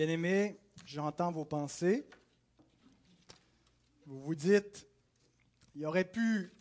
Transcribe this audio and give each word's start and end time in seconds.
Bien-aimés, 0.00 0.58
j'entends 0.86 1.30
vos 1.30 1.44
pensées. 1.44 2.06
Vous 4.06 4.18
vous 4.22 4.34
dites, 4.34 4.88
il 5.74 5.84
aurait 5.84 6.10
pu 6.10 6.54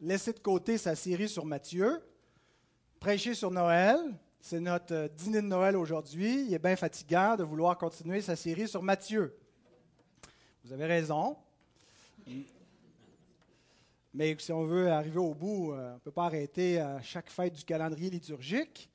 laisser 0.00 0.32
de 0.32 0.38
côté 0.38 0.78
sa 0.78 0.94
série 0.94 1.28
sur 1.28 1.44
Matthieu, 1.44 2.00
prêcher 3.00 3.34
sur 3.34 3.50
Noël. 3.50 3.98
C'est 4.40 4.60
notre 4.60 4.94
euh, 4.94 5.08
dîner 5.08 5.42
de 5.42 5.48
Noël 5.48 5.76
aujourd'hui. 5.76 6.44
Il 6.44 6.54
est 6.54 6.60
bien 6.60 6.76
fatigant 6.76 7.34
de 7.34 7.42
vouloir 7.42 7.76
continuer 7.76 8.20
sa 8.20 8.36
série 8.36 8.68
sur 8.68 8.84
Matthieu. 8.84 9.36
Vous 10.62 10.72
avez 10.72 10.86
raison. 10.86 11.36
Mais 14.14 14.36
si 14.38 14.52
on 14.52 14.62
veut 14.62 14.88
arriver 14.88 15.18
au 15.18 15.34
bout, 15.34 15.72
euh, 15.72 15.90
on 15.90 15.94
ne 15.94 15.98
peut 15.98 16.12
pas 16.12 16.26
arrêter 16.26 16.78
à 16.78 17.02
chaque 17.02 17.28
fête 17.28 17.54
du 17.54 17.64
calendrier 17.64 18.08
liturgique. 18.08 18.88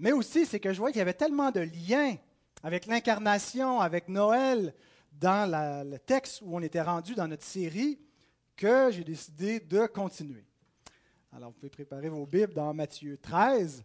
Mais 0.00 0.10
aussi, 0.10 0.46
c'est 0.46 0.58
que 0.58 0.72
je 0.72 0.80
vois 0.80 0.90
qu'il 0.90 0.98
y 0.98 1.02
avait 1.02 1.14
tellement 1.14 1.52
de 1.52 1.60
liens 1.60 2.16
avec 2.62 2.86
l'incarnation, 2.86 3.80
avec 3.80 4.08
Noël, 4.08 4.74
dans 5.12 5.50
le 5.84 5.98
texte 5.98 6.42
où 6.42 6.56
on 6.56 6.60
était 6.60 6.82
rendu 6.82 7.14
dans 7.14 7.28
notre 7.28 7.44
série, 7.44 7.98
que 8.56 8.90
j'ai 8.90 9.04
décidé 9.04 9.60
de 9.60 9.86
continuer. 9.86 10.44
Alors, 11.32 11.50
vous 11.50 11.56
pouvez 11.56 11.70
préparer 11.70 12.08
vos 12.08 12.26
Bibles 12.26 12.52
dans 12.52 12.74
Matthieu 12.74 13.16
13. 13.16 13.82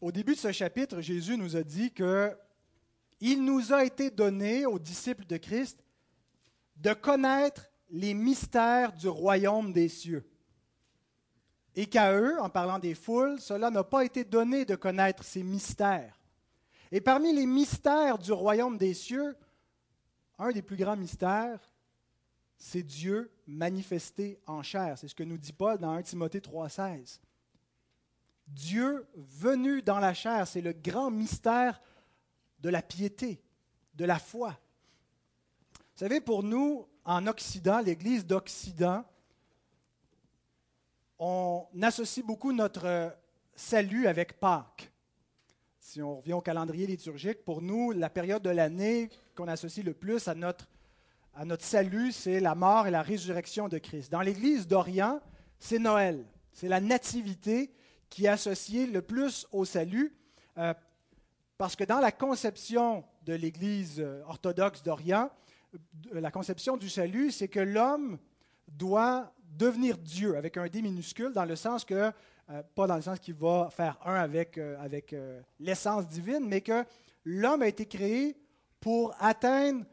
Au 0.00 0.10
début 0.10 0.34
de 0.34 0.40
ce 0.40 0.50
chapitre, 0.50 1.00
Jésus 1.00 1.36
nous 1.36 1.56
a 1.56 1.62
dit 1.62 1.92
que 1.92 2.36
il 3.20 3.44
nous 3.44 3.72
a 3.72 3.84
été 3.84 4.10
donné 4.10 4.64
aux 4.64 4.78
disciples 4.78 5.26
de 5.26 5.36
Christ 5.36 5.84
de 6.76 6.94
connaître 6.94 7.70
les 7.90 8.14
mystères 8.14 8.94
du 8.94 9.08
royaume 9.08 9.74
des 9.74 9.90
cieux 9.90 10.26
et 11.76 11.86
qu'à 11.86 12.12
eux, 12.12 12.40
en 12.40 12.48
parlant 12.48 12.78
des 12.78 12.94
foules, 12.94 13.40
cela 13.40 13.70
n'a 13.70 13.84
pas 13.84 14.04
été 14.04 14.24
donné 14.24 14.64
de 14.64 14.74
connaître 14.74 15.22
ces 15.22 15.42
mystères. 15.42 16.18
Et 16.92 17.00
parmi 17.00 17.32
les 17.32 17.46
mystères 17.46 18.18
du 18.18 18.32
royaume 18.32 18.76
des 18.76 18.94
cieux, 18.94 19.36
un 20.38 20.50
des 20.50 20.62
plus 20.62 20.76
grands 20.76 20.96
mystères, 20.96 21.60
c'est 22.56 22.82
Dieu 22.82 23.30
manifesté 23.46 24.38
en 24.46 24.62
chair. 24.62 24.98
C'est 24.98 25.08
ce 25.08 25.14
que 25.14 25.22
nous 25.22 25.38
dit 25.38 25.52
Paul 25.52 25.78
dans 25.78 25.92
1 25.92 26.02
Timothée 26.02 26.40
3,16. 26.40 27.20
Dieu 28.48 29.06
venu 29.14 29.80
dans 29.80 30.00
la 30.00 30.12
chair, 30.12 30.46
c'est 30.46 30.60
le 30.60 30.72
grand 30.72 31.10
mystère 31.10 31.80
de 32.58 32.68
la 32.68 32.82
piété, 32.82 33.40
de 33.94 34.04
la 34.04 34.18
foi. 34.18 34.58
Vous 35.70 36.06
savez, 36.06 36.20
pour 36.20 36.42
nous, 36.42 36.88
en 37.04 37.26
Occident, 37.26 37.80
l'Église 37.80 38.26
d'Occident, 38.26 39.04
on 41.20 41.66
associe 41.82 42.24
beaucoup 42.24 42.52
notre 42.52 42.86
euh, 42.86 43.10
salut 43.54 44.06
avec 44.06 44.40
Pâques. 44.40 44.90
Si 45.78 46.00
on 46.00 46.16
revient 46.16 46.32
au 46.32 46.40
calendrier 46.40 46.86
liturgique, 46.86 47.44
pour 47.44 47.60
nous, 47.60 47.90
la 47.92 48.08
période 48.08 48.42
de 48.42 48.48
l'année 48.48 49.10
qu'on 49.36 49.46
associe 49.46 49.84
le 49.84 49.92
plus 49.92 50.28
à 50.28 50.34
notre, 50.34 50.66
à 51.34 51.44
notre 51.44 51.64
salut, 51.64 52.10
c'est 52.10 52.40
la 52.40 52.54
mort 52.54 52.86
et 52.86 52.90
la 52.90 53.02
résurrection 53.02 53.68
de 53.68 53.76
Christ. 53.76 54.10
Dans 54.10 54.22
l'Église 54.22 54.66
d'Orient, 54.66 55.20
c'est 55.58 55.78
Noël. 55.78 56.24
C'est 56.52 56.68
la 56.68 56.80
nativité 56.80 57.70
qui 58.08 58.24
est 58.24 58.28
associée 58.28 58.86
le 58.86 59.02
plus 59.02 59.46
au 59.52 59.66
salut, 59.66 60.16
euh, 60.56 60.72
parce 61.58 61.76
que 61.76 61.84
dans 61.84 62.00
la 62.00 62.12
conception 62.12 63.04
de 63.24 63.34
l'Église 63.34 64.00
euh, 64.00 64.22
orthodoxe 64.26 64.82
d'Orient, 64.82 65.30
la 66.12 66.30
conception 66.30 66.78
du 66.78 66.88
salut, 66.88 67.30
c'est 67.30 67.48
que 67.48 67.60
l'homme 67.60 68.18
doit 68.68 69.32
devenir 69.50 69.98
Dieu 69.98 70.36
avec 70.36 70.56
un 70.56 70.66
D 70.66 70.82
minuscule, 70.82 71.32
dans 71.32 71.44
le 71.44 71.56
sens 71.56 71.84
que, 71.84 72.12
euh, 72.50 72.62
pas 72.74 72.86
dans 72.86 72.96
le 72.96 73.02
sens 73.02 73.18
qu'il 73.18 73.34
va 73.34 73.68
faire 73.70 73.98
un 74.04 74.14
avec, 74.14 74.58
euh, 74.58 74.76
avec 74.80 75.12
euh, 75.12 75.40
l'essence 75.58 76.08
divine, 76.08 76.46
mais 76.46 76.60
que 76.60 76.84
l'homme 77.24 77.62
a 77.62 77.68
été 77.68 77.86
créé 77.86 78.36
pour 78.80 79.14
atteindre, 79.18 79.84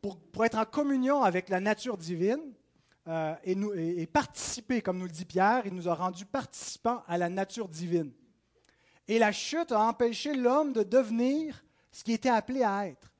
pour, 0.00 0.18
pour, 0.18 0.44
être 0.44 0.58
en 0.58 0.64
communion 0.64 1.22
avec 1.22 1.48
la 1.48 1.60
nature 1.60 1.96
divine 1.96 2.52
et, 3.44 3.54
nous, 3.54 3.72
et, 3.72 4.04
participer, 4.06 4.82
comme 4.82 4.98
nous 4.98 5.04
le 5.04 5.12
dit 5.12 5.24
Pierre, 5.24 5.62
il 5.64 5.74
nous 5.74 5.88
a 5.88 5.94
rendus 5.94 6.26
participants 6.26 7.04
à 7.06 7.16
la 7.16 7.28
nature 7.28 7.68
divine. 7.68 8.12
Et 9.06 9.20
la 9.20 9.30
chute 9.30 9.70
a 9.70 9.80
empêché 9.80 10.34
l'homme 10.34 10.72
de 10.72 10.82
devenir 10.82 11.64
ce 11.92 12.02
qui 12.02 12.12
était 12.12 12.28
appelé 12.28 12.64
à 12.64 12.88
être, 12.88 13.12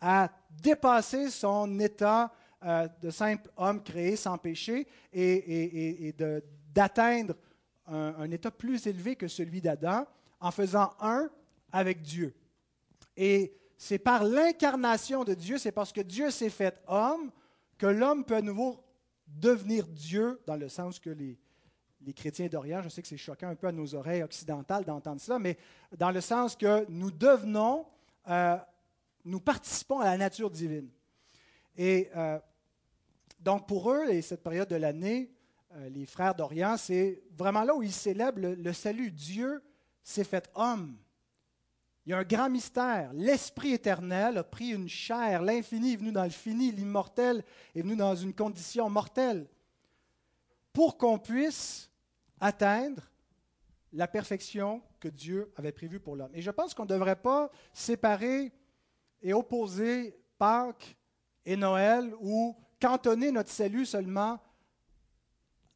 à 0.00 0.30
dépasser 0.50 1.30
son 1.30 1.80
état 1.80 2.32
euh, 2.64 2.88
de 3.00 3.10
simple 3.10 3.50
homme 3.56 3.82
créé 3.82 4.16
sans 4.16 4.36
péché 4.38 4.86
et, 5.12 6.14
d'atteindre 6.74 7.34
un, 7.86 8.30
état 8.30 8.50
plus 8.50 8.86
élevé 8.86 9.16
que 9.16 9.28
celui 9.28 9.60
d'Adam 9.60 10.06
en 10.40 10.50
faisant 10.50 10.90
un 11.00 11.30
avec 11.72 12.02
Dieu. 12.02 12.34
Et 13.16 13.54
c'est 13.76 13.98
par 13.98 14.24
l'incarnation 14.24 15.24
de 15.24 15.34
Dieu, 15.34 15.58
c'est 15.58 15.72
parce 15.72 15.92
que 15.92 16.00
Dieu 16.00 16.30
s'est 16.30 16.50
fait 16.50 16.82
homme 16.88 17.30
que 17.78 17.86
l'homme 17.86 18.24
peut 18.24 18.36
à 18.36 18.42
nouveau 18.42 18.84
devenir 19.26 19.86
Dieu 19.86 20.40
dans 20.46 20.56
le 20.56 20.68
sens 20.68 20.98
que 20.98 21.10
les, 21.10 21.38
les 22.00 22.12
chrétiens 22.12 22.46
d'Orient, 22.48 22.82
je 22.82 22.88
sais 22.88 23.02
que 23.02 23.08
c'est 23.08 23.16
choquant 23.16 23.48
un 23.48 23.54
peu 23.54 23.66
à 23.66 23.72
nos 23.72 23.94
oreilles 23.94 24.22
occidentales 24.22 24.84
d'entendre 24.84 25.20
cela, 25.20 25.38
mais 25.38 25.56
dans 25.96 26.10
le 26.10 26.20
sens 26.20 26.56
que 26.56 26.86
nous 26.88 27.10
devenons, 27.10 27.86
euh, 28.28 28.56
nous 29.24 29.40
participons 29.40 30.00
à 30.00 30.06
la 30.06 30.16
nature 30.16 30.50
divine. 30.50 30.88
Et 31.78 32.10
euh, 32.16 32.40
donc 33.38 33.68
pour 33.68 33.92
eux, 33.92 34.10
et 34.10 34.20
cette 34.20 34.42
période 34.42 34.68
de 34.68 34.74
l'année, 34.74 35.30
euh, 35.76 35.88
les 35.90 36.06
frères 36.06 36.34
d'Orient, 36.34 36.76
c'est 36.76 37.22
vraiment 37.36 37.62
là 37.62 37.74
où 37.74 37.82
ils 37.84 37.92
célèbrent 37.92 38.40
le, 38.40 38.72
salut. 38.72 39.12
Dieu 39.12 39.62
s'est 40.02 40.24
fait 40.24 40.50
homme. 40.56 40.98
Il 42.04 42.10
y 42.10 42.12
a 42.14 42.18
un 42.18 42.24
grand 42.24 42.50
mystère. 42.50 43.12
L'Esprit 43.12 43.74
éternel 43.74 44.38
a 44.38 44.44
pris 44.44 44.70
une 44.70 44.88
chair. 44.88 45.40
L'infini 45.40 45.92
est 45.92 45.96
venu 45.96 46.10
dans 46.10 46.24
le 46.24 46.30
fini. 46.30 46.72
L'immortel 46.72 47.44
est 47.76 47.82
venu 47.82 47.94
dans 47.94 48.16
une 48.16 48.34
condition 48.34 48.90
mortelle. 48.90 49.46
Pour 50.72 50.98
qu'on 50.98 51.18
puisse 51.18 51.90
atteindre 52.40 53.02
la 53.92 54.08
perfection 54.08 54.82
que 54.98 55.08
Dieu 55.08 55.52
avait 55.56 55.72
prévue 55.72 56.00
pour 56.00 56.16
l'homme. 56.16 56.30
Et 56.34 56.42
je 56.42 56.50
pense 56.50 56.74
qu'on 56.74 56.84
ne 56.84 56.88
devrait 56.88 57.20
pas 57.20 57.50
séparer 57.72 58.52
et 59.22 59.32
opposer 59.32 60.18
Pâques 60.38 60.97
et 61.48 61.56
Noël 61.56 62.12
ou 62.20 62.54
cantonner 62.78 63.32
notre 63.32 63.48
salut 63.48 63.86
seulement 63.86 64.38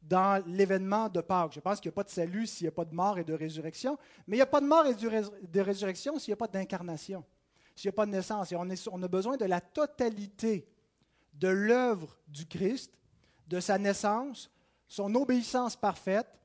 dans 0.03 0.43
l'événement 0.45 1.09
de 1.09 1.19
Pâques. 1.19 1.53
Je 1.53 1.59
pense 1.59 1.79
qu'il 1.79 1.89
n'y 1.89 1.93
a 1.93 1.95
pas 1.95 2.03
de 2.03 2.11
salut 2.11 2.45
s'il 2.45 2.65
n'y 2.65 2.67
a 2.67 2.71
pas 2.71 2.85
de 2.85 2.93
mort 2.93 3.17
et 3.17 3.23
de 3.23 3.33
résurrection, 3.33 3.97
mais 4.27 4.35
il 4.35 4.37
n'y 4.37 4.43
a 4.43 4.45
pas 4.45 4.61
de 4.61 4.67
mort 4.67 4.85
et 4.85 4.93
de 4.93 5.61
résurrection 5.61 6.19
s'il 6.19 6.29
n'y 6.29 6.33
a 6.33 6.37
pas 6.37 6.47
d'incarnation, 6.47 7.25
s'il 7.75 7.89
n'y 7.89 7.93
a 7.93 7.95
pas 7.95 8.05
de 8.05 8.11
naissance. 8.11 8.51
Et 8.51 8.55
on, 8.55 8.67
on 8.91 9.03
a 9.03 9.07
besoin 9.07 9.35
de 9.35 9.45
la 9.45 9.61
totalité 9.61 10.69
de 11.33 11.47
l'œuvre 11.47 12.19
du 12.27 12.45
Christ, 12.45 12.93
de 13.47 13.59
sa 13.59 13.79
naissance, 13.79 14.51
son 14.87 15.15
obéissance 15.15 15.75
parfaite, 15.75 16.39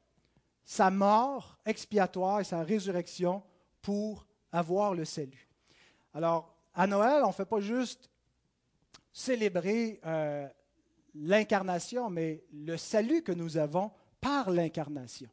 sa 0.64 0.90
mort 0.90 1.58
expiatoire 1.66 2.40
et 2.40 2.44
sa 2.44 2.62
résurrection 2.62 3.42
pour 3.82 4.26
avoir 4.52 4.94
le 4.94 5.04
salut. 5.04 5.50
Alors, 6.14 6.56
à 6.72 6.86
Noël, 6.86 7.22
on 7.24 7.28
ne 7.28 7.32
fait 7.32 7.44
pas 7.44 7.60
juste 7.60 8.08
célébrer 9.18 10.00
euh, 10.06 10.46
l'incarnation, 11.16 12.08
mais 12.08 12.44
le 12.52 12.76
salut 12.76 13.22
que 13.22 13.32
nous 13.32 13.56
avons 13.56 13.90
par 14.20 14.48
l'incarnation. 14.50 15.28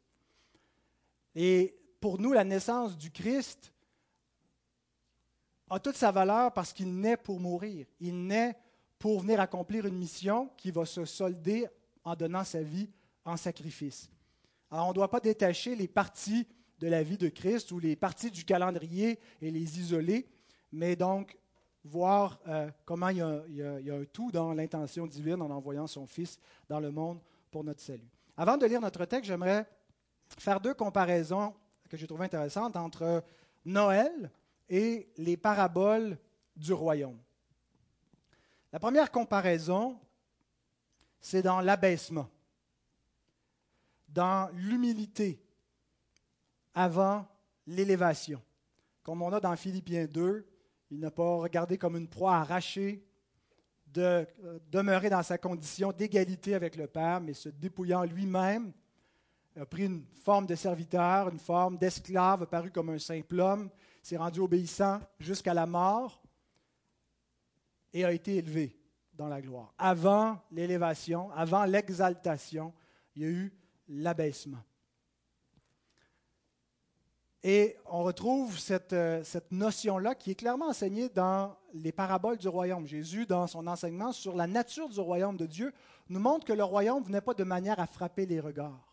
Et 1.36 1.76
pour 2.00 2.20
nous, 2.20 2.32
la 2.32 2.42
naissance 2.42 2.98
du 2.98 3.12
Christ 3.12 3.72
a 5.70 5.78
toute 5.78 5.94
sa 5.94 6.10
valeur 6.10 6.52
parce 6.52 6.72
qu'il 6.72 6.92
naît 6.98 7.16
pour 7.16 7.38
mourir. 7.38 7.86
Il 8.00 8.26
naît 8.26 8.56
pour 8.98 9.20
venir 9.20 9.40
accomplir 9.40 9.86
une 9.86 9.98
mission 9.98 10.50
qui 10.56 10.72
va 10.72 10.84
se 10.84 11.04
solder 11.04 11.68
en 12.02 12.16
donnant 12.16 12.44
sa 12.44 12.62
vie 12.62 12.90
en 13.24 13.36
sacrifice. 13.36 14.10
Alors, 14.68 14.86
on 14.86 14.90
ne 14.90 14.94
doit 14.94 15.10
pas 15.10 15.20
détacher 15.20 15.76
les 15.76 15.88
parties 15.88 16.48
de 16.80 16.88
la 16.88 17.04
vie 17.04 17.18
de 17.18 17.28
Christ 17.28 17.70
ou 17.70 17.78
les 17.78 17.94
parties 17.94 18.32
du 18.32 18.44
calendrier 18.44 19.20
et 19.40 19.50
les 19.52 19.78
isoler, 19.78 20.26
mais 20.72 20.96
donc 20.96 21.36
voir 21.86 22.38
euh, 22.48 22.70
comment 22.84 23.08
il 23.08 23.18
y, 23.18 23.62
a, 23.62 23.94
un 23.94 24.04
tout 24.12 24.30
dans 24.30 24.52
l'intention 24.52 25.06
divine 25.06 25.40
en 25.40 25.50
envoyant 25.50 25.86
son 25.86 26.06
Fils 26.06 26.38
dans 26.68 26.80
le 26.80 26.90
monde 26.90 27.20
pour 27.50 27.64
notre 27.64 27.80
salut. 27.80 28.10
Avant 28.36 28.56
de 28.56 28.66
lire 28.66 28.80
notre 28.80 29.04
texte, 29.04 29.28
j'aimerais 29.28 29.66
faire 30.38 30.60
deux 30.60 30.74
comparaisons 30.74 31.54
que 31.88 31.96
j'ai 31.96 32.06
trouvées 32.06 32.26
intéressantes 32.26 32.76
entre 32.76 33.22
Noël 33.64 34.30
et 34.68 35.08
les 35.16 35.36
paraboles 35.36 36.18
du 36.56 36.72
royaume. 36.72 37.18
La 38.72 38.80
première 38.80 39.10
comparaison, 39.10 39.98
c'est 41.20 41.42
dans 41.42 41.60
l'abaissement, 41.60 42.28
dans 44.08 44.50
l'humilité 44.52 45.40
avant 46.74 47.26
l'élévation. 47.66 48.42
Comme 49.02 49.22
on 49.22 49.32
a 49.32 49.40
dans 49.40 49.56
Philippiens 49.56 50.06
2, 50.06 50.46
il 50.90 51.00
n'a 51.00 51.10
pas 51.10 51.36
regardé 51.36 51.78
comme 51.78 51.96
une 51.96 52.08
proie 52.08 52.36
arrachée 52.36 53.04
de 53.86 54.26
euh, 54.44 54.58
demeurer 54.70 55.10
dans 55.10 55.22
sa 55.22 55.38
condition 55.38 55.92
d'égalité 55.92 56.54
avec 56.54 56.76
le 56.76 56.86
Père, 56.86 57.20
mais 57.20 57.32
se 57.32 57.48
dépouillant 57.48 58.04
lui-même, 58.04 58.72
a 59.58 59.64
pris 59.64 59.86
une 59.86 60.04
forme 60.22 60.46
de 60.46 60.54
serviteur, 60.54 61.28
une 61.28 61.38
forme 61.38 61.78
d'esclave, 61.78 62.42
apparu 62.42 62.70
comme 62.70 62.90
un 62.90 62.98
simple 62.98 63.40
homme, 63.40 63.70
s'est 64.02 64.18
rendu 64.18 64.40
obéissant 64.40 65.00
jusqu'à 65.18 65.54
la 65.54 65.66
mort 65.66 66.22
et 67.92 68.04
a 68.04 68.12
été 68.12 68.36
élevé 68.36 68.78
dans 69.14 69.28
la 69.28 69.40
gloire. 69.40 69.72
Avant 69.78 70.38
l'élévation, 70.52 71.30
avant 71.32 71.64
l'exaltation, 71.64 72.72
il 73.14 73.22
y 73.22 73.24
a 73.24 73.28
eu 73.28 73.52
l'abaissement. 73.88 74.62
Et 77.48 77.76
on 77.88 78.02
retrouve 78.02 78.58
cette, 78.58 78.92
euh, 78.92 79.22
cette 79.22 79.52
notion-là 79.52 80.16
qui 80.16 80.32
est 80.32 80.34
clairement 80.34 80.66
enseignée 80.66 81.08
dans 81.08 81.54
les 81.74 81.92
paraboles 81.92 82.38
du 82.38 82.48
royaume. 82.48 82.88
Jésus, 82.88 83.24
dans 83.24 83.46
son 83.46 83.68
enseignement 83.68 84.10
sur 84.10 84.34
la 84.34 84.48
nature 84.48 84.88
du 84.88 84.98
royaume 84.98 85.36
de 85.36 85.46
Dieu, 85.46 85.72
nous 86.08 86.18
montre 86.18 86.44
que 86.44 86.52
le 86.52 86.64
royaume 86.64 87.04
venait 87.04 87.20
pas 87.20 87.34
de 87.34 87.44
manière 87.44 87.78
à 87.78 87.86
frapper 87.86 88.26
les 88.26 88.40
regards. 88.40 88.92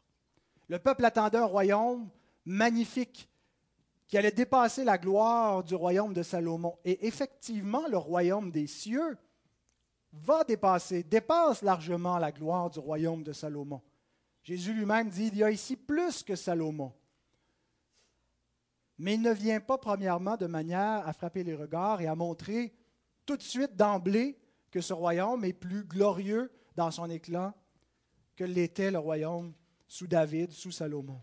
Le 0.67 0.77
peuple 0.77 1.03
attendait 1.03 1.39
un 1.39 1.45
royaume 1.45 2.07
magnifique 2.45 3.27
qui 4.05 4.19
allait 4.19 4.29
dépasser 4.29 4.83
la 4.83 4.99
gloire 4.99 5.63
du 5.63 5.73
royaume 5.73 6.13
de 6.13 6.21
Salomon. 6.21 6.77
Et 6.85 7.07
effectivement, 7.07 7.87
le 7.87 7.97
royaume 7.97 8.51
des 8.51 8.67
cieux 8.67 9.17
va 10.11 10.43
dépasser, 10.43 11.01
dépasse 11.01 11.63
largement 11.63 12.19
la 12.19 12.31
gloire 12.31 12.69
du 12.69 12.77
royaume 12.77 13.23
de 13.23 13.33
Salomon. 13.33 13.81
Jésus 14.43 14.75
lui-même 14.75 15.09
dit, 15.09 15.31
il 15.33 15.37
y 15.37 15.43
a 15.43 15.49
ici 15.49 15.75
plus 15.75 16.21
que 16.21 16.35
Salomon. 16.35 16.93
Mais 18.97 19.15
il 19.15 19.21
ne 19.21 19.31
vient 19.31 19.59
pas 19.59 19.77
premièrement 19.77 20.37
de 20.37 20.47
manière 20.47 21.07
à 21.07 21.13
frapper 21.13 21.43
les 21.43 21.55
regards 21.55 22.01
et 22.01 22.07
à 22.07 22.15
montrer 22.15 22.73
tout 23.25 23.37
de 23.37 23.41
suite 23.41 23.75
d'emblée 23.75 24.37
que 24.71 24.81
ce 24.81 24.93
royaume 24.93 25.45
est 25.45 25.53
plus 25.53 25.83
glorieux 25.83 26.51
dans 26.75 26.91
son 26.91 27.09
éclat 27.09 27.53
que 28.35 28.43
l'était 28.43 28.91
le 28.91 28.99
royaume 28.99 29.53
sous 29.87 30.07
David, 30.07 30.51
sous 30.51 30.71
Salomon. 30.71 31.21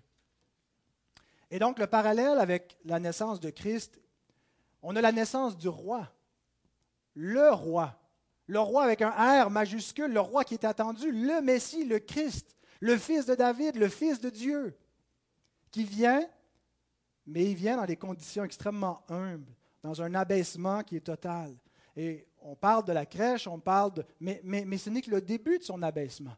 Et 1.51 1.59
donc 1.59 1.79
le 1.79 1.87
parallèle 1.87 2.39
avec 2.39 2.79
la 2.85 3.01
naissance 3.01 3.41
de 3.41 3.51
Christ, 3.51 4.01
on 4.83 4.95
a 4.97 5.01
la 5.01 5.13
naissance 5.13 5.57
du 5.57 5.69
roi, 5.69 6.09
le 7.15 7.51
roi, 7.51 7.99
le 8.47 8.61
roi 8.61 8.85
avec 8.85 9.03
un 9.03 9.11
R 9.11 9.51
majuscule, 9.51 10.13
le 10.13 10.21
roi 10.21 10.45
qui 10.45 10.55
est 10.55 10.65
attendu, 10.65 11.11
le 11.11 11.41
Messie, 11.43 11.85
le 11.85 11.99
Christ, 11.99 12.57
le 12.81 12.97
fils 12.97 13.27
de 13.27 13.35
David, 13.35 13.77
le 13.77 13.89
fils 13.89 14.21
de 14.21 14.31
Dieu, 14.31 14.77
qui 15.71 15.85
vient, 15.85 16.27
mais 17.31 17.45
il 17.45 17.55
vient 17.55 17.77
dans 17.77 17.87
des 17.87 17.97
conditions 17.97 18.45
extrêmement 18.45 19.03
humbles, 19.09 19.53
dans 19.83 20.03
un 20.03 20.15
abaissement 20.15 20.83
qui 20.83 20.97
est 20.97 21.01
total. 21.01 21.55
Et 21.97 22.27
on 22.43 22.57
parle 22.57 22.85
de 22.85 22.93
la 22.93 23.07
crèche, 23.07 23.47
on 23.47 23.61
parle 23.61 23.95
de... 23.95 24.05
Mais, 24.21 24.43
ce 24.77 24.91
n'est 24.91 25.01
que 25.01 25.11
le 25.11 25.21
début 25.21 25.59
de 25.59 25.63
son 25.63 25.81
abaissement. 25.83 26.37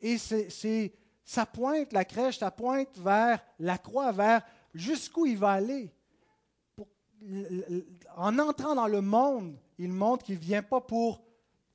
Et 0.00 0.18
c'est, 0.18 0.92
ça 1.24 1.46
pointe, 1.46 1.92
la 1.92 2.04
crèche, 2.04 2.38
ça 2.38 2.50
pointe 2.50 2.98
vers 2.98 3.40
la 3.60 3.78
croix, 3.78 4.10
vers 4.10 4.42
jusqu'où 4.74 5.24
il 5.24 5.38
va 5.38 5.52
aller. 5.52 5.90
en 8.16 8.38
entrant 8.38 8.74
dans 8.74 8.88
le 8.88 9.00
monde, 9.00 9.56
il 9.78 9.92
montre 9.92 10.24
qu'il 10.24 10.36
ne 10.36 10.40
vient 10.40 10.62
pas 10.62 10.80
pour 10.80 11.22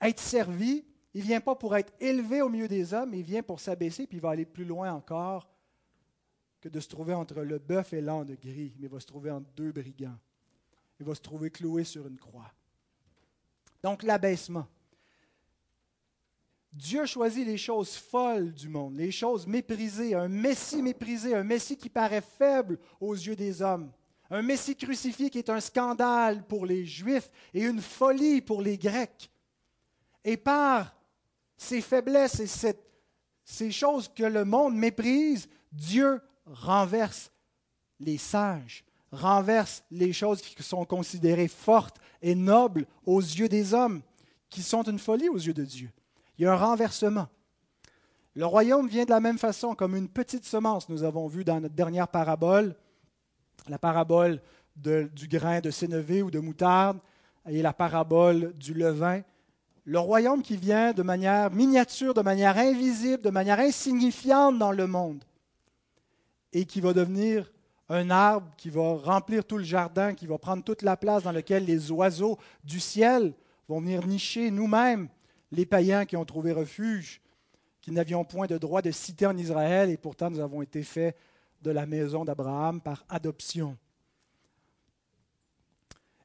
être 0.02 0.20
servi, 0.20 0.86
il 1.14 1.22
ne 1.22 1.28
vient 1.28 1.42
pas 1.42 1.56
pour 1.56 1.76
être 1.78 1.94
élevé 2.00 2.42
au 2.42 2.50
milieu 2.50 2.68
des 2.68 2.94
hommes, 2.94 3.14
il 3.14 3.24
vient 3.24 3.42
pour 3.42 3.60
s'abaisser, 3.60 4.06
puis 4.06 4.18
il 4.18 4.22
va 4.22 4.32
aller 4.32 4.46
plus 4.46 4.66
loin 4.66 4.94
encore 4.94 5.50
que 6.62 6.70
de 6.70 6.80
se 6.80 6.90
trouver 6.90 7.14
entre 7.14 7.42
le 7.42 7.60
bœuf 7.60 7.94
et 7.94 8.02
l'an 8.02 8.26
de 8.26 8.36
gris, 8.36 8.74
mais 8.78 8.88
il 8.88 8.90
va 8.90 9.00
se 9.00 9.06
trouver 9.06 9.32
entre 9.32 9.50
deux 9.56 9.72
brigands. 9.72 10.18
Il 11.00 11.06
va 11.06 11.16
se 11.16 11.22
trouver 11.22 11.50
cloué 11.50 11.84
sur 11.84 12.08
une 12.08 12.18
croix. 12.18 12.52
Donc 13.82 14.04
l'abaissement. 14.04 14.68
Dieu 16.72 17.06
choisit 17.06 17.48
les 17.48 17.58
choses 17.58 17.96
folles 17.96 18.54
du 18.54 18.70
monde, 18.70 18.96
les 18.96 19.12
choses 19.12 19.48
méprisées, 19.48 20.14
un 20.14 20.28
Messie 20.28 20.84
méprisé, 20.84 21.34
un 21.34 21.44
Messie 21.44 21.78
qui 21.78 21.90
paraît 21.90 22.22
faible 22.22 22.78
aux 23.00 23.16
yeux 23.16 23.36
des 23.36 23.62
hommes, 23.62 23.92
un 24.30 24.44
Messie 24.44 24.76
crucifié 24.76 25.30
qui 25.30 25.40
est 25.40 25.50
un 25.50 25.62
scandale 25.62 26.46
pour 26.46 26.66
les 26.66 26.86
Juifs 26.86 27.32
et 27.54 27.64
une 27.64 27.82
folie 27.82 28.42
pour 28.42 28.62
les 28.62 28.78
Grecs. 28.78 29.32
Et 30.24 30.38
par 30.38 30.96
ces 31.58 31.82
faiblesses 31.82 32.40
et 32.40 32.76
ces 33.44 33.72
choses 33.72 34.08
que 34.08 34.24
le 34.24 34.46
monde 34.46 34.76
méprise, 34.76 35.50
Dieu 35.72 36.22
renverse 36.50 37.32
les 38.00 38.18
sages, 38.18 38.84
renverse 39.12 39.84
les 39.92 40.14
choses 40.14 40.42
qui 40.42 40.62
sont 40.62 40.86
considérées 40.86 41.48
fortes 41.48 41.98
et 42.22 42.36
nobles 42.36 42.86
aux 43.06 43.22
yeux 43.22 43.50
des 43.50 43.74
hommes, 43.74 44.02
qui 44.50 44.62
sont 44.62 44.84
une 44.84 45.00
folie 45.00 45.30
aux 45.30 45.38
yeux 45.38 45.54
de 45.54 45.66
Dieu. 45.66 45.90
Il 46.38 46.44
y 46.44 46.46
a 46.46 46.54
un 46.54 46.58
renversement. 46.58 47.28
Le 48.36 48.46
royaume 48.46 48.88
vient 48.88 49.06
de 49.06 49.10
la 49.10 49.20
même 49.20 49.38
façon, 49.38 49.76
comme 49.76 49.96
une 49.96 50.08
petite 50.08 50.46
semence, 50.46 50.88
nous 50.90 51.04
avons 51.04 51.28
vu 51.28 51.44
dans 51.44 51.60
notre 51.60 51.76
dernière 51.76 52.08
parabole, 52.08 52.76
la 53.68 53.78
parabole 53.78 54.42
du 54.76 55.28
grain 55.28 55.60
de 55.60 55.72
sénévé 55.72 56.22
ou 56.22 56.32
de 56.32 56.40
moutarde 56.40 57.00
et 57.48 57.62
la 57.62 57.74
parabole 57.74 58.54
du 58.58 58.74
levain 58.74 59.22
le 59.90 59.98
royaume 59.98 60.44
qui 60.44 60.56
vient 60.56 60.94
de 60.94 61.02
manière 61.02 61.50
miniature, 61.50 62.14
de 62.14 62.22
manière 62.22 62.60
invisible, 62.60 63.24
de 63.24 63.32
manière 63.32 63.60
insignifiante 63.60 64.60
dans 64.60 64.72
le 64.72 64.86
monde, 64.86 65.24
et 66.54 66.66
qui 66.66 66.82
va 66.82 66.94
devenir 66.94 67.52
un 67.90 68.10
arbre 68.10 68.52
qui 68.58 68.70
va 68.70 68.96
remplir 68.96 69.44
tout 69.44 69.58
le 69.58 69.64
jardin, 69.64 70.14
qui 70.14 70.28
va 70.28 70.38
prendre 70.38 70.64
toute 70.64 70.84
la 70.84 70.96
place 70.96 71.24
dans 71.24 71.32
laquelle 71.32 71.66
les 71.66 71.92
oiseaux 71.92 72.38
du 72.64 72.80
ciel 72.80 73.34
vont 73.68 73.82
venir 73.82 74.06
nicher 74.06 74.52
nous-mêmes, 74.52 75.10
les 75.52 75.66
païens 75.66 76.06
qui 76.06 76.16
ont 76.16 76.26
trouvé 76.26 76.52
refuge, 76.52 77.22
qui 77.82 77.92
n'avions 77.92 78.24
point 78.24 78.46
de 78.46 78.58
droit 78.58 78.82
de 78.82 78.92
citer 78.92 79.26
en 79.26 79.38
Israël, 79.38 79.90
et 79.90 79.98
pourtant 79.98 80.30
nous 80.30 80.40
avons 80.40 80.62
été 80.62 80.84
faits 80.84 81.16
de 81.62 81.72
la 81.72 81.86
maison 81.86 82.24
d'Abraham 82.24 82.80
par 82.82 83.04
adoption. 83.10 83.78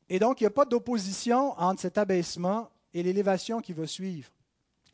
Et 0.08 0.18
donc, 0.18 0.40
il 0.40 0.44
n'y 0.44 0.48
a 0.48 0.50
pas 0.50 0.66
d'opposition 0.66 1.58
entre 1.58 1.80
cet 1.80 1.98
abaissement 1.98 2.70
et 2.92 3.02
l'élévation 3.02 3.60
qui 3.60 3.72
va 3.72 3.86
suivre. 3.86 4.30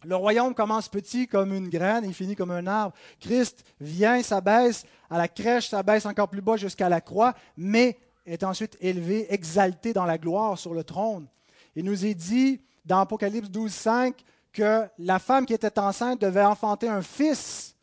Le 0.04 0.16
royaume 0.16 0.54
commence 0.54 0.88
petit 0.88 1.26
comme 1.26 1.52
une 1.52 1.68
graine 1.68 2.04
et 2.04 2.12
finit 2.12 2.36
comme 2.36 2.50
un 2.50 2.66
arbre. 2.66 2.94
Christ 3.20 3.64
vient, 3.80 4.22
s'abaisse 4.22 4.84
à 5.10 5.18
la 5.18 5.28
crèche, 5.28 5.68
s'abaisse 5.68 6.06
encore 6.06 6.28
plus 6.28 6.40
bas 6.40 6.56
jusqu'à 6.56 6.88
la 6.88 7.00
croix, 7.00 7.34
mais 7.56 7.98
est 8.24 8.42
ensuite 8.44 8.76
élevé, 8.80 9.32
exalté 9.32 9.92
dans 9.92 10.06
la 10.06 10.18
gloire 10.18 10.58
sur 10.58 10.72
le 10.72 10.84
trône. 10.84 11.26
Il 11.74 11.84
nous 11.84 12.06
est 12.06 12.14
dit 12.14 12.60
dans 12.84 13.00
Apocalypse 13.00 13.50
12, 13.50 13.72
5 13.72 14.16
que 14.52 14.86
la 14.98 15.18
femme 15.18 15.46
qui 15.46 15.54
était 15.54 15.78
enceinte 15.78 16.20
devait 16.20 16.44
enfanter 16.44 16.88
un 16.88 17.02
fils 17.02 17.76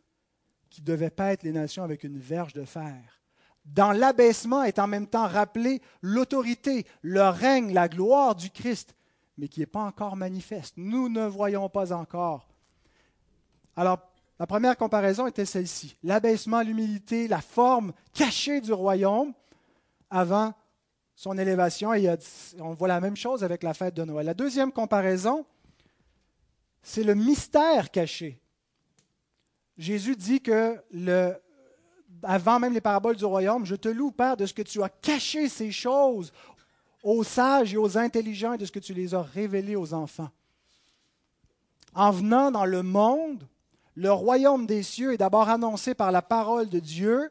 qui 0.68 0.82
devait 0.82 1.10
paître 1.10 1.44
les 1.44 1.52
nations 1.52 1.82
avec 1.82 2.04
une 2.04 2.18
verge 2.18 2.52
de 2.52 2.64
fer. 2.64 2.96
Dans 3.64 3.92
l'abaissement 3.92 4.62
est 4.62 4.78
en 4.78 4.86
même 4.86 5.06
temps 5.06 5.26
rappelé 5.26 5.82
l'autorité, 6.00 6.86
le 7.02 7.28
règne, 7.28 7.72
la 7.72 7.88
gloire 7.88 8.34
du 8.34 8.50
Christ 8.50 8.94
mais 9.38 9.48
qui 9.48 9.60
n'est 9.60 9.66
pas 9.66 9.84
encore 9.84 10.16
manifeste. 10.16 10.74
Nous 10.76 11.08
ne 11.08 11.24
voyons 11.24 11.68
pas 11.68 11.92
encore. 11.92 12.48
Alors, 13.76 14.00
la 14.38 14.46
première 14.46 14.76
comparaison 14.76 15.26
était 15.26 15.46
celle-ci. 15.46 15.96
L'abaissement, 16.02 16.62
l'humilité, 16.62 17.28
la 17.28 17.40
forme 17.40 17.92
cachée 18.12 18.60
du 18.60 18.72
royaume 18.72 19.32
avant 20.10 20.52
son 21.14 21.38
élévation. 21.38 21.92
On 22.60 22.74
voit 22.74 22.88
la 22.88 23.00
même 23.00 23.16
chose 23.16 23.42
avec 23.44 23.62
la 23.62 23.74
fête 23.74 23.94
de 23.94 24.04
Noël. 24.04 24.26
La 24.26 24.34
deuxième 24.34 24.72
comparaison, 24.72 25.46
c'est 26.82 27.04
le 27.04 27.14
mystère 27.14 27.90
caché. 27.90 28.40
Jésus 29.76 30.16
dit 30.16 30.40
que 30.40 30.82
le, 30.90 31.34
avant 32.24 32.58
même 32.58 32.72
les 32.72 32.80
paraboles 32.80 33.16
du 33.16 33.24
royaume, 33.24 33.64
je 33.64 33.76
te 33.76 33.88
loue, 33.88 34.10
Père, 34.10 34.36
de 34.36 34.46
ce 34.46 34.54
que 34.54 34.62
tu 34.62 34.82
as 34.82 34.88
caché 34.88 35.48
ces 35.48 35.70
choses 35.70 36.32
aux 37.10 37.24
sages 37.24 37.72
et 37.72 37.78
aux 37.78 37.96
intelligents 37.96 38.52
et 38.52 38.58
de 38.58 38.66
ce 38.66 38.72
que 38.72 38.78
tu 38.78 38.92
les 38.92 39.14
as 39.14 39.22
révélés 39.22 39.76
aux 39.76 39.94
enfants. 39.94 40.28
En 41.94 42.10
venant 42.10 42.50
dans 42.50 42.66
le 42.66 42.82
monde, 42.82 43.46
le 43.94 44.12
royaume 44.12 44.66
des 44.66 44.82
cieux 44.82 45.14
est 45.14 45.18
d'abord 45.18 45.48
annoncé 45.48 45.94
par 45.94 46.12
la 46.12 46.20
parole 46.20 46.68
de 46.68 46.78
Dieu. 46.78 47.30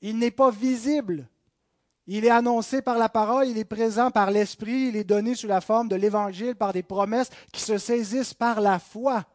Il 0.00 0.18
n'est 0.18 0.30
pas 0.30 0.52
visible. 0.52 1.26
Il 2.06 2.24
est 2.24 2.30
annoncé 2.30 2.80
par 2.80 2.96
la 2.98 3.08
parole, 3.08 3.48
il 3.48 3.58
est 3.58 3.64
présent 3.64 4.10
par 4.10 4.30
l'Esprit, 4.30 4.88
il 4.88 4.96
est 4.96 5.04
donné 5.04 5.34
sous 5.34 5.48
la 5.48 5.60
forme 5.60 5.88
de 5.88 5.96
l'Évangile 5.96 6.54
par 6.54 6.72
des 6.72 6.84
promesses 6.84 7.30
qui 7.52 7.60
se 7.60 7.78
saisissent 7.78 8.32
par 8.32 8.60
la 8.60 8.78
foi. 8.78 9.26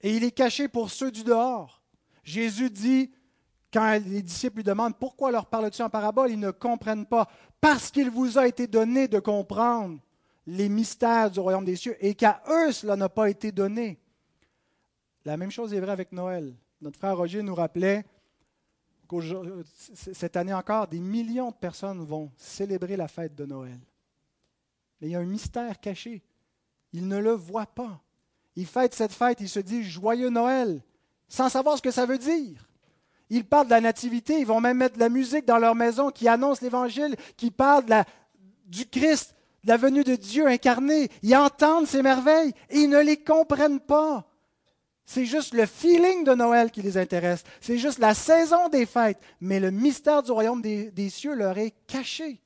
Et 0.00 0.16
il 0.16 0.24
est 0.24 0.32
caché 0.32 0.66
pour 0.66 0.90
ceux 0.90 1.12
du 1.12 1.24
dehors. 1.24 1.82
Jésus 2.24 2.70
dit, 2.70 3.12
quand 3.74 4.00
les 4.06 4.22
disciples 4.22 4.58
lui 4.58 4.64
demandent 4.64 4.96
pourquoi 4.96 5.32
leur 5.32 5.46
parles-tu 5.46 5.82
en 5.82 5.90
parabole, 5.90 6.30
ils 6.30 6.38
ne 6.38 6.52
comprennent 6.52 7.06
pas. 7.06 7.28
Parce 7.60 7.90
qu'il 7.90 8.08
vous 8.08 8.38
a 8.38 8.46
été 8.46 8.68
donné 8.68 9.08
de 9.08 9.18
comprendre 9.18 9.98
les 10.46 10.68
mystères 10.68 11.28
du 11.28 11.40
royaume 11.40 11.64
des 11.64 11.74
cieux 11.74 11.96
et 11.98 12.14
qu'à 12.14 12.40
eux 12.48 12.70
cela 12.70 12.94
n'a 12.94 13.08
pas 13.08 13.28
été 13.28 13.50
donné. 13.50 13.98
La 15.24 15.36
même 15.36 15.50
chose 15.50 15.74
est 15.74 15.80
vraie 15.80 15.90
avec 15.90 16.12
Noël. 16.12 16.54
Notre 16.80 16.98
frère 16.98 17.16
Roger 17.16 17.42
nous 17.42 17.54
rappelait 17.54 18.04
que 19.08 19.64
cette 20.12 20.36
année 20.36 20.54
encore, 20.54 20.86
des 20.86 21.00
millions 21.00 21.50
de 21.50 21.56
personnes 21.56 22.04
vont 22.04 22.30
célébrer 22.36 22.96
la 22.96 23.08
fête 23.08 23.34
de 23.34 23.44
Noël. 23.44 23.80
Mais 25.00 25.08
il 25.08 25.10
y 25.10 25.16
a 25.16 25.20
un 25.20 25.24
mystère 25.24 25.80
caché. 25.80 26.22
Ils 26.92 27.08
ne 27.08 27.18
le 27.18 27.32
voient 27.32 27.66
pas. 27.66 28.00
Ils 28.54 28.66
fêtent 28.66 28.94
cette 28.94 29.12
fête, 29.12 29.40
ils 29.40 29.48
se 29.48 29.58
disent 29.58 29.86
joyeux 29.86 30.30
Noël, 30.30 30.80
sans 31.26 31.48
savoir 31.48 31.76
ce 31.76 31.82
que 31.82 31.90
ça 31.90 32.06
veut 32.06 32.18
dire. 32.18 32.68
Ils 33.30 33.44
parlent 33.44 33.66
de 33.66 33.70
la 33.70 33.80
nativité, 33.80 34.38
ils 34.38 34.46
vont 34.46 34.60
même 34.60 34.78
mettre 34.78 34.94
de 34.94 35.00
la 35.00 35.08
musique 35.08 35.46
dans 35.46 35.58
leur 35.58 35.74
maison 35.74 36.10
qui 36.10 36.28
annonce 36.28 36.60
l'Évangile, 36.60 37.16
qui 37.36 37.50
parle 37.50 38.04
du 38.66 38.86
Christ, 38.86 39.34
de 39.64 39.70
la 39.70 39.76
venue 39.76 40.04
de 40.04 40.14
Dieu 40.14 40.46
incarné. 40.46 41.10
Ils 41.22 41.36
entendent 41.36 41.86
ces 41.86 42.02
merveilles 42.02 42.52
et 42.70 42.80
ils 42.80 42.90
ne 42.90 43.00
les 43.00 43.16
comprennent 43.16 43.80
pas. 43.80 44.26
C'est 45.06 45.26
juste 45.26 45.52
le 45.54 45.66
feeling 45.66 46.24
de 46.24 46.34
Noël 46.34 46.70
qui 46.70 46.80
les 46.80 46.96
intéresse. 46.96 47.44
C'est 47.60 47.78
juste 47.78 47.98
la 47.98 48.14
saison 48.14 48.68
des 48.68 48.86
fêtes. 48.86 49.20
Mais 49.40 49.60
le 49.60 49.70
mystère 49.70 50.22
du 50.22 50.32
royaume 50.32 50.62
des, 50.62 50.90
des 50.90 51.10
cieux 51.10 51.34
leur 51.34 51.58
est 51.58 51.74
caché. 51.86 52.40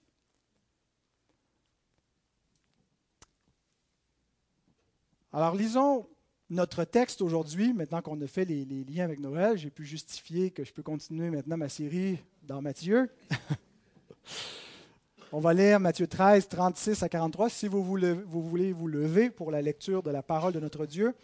Alors 5.32 5.54
lisons 5.54 6.08
notre 6.50 6.84
texte 6.84 7.20
aujourd'hui, 7.20 7.72
maintenant 7.72 8.00
qu'on 8.00 8.20
a 8.20 8.26
fait 8.26 8.44
les, 8.44 8.64
liens 8.64 9.04
avec 9.04 9.20
Noël, 9.20 9.58
j'ai 9.58 9.70
pu 9.70 9.84
justifier 9.84 10.50
que 10.50 10.64
je 10.64 10.72
peux 10.72 10.82
continuer 10.82 11.30
maintenant 11.30 11.56
ma 11.56 11.68
série 11.68 12.18
dans 12.42 12.62
Matthieu. 12.62 13.10
On 15.32 15.40
va 15.40 15.52
lire 15.52 15.78
Matthieu 15.78 16.06
13, 16.06 16.48
36 16.48 17.02
à 17.02 17.08
43, 17.10 17.50
si 17.50 17.68
vous 17.68 17.84
voulez, 17.84 18.14
vous 18.14 18.42
voulez 18.42 18.72
vous 18.72 18.88
lever 18.88 19.28
pour 19.28 19.50
la 19.50 19.60
lecture 19.60 20.02
de 20.02 20.10
la 20.10 20.22
parole 20.22 20.54
de 20.54 20.60
notre 20.60 20.86
Dieu. 20.86 21.14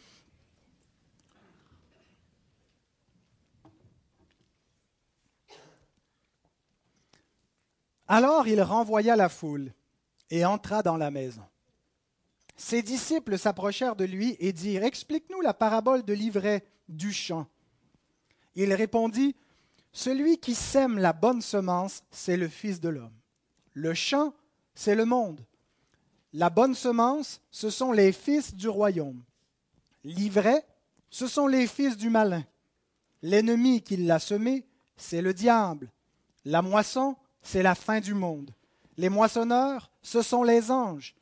Alors 8.07 8.47
il 8.47 8.61
renvoya 8.61 9.17
la 9.17 9.31
foule 9.31 9.73
et 10.29 10.45
entra 10.45 10.83
dans 10.83 10.99
la 10.99 11.11
maison. 11.11 11.41
Ses 12.57 12.83
disciples 12.83 13.39
s'approchèrent 13.39 13.97
de 13.97 14.05
lui 14.05 14.37
et 14.39 14.53
dirent 14.53 14.85
Explique-nous 14.85 15.41
la 15.41 15.55
parabole 15.55 16.05
de 16.05 16.13
l'ivraie 16.13 16.65
du 16.89 17.13
champ. 17.13 17.47
Il 18.55 18.73
répondit 18.73 19.35
Celui 19.93 20.39
qui 20.39 20.55
sème 20.55 20.99
la 20.99 21.13
bonne 21.13 21.43
semence, 21.43 22.03
c'est 22.11 22.37
le 22.37 22.49
Fils 22.49 22.81
de 22.81 22.89
l'homme. 22.89 23.15
Le 23.73 23.95
champ, 23.95 24.35
c'est 24.75 24.95
le 24.95 25.05
monde. 25.05 25.45
La 26.33 26.51
bonne 26.51 26.75
semence, 26.75 27.41
ce 27.51 27.71
sont 27.71 27.93
les 27.93 28.13
fils 28.13 28.55
du 28.55 28.69
royaume. 28.69 29.23
L'ivraie, 30.03 30.67
ce 31.11 31.29
sont 31.29 31.47
les 31.47 31.67
fils 31.67 31.97
du 31.97 32.11
malin. 32.11 32.45
L'ennemi 33.23 33.83
qui 33.83 33.97
l'a 33.97 34.19
semé, 34.19 34.67
c'est 34.97 35.23
le 35.23 35.33
diable. 35.33 35.93
La 36.45 36.61
moisson, 36.61 37.17
c'est 37.41 37.63
la 37.63 37.75
fin 37.75 38.01
du 38.01 38.15
monde. 38.15 38.51
Les 38.97 39.09
moissonneurs, 39.09 39.91
ce 40.03 40.23
sont 40.23 40.43
les 40.43 40.71
anges. 40.71 41.15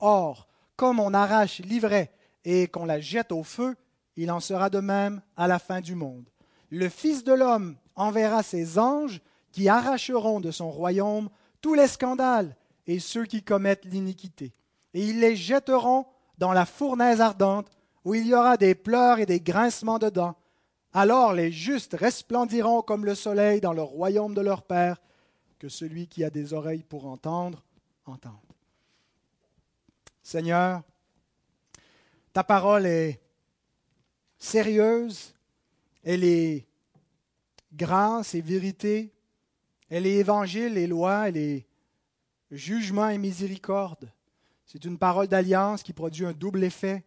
Or, 0.00 0.47
comme 0.78 1.00
on 1.00 1.12
arrache 1.12 1.58
l'ivraie 1.58 2.12
et 2.44 2.68
qu'on 2.68 2.86
la 2.86 3.00
jette 3.00 3.32
au 3.32 3.42
feu, 3.42 3.74
il 4.16 4.30
en 4.30 4.38
sera 4.38 4.70
de 4.70 4.78
même 4.78 5.20
à 5.36 5.48
la 5.48 5.58
fin 5.58 5.80
du 5.80 5.96
monde. 5.96 6.30
Le 6.70 6.88
Fils 6.88 7.24
de 7.24 7.32
l'homme 7.32 7.76
enverra 7.96 8.44
ses 8.44 8.78
anges 8.78 9.20
qui 9.50 9.68
arracheront 9.68 10.38
de 10.38 10.52
son 10.52 10.70
royaume 10.70 11.30
tous 11.60 11.74
les 11.74 11.88
scandales 11.88 12.56
et 12.86 13.00
ceux 13.00 13.24
qui 13.24 13.42
commettent 13.42 13.86
l'iniquité. 13.86 14.54
Et 14.94 15.04
ils 15.04 15.18
les 15.18 15.34
jetteront 15.34 16.06
dans 16.38 16.52
la 16.52 16.64
fournaise 16.64 17.20
ardente, 17.20 17.68
où 18.04 18.14
il 18.14 18.28
y 18.28 18.34
aura 18.34 18.56
des 18.56 18.76
pleurs 18.76 19.18
et 19.18 19.26
des 19.26 19.40
grincements 19.40 19.98
de 19.98 20.08
dents. 20.08 20.36
Alors 20.92 21.32
les 21.32 21.50
justes 21.50 21.96
resplendiront 21.98 22.82
comme 22.82 23.04
le 23.04 23.16
soleil 23.16 23.60
dans 23.60 23.72
le 23.72 23.82
royaume 23.82 24.34
de 24.34 24.40
leur 24.40 24.62
Père. 24.62 25.02
Que 25.58 25.68
celui 25.68 26.06
qui 26.06 26.22
a 26.22 26.30
des 26.30 26.54
oreilles 26.54 26.84
pour 26.84 27.06
entendre, 27.06 27.64
entende. 28.06 28.47
Seigneur, 30.28 30.82
ta 32.34 32.44
parole 32.44 32.84
est 32.84 33.18
sérieuse, 34.36 35.34
elle 36.04 36.22
est 36.22 36.66
grâce 37.72 38.34
et 38.34 38.42
vérité, 38.42 39.10
elle 39.88 40.06
est 40.06 40.16
évangile 40.16 40.76
et 40.76 40.86
loi, 40.86 41.30
elle 41.30 41.38
est 41.38 41.66
jugement 42.50 43.08
et 43.08 43.16
miséricorde. 43.16 44.12
C'est 44.66 44.84
une 44.84 44.98
parole 44.98 45.28
d'alliance 45.28 45.82
qui 45.82 45.94
produit 45.94 46.26
un 46.26 46.34
double 46.34 46.62
effet, 46.62 47.06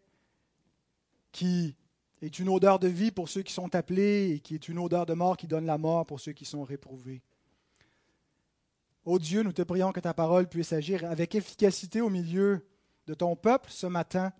qui 1.31 1.75
est 2.23 2.39
une 2.39 2.49
odeur 2.49 2.79
de 2.79 2.87
vie 2.87 3.11
pour 3.11 3.29
ceux 3.29 3.43
qui 3.43 3.53
sont 3.53 3.75
appelés 3.75 4.31
et 4.31 4.39
qui 4.39 4.55
est 4.55 4.67
une 4.67 4.79
odeur 4.79 5.05
de 5.05 5.13
mort 5.13 5.37
qui 5.37 5.45
donne 5.45 5.67
la 5.67 5.77
mort 5.77 6.07
pour 6.07 6.19
ceux 6.19 6.33
qui 6.33 6.45
sont 6.45 6.63
réprouvés. 6.63 7.21
Ô 9.05 9.19
Dieu, 9.19 9.43
nous 9.43 9.53
te 9.53 9.61
prions 9.61 9.91
que 9.91 9.99
ta 9.99 10.15
parole 10.15 10.49
puisse 10.49 10.73
agir 10.73 11.05
avec 11.05 11.35
efficacité 11.35 12.01
au 12.01 12.09
milieu 12.09 12.65
de 13.07 13.13
ton 13.13 13.35
peuple 13.35 13.69
ce 13.71 13.87
matin, 13.87 14.31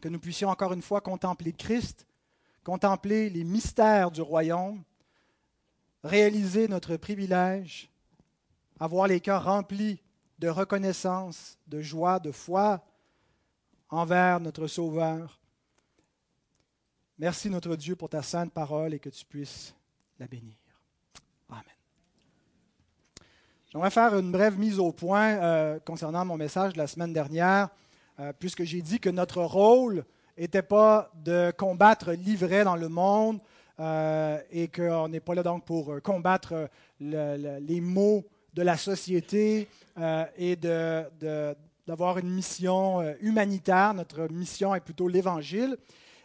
que 0.00 0.08
nous 0.08 0.18
puissions 0.18 0.48
encore 0.48 0.72
une 0.72 0.82
fois 0.82 1.00
contempler 1.00 1.52
Christ, 1.52 2.06
contempler 2.64 3.30
les 3.30 3.44
mystères 3.44 4.10
du 4.10 4.22
royaume, 4.22 4.82
réaliser 6.04 6.68
notre 6.68 6.96
privilège, 6.96 7.90
avoir 8.78 9.06
les 9.06 9.20
cœurs 9.20 9.44
remplis 9.44 10.00
de 10.38 10.48
reconnaissance, 10.48 11.58
de 11.66 11.80
joie, 11.80 12.20
de 12.20 12.32
foi 12.32 12.84
envers 13.88 14.40
notre 14.40 14.66
Sauveur. 14.66 15.40
Merci 17.18 17.48
notre 17.48 17.76
Dieu 17.76 17.96
pour 17.96 18.10
ta 18.10 18.22
sainte 18.22 18.52
parole 18.52 18.92
et 18.92 18.98
que 18.98 19.08
tu 19.08 19.24
puisses 19.24 19.74
la 20.18 20.26
bénir. 20.26 20.56
Amen. 21.48 21.62
J'aimerais 23.70 23.90
faire 23.90 24.18
une 24.18 24.30
brève 24.30 24.58
mise 24.58 24.78
au 24.78 24.92
point 24.92 25.38
euh, 25.38 25.78
concernant 25.80 26.24
mon 26.24 26.36
message 26.36 26.74
de 26.74 26.78
la 26.78 26.86
semaine 26.86 27.12
dernière. 27.12 27.70
Euh, 28.18 28.32
puisque 28.38 28.64
j'ai 28.64 28.80
dit 28.80 28.98
que 28.98 29.10
notre 29.10 29.42
rôle 29.42 30.04
n'était 30.38 30.62
pas 30.62 31.10
de 31.22 31.52
combattre 31.56 32.12
l'ivraie 32.12 32.64
dans 32.64 32.76
le 32.76 32.88
monde 32.88 33.40
euh, 33.78 34.38
et 34.50 34.68
qu'on 34.68 35.08
n'est 35.08 35.20
pas 35.20 35.34
là 35.34 35.42
donc 35.42 35.66
pour 35.66 35.92
euh, 35.92 36.00
combattre 36.00 36.70
les 36.98 37.80
maux 37.82 38.24
de 38.54 38.62
la 38.62 38.78
société 38.78 39.68
et 40.38 40.56
d'avoir 40.56 42.16
une 42.16 42.30
mission 42.30 43.02
humanitaire. 43.20 43.92
Notre 43.92 44.32
mission 44.32 44.74
est 44.74 44.80
plutôt 44.80 45.08
l'Évangile. 45.08 45.76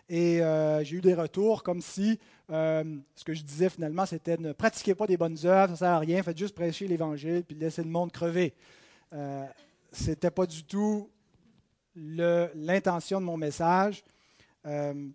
Et 0.07 0.39
j'ai 0.83 0.95
eu 0.95 1.01
des 1.01 1.13
retours 1.13 1.61
comme 1.61 1.81
si 1.81 2.17
ce 2.49 3.23
que 3.25 3.33
je 3.33 3.43
disais 3.43 3.69
finalement, 3.69 4.05
c'était 4.05 4.37
ne 4.37 4.53
pratiquez 4.53 4.95
pas 4.95 5.07
des 5.07 5.17
bonnes 5.17 5.37
œuvres, 5.43 5.67
ça 5.67 5.71
ne 5.71 5.75
sert 5.75 5.89
à 5.89 5.99
rien, 5.99 6.23
faites 6.23 6.37
juste 6.37 6.55
prêcher 6.55 6.87
l'Évangile 6.87 7.43
puis 7.45 7.57
laissez 7.57 7.83
le 7.83 7.89
monde 7.89 8.13
crever. 8.13 8.53
Ce 9.11 10.09
n'était 10.09 10.31
pas 10.31 10.45
du 10.45 10.63
tout 10.63 11.09
l'intention 11.95 13.19
de 13.19 13.25
mon 13.25 13.37
message. 13.37 14.03
Euh, 14.65 15.09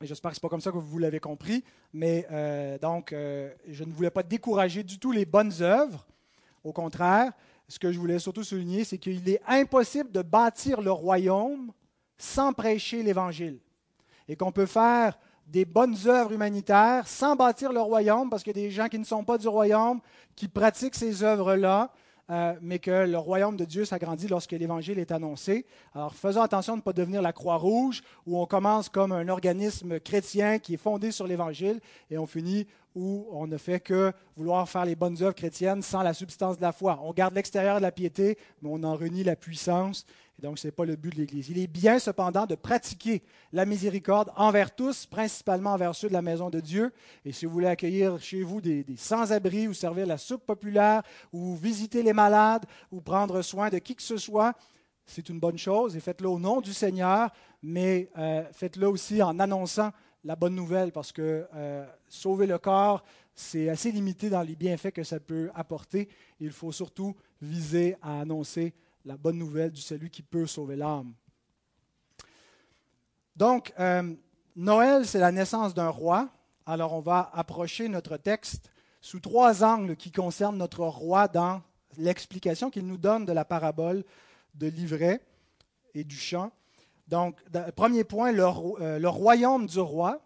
j'espère 0.00 0.30
que 0.30 0.36
ce 0.36 0.40
n'est 0.40 0.42
pas 0.42 0.48
comme 0.48 0.60
ça 0.60 0.70
que 0.70 0.78
vous 0.78 0.98
l'avez 0.98 1.20
compris, 1.20 1.64
mais 1.92 2.26
euh, 2.30 2.78
donc, 2.78 3.12
euh, 3.12 3.52
je 3.68 3.84
ne 3.84 3.92
voulais 3.92 4.10
pas 4.10 4.22
décourager 4.22 4.82
du 4.82 4.98
tout 4.98 5.12
les 5.12 5.24
bonnes 5.24 5.52
œuvres. 5.60 6.06
Au 6.62 6.72
contraire, 6.72 7.32
ce 7.68 7.78
que 7.78 7.92
je 7.92 7.98
voulais 7.98 8.18
surtout 8.18 8.44
souligner, 8.44 8.84
c'est 8.84 8.98
qu'il 8.98 9.28
est 9.28 9.40
impossible 9.46 10.10
de 10.10 10.22
bâtir 10.22 10.80
le 10.80 10.92
royaume 10.92 11.72
sans 12.18 12.52
prêcher 12.52 13.02
l'Évangile. 13.02 13.58
Et 14.28 14.36
qu'on 14.36 14.52
peut 14.52 14.66
faire 14.66 15.18
des 15.46 15.64
bonnes 15.64 15.96
œuvres 16.06 16.32
humanitaires 16.32 17.06
sans 17.06 17.36
bâtir 17.36 17.72
le 17.72 17.80
royaume, 17.80 18.30
parce 18.30 18.42
qu'il 18.42 18.56
y 18.56 18.60
a 18.60 18.62
des 18.62 18.70
gens 18.70 18.88
qui 18.88 18.98
ne 18.98 19.04
sont 19.04 19.24
pas 19.24 19.36
du 19.36 19.48
royaume, 19.48 20.00
qui 20.34 20.48
pratiquent 20.48 20.94
ces 20.94 21.22
œuvres-là, 21.22 21.92
euh, 22.30 22.54
mais 22.62 22.78
que 22.78 23.06
le 23.06 23.18
royaume 23.18 23.56
de 23.56 23.64
Dieu 23.64 23.84
s'agrandit 23.84 24.28
lorsque 24.28 24.52
l'Évangile 24.52 24.98
est 24.98 25.12
annoncé. 25.12 25.66
Alors 25.94 26.14
faisons 26.14 26.40
attention 26.40 26.74
de 26.74 26.78
ne 26.78 26.82
pas 26.82 26.92
devenir 26.92 27.20
la 27.20 27.32
Croix-Rouge, 27.32 28.02
où 28.26 28.40
on 28.40 28.46
commence 28.46 28.88
comme 28.88 29.12
un 29.12 29.28
organisme 29.28 30.00
chrétien 30.00 30.58
qui 30.58 30.74
est 30.74 30.78
fondé 30.78 31.10
sur 31.10 31.26
l'Évangile, 31.26 31.80
et 32.10 32.18
on 32.18 32.26
finit 32.26 32.66
où 32.94 33.26
on 33.30 33.46
ne 33.46 33.56
fait 33.56 33.80
que 33.80 34.12
vouloir 34.36 34.68
faire 34.68 34.84
les 34.84 34.94
bonnes 34.94 35.20
œuvres 35.22 35.34
chrétiennes 35.34 35.82
sans 35.82 36.02
la 36.02 36.14
substance 36.14 36.56
de 36.56 36.62
la 36.62 36.72
foi. 36.72 37.00
On 37.02 37.12
garde 37.12 37.34
l'extérieur 37.34 37.76
de 37.76 37.82
la 37.82 37.92
piété, 37.92 38.38
mais 38.62 38.68
on 38.72 38.82
en 38.84 38.94
renie 38.94 39.24
la 39.24 39.36
puissance. 39.36 40.06
Et 40.38 40.42
donc, 40.42 40.58
ce 40.58 40.66
n'est 40.66 40.72
pas 40.72 40.84
le 40.84 40.96
but 40.96 41.12
de 41.14 41.20
l'Église. 41.20 41.48
Il 41.48 41.58
est 41.58 41.68
bien 41.68 41.98
cependant 41.98 42.46
de 42.46 42.54
pratiquer 42.54 43.22
la 43.52 43.64
miséricorde 43.66 44.32
envers 44.36 44.74
tous, 44.74 45.06
principalement 45.06 45.72
envers 45.72 45.94
ceux 45.94 46.08
de 46.08 46.12
la 46.12 46.22
maison 46.22 46.50
de 46.50 46.60
Dieu. 46.60 46.92
Et 47.24 47.32
si 47.32 47.46
vous 47.46 47.52
voulez 47.52 47.68
accueillir 47.68 48.20
chez 48.20 48.42
vous 48.42 48.60
des, 48.60 48.84
sans-abri 48.96 49.68
ou 49.68 49.74
servir 49.74 50.06
la 50.06 50.18
soupe 50.18 50.44
populaire 50.44 51.02
ou 51.32 51.54
visiter 51.54 52.02
les 52.02 52.12
malades 52.12 52.64
ou 52.90 53.00
prendre 53.00 53.42
soin 53.42 53.70
de 53.70 53.78
qui 53.78 53.94
que 53.94 54.02
ce 54.02 54.16
soit, 54.16 54.54
c'est 55.06 55.28
une 55.28 55.38
bonne 55.38 55.58
chose 55.58 55.96
et 55.96 56.00
faites-le 56.00 56.28
au 56.28 56.38
nom 56.38 56.60
du 56.60 56.72
Seigneur, 56.72 57.30
mais 57.62 58.08
euh, 58.18 58.42
faites-le 58.52 58.88
aussi 58.88 59.22
en 59.22 59.38
annonçant 59.38 59.90
la 60.24 60.36
bonne 60.36 60.54
nouvelle 60.54 60.90
parce 60.90 61.12
que 61.12 61.46
euh, 61.54 61.86
sauver 62.08 62.46
le 62.46 62.58
corps, 62.58 63.04
c'est 63.34 63.68
assez 63.68 63.92
limité 63.92 64.30
dans 64.30 64.42
les 64.42 64.56
bienfaits 64.56 64.92
que 64.92 65.04
ça 65.04 65.20
peut 65.20 65.50
apporter. 65.54 66.08
Il 66.40 66.50
faut 66.50 66.72
surtout 66.72 67.14
viser 67.42 67.96
à 68.00 68.20
annoncer 68.20 68.74
la 69.04 69.16
bonne 69.16 69.38
nouvelle 69.38 69.70
du 69.70 69.82
salut 69.82 70.08
qui 70.08 70.22
peut 70.22 70.46
sauver 70.46 70.76
l'âme. 70.76 71.12
Donc, 73.36 73.72
euh, 73.78 74.14
Noël, 74.56 75.04
c'est 75.04 75.18
la 75.18 75.32
naissance 75.32 75.74
d'un 75.74 75.88
roi. 75.88 76.28
Alors, 76.64 76.94
on 76.94 77.00
va 77.00 77.30
approcher 77.34 77.88
notre 77.88 78.16
texte 78.16 78.70
sous 79.00 79.20
trois 79.20 79.62
angles 79.62 79.96
qui 79.96 80.10
concernent 80.10 80.56
notre 80.56 80.84
roi 80.84 81.28
dans 81.28 81.60
l'explication 81.98 82.70
qu'il 82.70 82.86
nous 82.86 82.96
donne 82.96 83.26
de 83.26 83.32
la 83.32 83.44
parabole 83.44 84.04
de 84.54 84.68
l'ivraie 84.68 85.20
et 85.94 86.04
du 86.04 86.16
champ. 86.16 86.52
Donc, 87.08 87.38
premier 87.76 88.04
point, 88.04 88.32
euh, 88.32 88.98
le, 88.98 89.08
royaume 89.08 89.66
du 89.66 89.80
roi. 89.80 90.20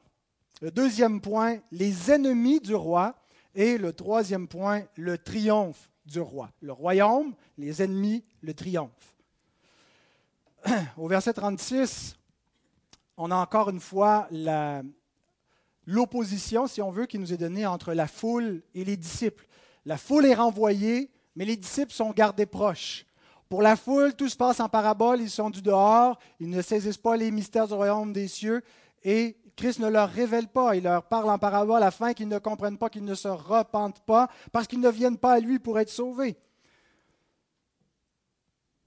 Le 0.61 0.70
deuxième 0.70 1.20
point, 1.20 1.58
les 1.73 2.11
ennemis 2.11 2.61
du 2.61 2.75
roi. 2.75 3.14
Et 3.54 3.78
le 3.78 3.92
troisième 3.92 4.47
point, 4.47 4.82
le 4.97 5.18
triomphe 5.18 5.90
du 6.06 6.20
roi. 6.20 6.50
Le 6.61 6.73
royaume, 6.73 7.35
les 7.56 7.82
ennemis, 7.82 8.25
le 8.40 8.54
triomphe. 8.54 9.16
Au 10.97 11.08
verset 11.08 11.32
36, 11.32 12.16
on 13.16 13.30
a 13.30 13.37
encore 13.37 13.70
une 13.70 13.80
fois 13.80 14.28
l'opposition, 15.87 16.66
si 16.66 16.80
on 16.80 16.90
veut, 16.90 17.06
qui 17.06 17.18
nous 17.18 17.32
est 17.32 17.38
donnée 17.38 17.66
entre 17.66 17.92
la 17.94 18.06
foule 18.06 18.62
et 18.75 18.85
les 18.85 18.97
disciples. 18.97 19.47
La 19.85 19.99
foule 19.99 20.26
est 20.26 20.35
renvoyée, 20.35 21.11
mais 21.35 21.44
les 21.44 21.56
disciples 21.56 21.92
sont 21.92 22.12
gardés 22.12 22.47
proches. 22.47 23.06
Pour 23.48 23.62
la 23.62 23.76
foule, 23.76 24.14
tout 24.14 24.28
se 24.28 24.36
passe 24.36 24.60
en 24.60 24.68
parabole, 24.68 25.20
ils 25.20 25.30
sont 25.30 25.48
du 25.48 25.62
dehors, 25.62 26.18
ils 26.38 26.50
ne 26.50 26.60
saisissent 26.60 26.98
pas 26.98 27.16
les 27.16 27.30
mystères 27.30 27.66
du 27.66 27.74
royaume 27.74 28.12
des 28.12 28.28
cieux, 28.28 28.62
et 29.02 29.38
Christ 29.56 29.80
ne 29.80 29.88
leur 29.88 30.10
révèle 30.10 30.48
pas, 30.48 30.76
il 30.76 30.84
leur 30.84 31.04
parle 31.04 31.30
en 31.30 31.38
parabole 31.38 31.82
afin 31.82 32.12
qu'ils 32.12 32.28
ne 32.28 32.38
comprennent 32.38 32.78
pas, 32.78 32.90
qu'ils 32.90 33.04
ne 33.04 33.14
se 33.14 33.28
repentent 33.28 34.04
pas, 34.04 34.28
parce 34.52 34.66
qu'ils 34.66 34.80
ne 34.80 34.90
viennent 34.90 35.16
pas 35.16 35.32
à 35.32 35.40
lui 35.40 35.58
pour 35.58 35.78
être 35.78 35.88
sauvés. 35.90 36.36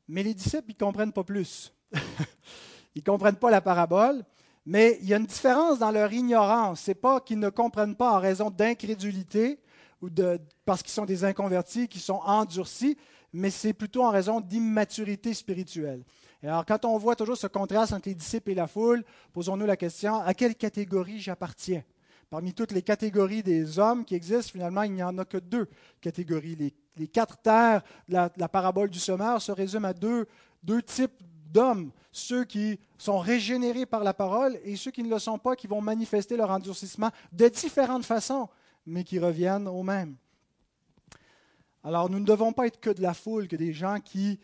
Mais 0.07 0.23
les 0.23 0.33
disciples, 0.33 0.69
ils 0.69 0.75
ne 0.79 0.85
comprennent 0.85 1.13
pas 1.13 1.23
plus. 1.23 1.73
ils 2.95 2.99
ne 2.99 3.03
comprennent 3.03 3.37
pas 3.37 3.49
la 3.49 3.61
parabole, 3.61 4.23
mais 4.65 4.99
il 5.01 5.09
y 5.09 5.13
a 5.13 5.17
une 5.17 5.25
différence 5.25 5.79
dans 5.79 5.91
leur 5.91 6.13
ignorance. 6.13 6.81
Ce 6.81 6.91
n'est 6.91 6.95
pas 6.95 7.19
qu'ils 7.19 7.39
ne 7.39 7.49
comprennent 7.49 7.95
pas 7.95 8.11
en 8.11 8.19
raison 8.19 8.49
d'incrédulité 8.49 9.59
ou 10.01 10.09
de, 10.09 10.39
parce 10.65 10.83
qu'ils 10.83 10.91
sont 10.91 11.05
des 11.05 11.23
inconvertis, 11.23 11.87
qui 11.87 11.99
sont 11.99 12.21
endurcis, 12.25 12.97
mais 13.33 13.49
c'est 13.49 13.73
plutôt 13.73 14.03
en 14.03 14.09
raison 14.09 14.41
d'immaturité 14.41 15.33
spirituelle 15.33 16.03
alors, 16.43 16.65
quand 16.65 16.85
on 16.85 16.97
voit 16.97 17.15
toujours 17.15 17.37
ce 17.37 17.47
contraste 17.47 17.93
entre 17.93 18.09
les 18.09 18.15
disciples 18.15 18.51
et 18.51 18.55
la 18.55 18.67
foule, 18.67 19.03
posons-nous 19.31 19.65
la 19.65 19.77
question 19.77 20.15
à 20.15 20.33
quelle 20.33 20.55
catégorie 20.55 21.19
j'appartiens? 21.19 21.83
Parmi 22.31 22.53
toutes 22.53 22.71
les 22.71 22.81
catégories 22.81 23.43
des 23.43 23.77
hommes 23.77 24.05
qui 24.05 24.15
existent, 24.15 24.53
finalement, 24.53 24.83
il 24.83 24.93
n'y 24.93 25.03
en 25.03 25.17
a 25.17 25.25
que 25.25 25.37
deux 25.37 25.67
catégories. 25.99 26.73
Les, 26.95 27.07
quatre 27.07 27.37
terres 27.37 27.83
de 28.07 28.13
la, 28.13 28.49
parabole 28.49 28.89
du 28.89 28.99
semeur 28.99 29.41
se 29.41 29.51
résument 29.51 29.89
à 29.89 29.93
deux, 29.93 30.27
deux 30.63 30.81
types 30.81 31.21
d'hommes 31.51 31.91
ceux 32.11 32.45
qui 32.45 32.79
sont 32.97 33.19
régénérés 33.19 33.85
par 33.85 34.03
la 34.03 34.13
parole 34.13 34.57
et 34.63 34.75
ceux 34.75 34.91
qui 34.91 35.03
ne 35.03 35.09
le 35.09 35.19
sont 35.19 35.37
pas, 35.37 35.55
qui 35.55 35.67
vont 35.67 35.81
manifester 35.81 36.37
leur 36.37 36.49
endurcissement 36.49 37.09
de 37.31 37.47
différentes 37.49 38.05
façons, 38.05 38.49
mais 38.85 39.03
qui 39.03 39.19
reviennent 39.19 39.67
au 39.67 39.83
même. 39.83 40.15
Alors, 41.83 42.09
nous 42.09 42.19
ne 42.19 42.25
devons 42.25 42.53
pas 42.53 42.67
être 42.67 42.79
que 42.79 42.91
de 42.91 43.01
la 43.01 43.13
foule, 43.13 43.47
que 43.47 43.55
des 43.55 43.73
gens 43.73 43.99
qui 43.99 44.39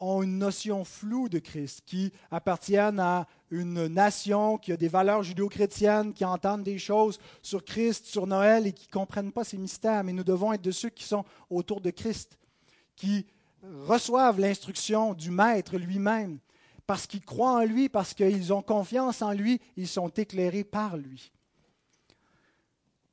ont 0.00 0.22
une 0.22 0.38
notion 0.38 0.84
floue 0.84 1.28
de 1.28 1.38
Christ, 1.38 1.82
qui 1.84 2.12
appartiennent 2.30 3.00
à 3.00 3.26
une 3.50 3.88
nation 3.88 4.56
qui 4.56 4.72
a 4.72 4.76
des 4.76 4.88
valeurs 4.88 5.22
judéo-chrétiennes, 5.22 6.14
qui 6.14 6.24
entendent 6.24 6.62
des 6.62 6.78
choses 6.78 7.18
sur 7.42 7.64
Christ, 7.64 8.06
sur 8.06 8.26
Noël 8.26 8.66
et 8.66 8.72
qui 8.72 8.86
ne 8.86 8.92
comprennent 8.92 9.32
pas 9.32 9.44
ces 9.44 9.58
mystères. 9.58 10.04
Mais 10.04 10.12
nous 10.12 10.24
devons 10.24 10.52
être 10.52 10.62
de 10.62 10.70
ceux 10.70 10.90
qui 10.90 11.04
sont 11.04 11.24
autour 11.50 11.80
de 11.80 11.90
Christ, 11.90 12.38
qui 12.94 13.26
reçoivent 13.86 14.38
l'instruction 14.40 15.14
du 15.14 15.30
Maître 15.30 15.76
lui-même, 15.76 16.38
parce 16.86 17.06
qu'ils 17.06 17.24
croient 17.24 17.60
en 17.60 17.64
lui, 17.64 17.88
parce 17.88 18.14
qu'ils 18.14 18.52
ont 18.52 18.62
confiance 18.62 19.20
en 19.20 19.32
lui, 19.32 19.60
ils 19.76 19.88
sont 19.88 20.08
éclairés 20.08 20.64
par 20.64 20.96
lui. 20.96 21.32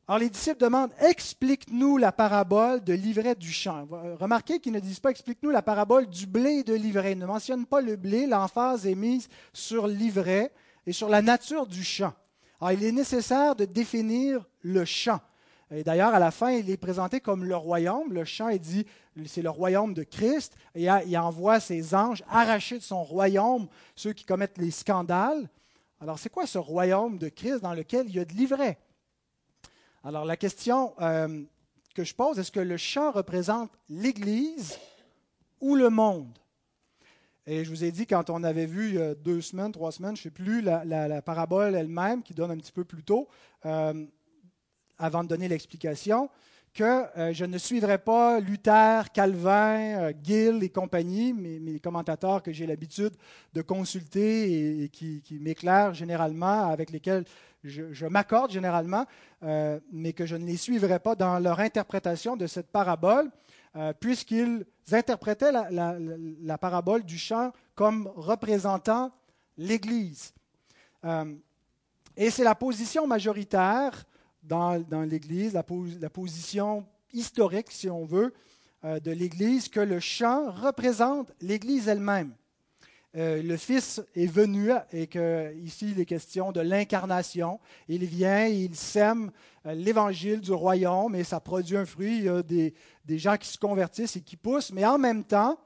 Alors 0.08 0.20
les 0.20 0.30
disciples 0.30 0.60
demandent 0.60 0.92
Explique-nous 1.00 1.98
la 1.98 2.12
parabole 2.12 2.84
de 2.84 2.94
l'ivraie 2.94 3.34
du 3.34 3.52
champ. 3.52 3.88
Remarquez 4.20 4.60
qu'ils 4.60 4.74
ne 4.74 4.80
disent 4.80 5.00
pas 5.00 5.10
Explique-nous 5.10 5.50
la 5.50 5.64
parabole 5.64 6.06
du 6.08 6.28
blé 6.28 6.64
de 6.64 6.76
l'ivraie. 6.76 7.14
Ils 7.14 7.18
ne 7.18 7.26
mentionnent 7.26 7.66
pas 7.66 7.82
le 7.82 7.96
blé. 7.96 8.28
L'emphase 8.28 8.86
est 8.86 8.94
mise 8.94 9.28
sur 9.52 9.88
l'ivraie 9.88 10.52
et 10.86 10.94
sur 10.94 11.10
la 11.10 11.24
nature 11.24 11.66
du 11.66 11.84
champ. 11.84 12.14
Alors 12.62 12.74
il 12.74 12.84
est 12.84 12.92
nécessaire 12.92 13.56
de 13.56 13.66
définir 13.66 14.46
le 14.62 14.86
champ. 14.86 15.20
Et 15.72 15.84
d'ailleurs, 15.84 16.14
à 16.14 16.20
la 16.20 16.30
fin, 16.30 16.52
il 16.52 16.70
est 16.70 16.78
présenté 16.78 17.20
comme 17.20 17.44
le 17.44 17.56
royaume. 17.56 18.14
Le 18.14 18.26
champ 18.26 18.50
est 18.50 18.60
dit 18.60 18.86
c'est 19.26 19.42
le 19.42 19.50
royaume 19.50 19.96
de 19.96 20.04
Christ. 20.04 20.56
Et 20.76 20.86
il 21.08 21.18
envoie 21.18 21.60
ses 21.60 21.96
anges 21.96 22.24
arracher 22.30 22.78
de 22.78 22.84
son 22.84 23.04
royaume 23.04 23.68
ceux 23.96 24.14
qui 24.14 24.24
commettent 24.24 24.60
les 24.60 24.70
scandales. 24.70 25.50
Alors, 26.00 26.20
c'est 26.20 26.30
quoi 26.30 26.46
ce 26.46 26.60
royaume 26.60 27.18
de 27.18 27.30
Christ 27.30 27.62
dans 27.62 27.74
lequel 27.74 28.08
il 28.08 28.16
y 28.16 28.20
a 28.20 28.26
de 28.26 28.34
l'ivraie 28.34 28.78
alors 30.06 30.24
la 30.24 30.38
question 30.38 30.94
euh, 31.02 31.44
que 31.96 32.04
je 32.04 32.14
pose, 32.14 32.38
est-ce 32.38 32.52
que 32.52 32.60
le 32.60 32.78
champ 32.78 33.12
représente 33.12 33.72
l'Église 33.90 34.78
ou 35.60 35.76
le 35.76 35.90
monde? 35.90 36.38
Et 37.48 37.66
je 37.66 37.70
vous 37.72 37.84
ai 37.84 37.92
dit, 37.92 38.06
quand 38.06 38.30
on 38.30 38.44
avait 38.44 38.68
vu 38.68 39.00
euh, 39.00 39.16
deux 39.16 39.42
semaines, 39.42 39.72
trois 39.72 39.92
semaines, 39.92 40.16
je 40.16 40.22
ne 40.22 40.24
sais 40.26 40.30
plus, 40.30 40.62
la, 40.62 41.22
parabole 41.24 41.74
elle-même, 41.74 42.22
qui 42.22 42.36
donne 42.36 42.52
un 42.52 42.58
petit 42.58 42.72
peu 42.72 42.84
plus 42.84 43.04
tôt, 43.04 43.28
euh, 43.66 44.06
avant 45.00 45.24
de 45.24 45.30
donner 45.30 45.48
l'explication, 45.48 46.30
que 46.76 47.06
je 47.32 47.46
ne 47.46 47.58
suivrai 47.58 47.98
pas 47.98 48.40
Luther, 48.40 49.12
Calvin, 49.14 50.12
Gill 50.22 50.62
et 50.62 50.70
compagnie, 50.70 51.32
mes, 51.34 51.80
commentateurs 51.80 52.44
que 52.44 52.52
j'ai 52.52 52.68
l'habitude 52.68 53.14
de 53.54 53.62
consulter 53.62 54.84
et, 54.84 54.90
qui, 54.90 55.24
m'éclairent 55.40 55.94
généralement, 55.94 56.70
avec 56.70 56.92
lesquels 56.92 57.24
je, 57.66 58.06
m'accorde 58.06 58.52
généralement, 58.52 59.06
euh, 59.44 59.80
mais 59.92 60.14
que 60.14 60.26
je 60.26 60.36
ne 60.36 60.46
les 60.46 60.58
suivrai 60.58 61.00
pas 61.00 61.16
dans 61.16 61.40
leur 61.40 61.60
interprétation 61.60 62.36
de 62.36 62.48
cette 62.48 62.68
parabole, 62.68 63.30
euh, 63.76 63.94
puisqu'ils 63.94 64.66
interprétaient 64.92 65.52
la, 65.52 66.58
parabole 66.58 67.04
du 67.04 67.18
champ 67.18 67.52
comme 67.74 68.10
représentant 68.16 69.12
l'Église. 69.58 70.34
Euh, 71.04 71.34
et 72.16 72.30
c'est 72.30 72.44
la 72.44 72.56
position 72.56 73.08
majoritaire 73.08 74.06
dans, 74.46 75.08
l'Église, 75.10 75.54
la, 75.54 76.10
position 76.10 76.86
historique, 77.14 77.72
si 77.72 77.90
on 77.90 78.06
veut, 78.06 78.34
de 78.84 79.12
l'Église, 79.12 79.68
que 79.70 79.80
le 79.80 80.00
champ 80.00 80.52
représente 80.52 81.32
l'Église 81.42 81.88
elle-même. 81.88 82.34
Euh, 83.18 83.42
le 83.42 83.56
Fils 83.56 84.02
est 84.14 84.26
venu 84.26 84.72
et 84.92 85.08
que 85.08 85.54
ici 85.64 85.92
il 85.92 86.02
est 86.02 86.06
question 86.06 86.52
de 86.52 86.60
l'incarnation. 86.60 87.60
Il 87.88 88.04
vient, 88.04 88.46
il 88.46 88.76
sème 88.76 89.32
euh, 89.66 89.74
l'évangile 89.74 90.42
du 90.42 90.52
royaume 90.52 91.16
et 91.16 91.24
ça 91.24 91.40
produit 91.40 91.78
un 91.78 91.86
fruit. 91.86 92.18
Il 92.18 92.24
y 92.26 92.30
a 92.30 92.44
des, 92.44 92.74
gens 93.18 93.38
qui 93.38 93.48
se 93.48 93.58
convertissent 93.58 94.18
et 94.18 94.22
qui 94.22 94.36
poussent, 94.36 94.74
mais 94.74 94.86
en 94.86 94.98
même 94.98 95.24
temps, 95.24 95.58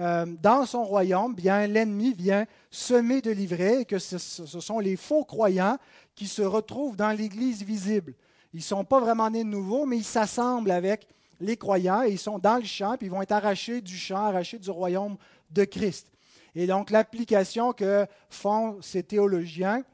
euh, 0.00 0.26
dans 0.42 0.66
son 0.66 0.82
royaume, 0.82 1.32
bien 1.32 1.68
l'ennemi 1.68 2.12
vient 2.12 2.44
semer 2.72 3.22
de 3.22 3.30
l'ivraie 3.30 3.82
et 3.82 3.84
que 3.84 4.00
ce, 4.00 4.18
sont 4.18 4.80
les 4.80 4.96
faux 4.96 5.24
croyants 5.24 5.78
qui 6.16 6.26
se 6.26 6.42
retrouvent 6.42 6.96
dans 6.96 7.12
l'Église 7.12 7.62
visible. 7.62 8.14
Ils 8.56 8.60
ne 8.60 8.64
sont 8.64 8.86
pas 8.86 9.00
vraiment 9.00 9.28
nés 9.28 9.44
de 9.44 9.50
nouveau, 9.50 9.84
mais 9.84 9.98
ils 9.98 10.02
s'assemblent 10.02 10.70
avec 10.70 11.06
les 11.40 11.58
croyants 11.58 12.02
et 12.02 12.12
ils 12.12 12.18
sont 12.18 12.38
dans 12.38 12.56
le 12.56 12.64
champ, 12.64 12.96
puis 12.96 13.06
ils 13.06 13.10
vont 13.10 13.20
être 13.20 13.32
arrachés 13.32 13.82
du 13.82 13.94
champ, 13.94 14.16
arrachés 14.24 14.58
du 14.58 14.70
royaume 14.70 15.18
de 15.50 15.64
Christ. 15.64 16.10
Et 16.54 16.66
donc 16.66 16.90
l'application 16.90 17.74
que 17.74 18.06
font 18.30 18.80
ces 18.80 19.02
théologiens, 19.02 19.84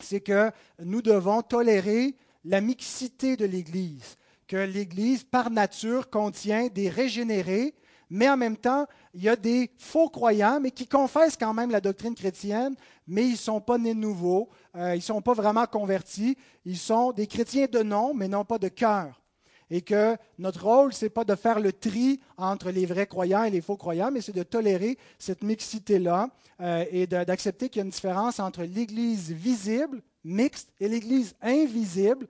c'est 0.00 0.20
que 0.20 0.50
nous 0.80 1.00
devons 1.00 1.40
tolérer 1.40 2.14
la 2.44 2.60
mixité 2.60 3.38
de 3.38 3.46
l'Église, 3.46 4.18
que 4.48 4.58
l'Église, 4.58 5.24
par 5.24 5.48
nature, 5.48 6.10
contient 6.10 6.66
des 6.66 6.90
régénérés, 6.90 7.72
mais 8.14 8.28
en 8.28 8.36
même 8.36 8.56
temps, 8.56 8.86
il 9.12 9.24
y 9.24 9.28
a 9.28 9.34
des 9.34 9.72
faux 9.76 10.08
croyants, 10.08 10.60
mais 10.60 10.70
qui 10.70 10.86
confessent 10.86 11.36
quand 11.36 11.52
même 11.52 11.72
la 11.72 11.80
doctrine 11.80 12.14
chrétienne, 12.14 12.76
mais 13.08 13.24
ils 13.24 13.32
ne 13.32 13.36
sont 13.36 13.60
pas 13.60 13.76
nés 13.76 13.92
nouveaux, 13.92 14.48
euh, 14.76 14.94
ils 14.94 14.98
ne 14.98 15.02
sont 15.02 15.20
pas 15.20 15.32
vraiment 15.32 15.66
convertis, 15.66 16.38
ils 16.64 16.78
sont 16.78 17.10
des 17.10 17.26
chrétiens 17.26 17.66
de 17.66 17.82
nom, 17.82 18.14
mais 18.14 18.28
non 18.28 18.44
pas 18.44 18.58
de 18.58 18.68
cœur 18.68 19.20
et 19.68 19.80
que 19.82 20.16
notre 20.38 20.62
rôle, 20.64 20.92
ce 20.92 21.06
n'est 21.06 21.10
pas 21.10 21.24
de 21.24 21.34
faire 21.34 21.58
le 21.58 21.72
tri 21.72 22.20
entre 22.36 22.70
les 22.70 22.86
vrais 22.86 23.08
croyants 23.08 23.42
et 23.42 23.50
les 23.50 23.62
faux 23.62 23.76
croyants, 23.76 24.12
mais 24.12 24.20
c'est 24.20 24.36
de 24.36 24.44
tolérer 24.44 24.96
cette 25.18 25.42
mixité-là 25.42 26.28
euh, 26.60 26.84
et 26.92 27.08
d'accepter 27.08 27.68
qu'il 27.68 27.80
y 27.80 27.82
a 27.82 27.84
une 27.84 27.90
différence 27.90 28.38
entre 28.38 28.62
l'Église 28.62 29.32
visible, 29.32 30.02
mixte, 30.22 30.70
et 30.78 30.86
l'Église 30.88 31.34
invisible, 31.42 32.28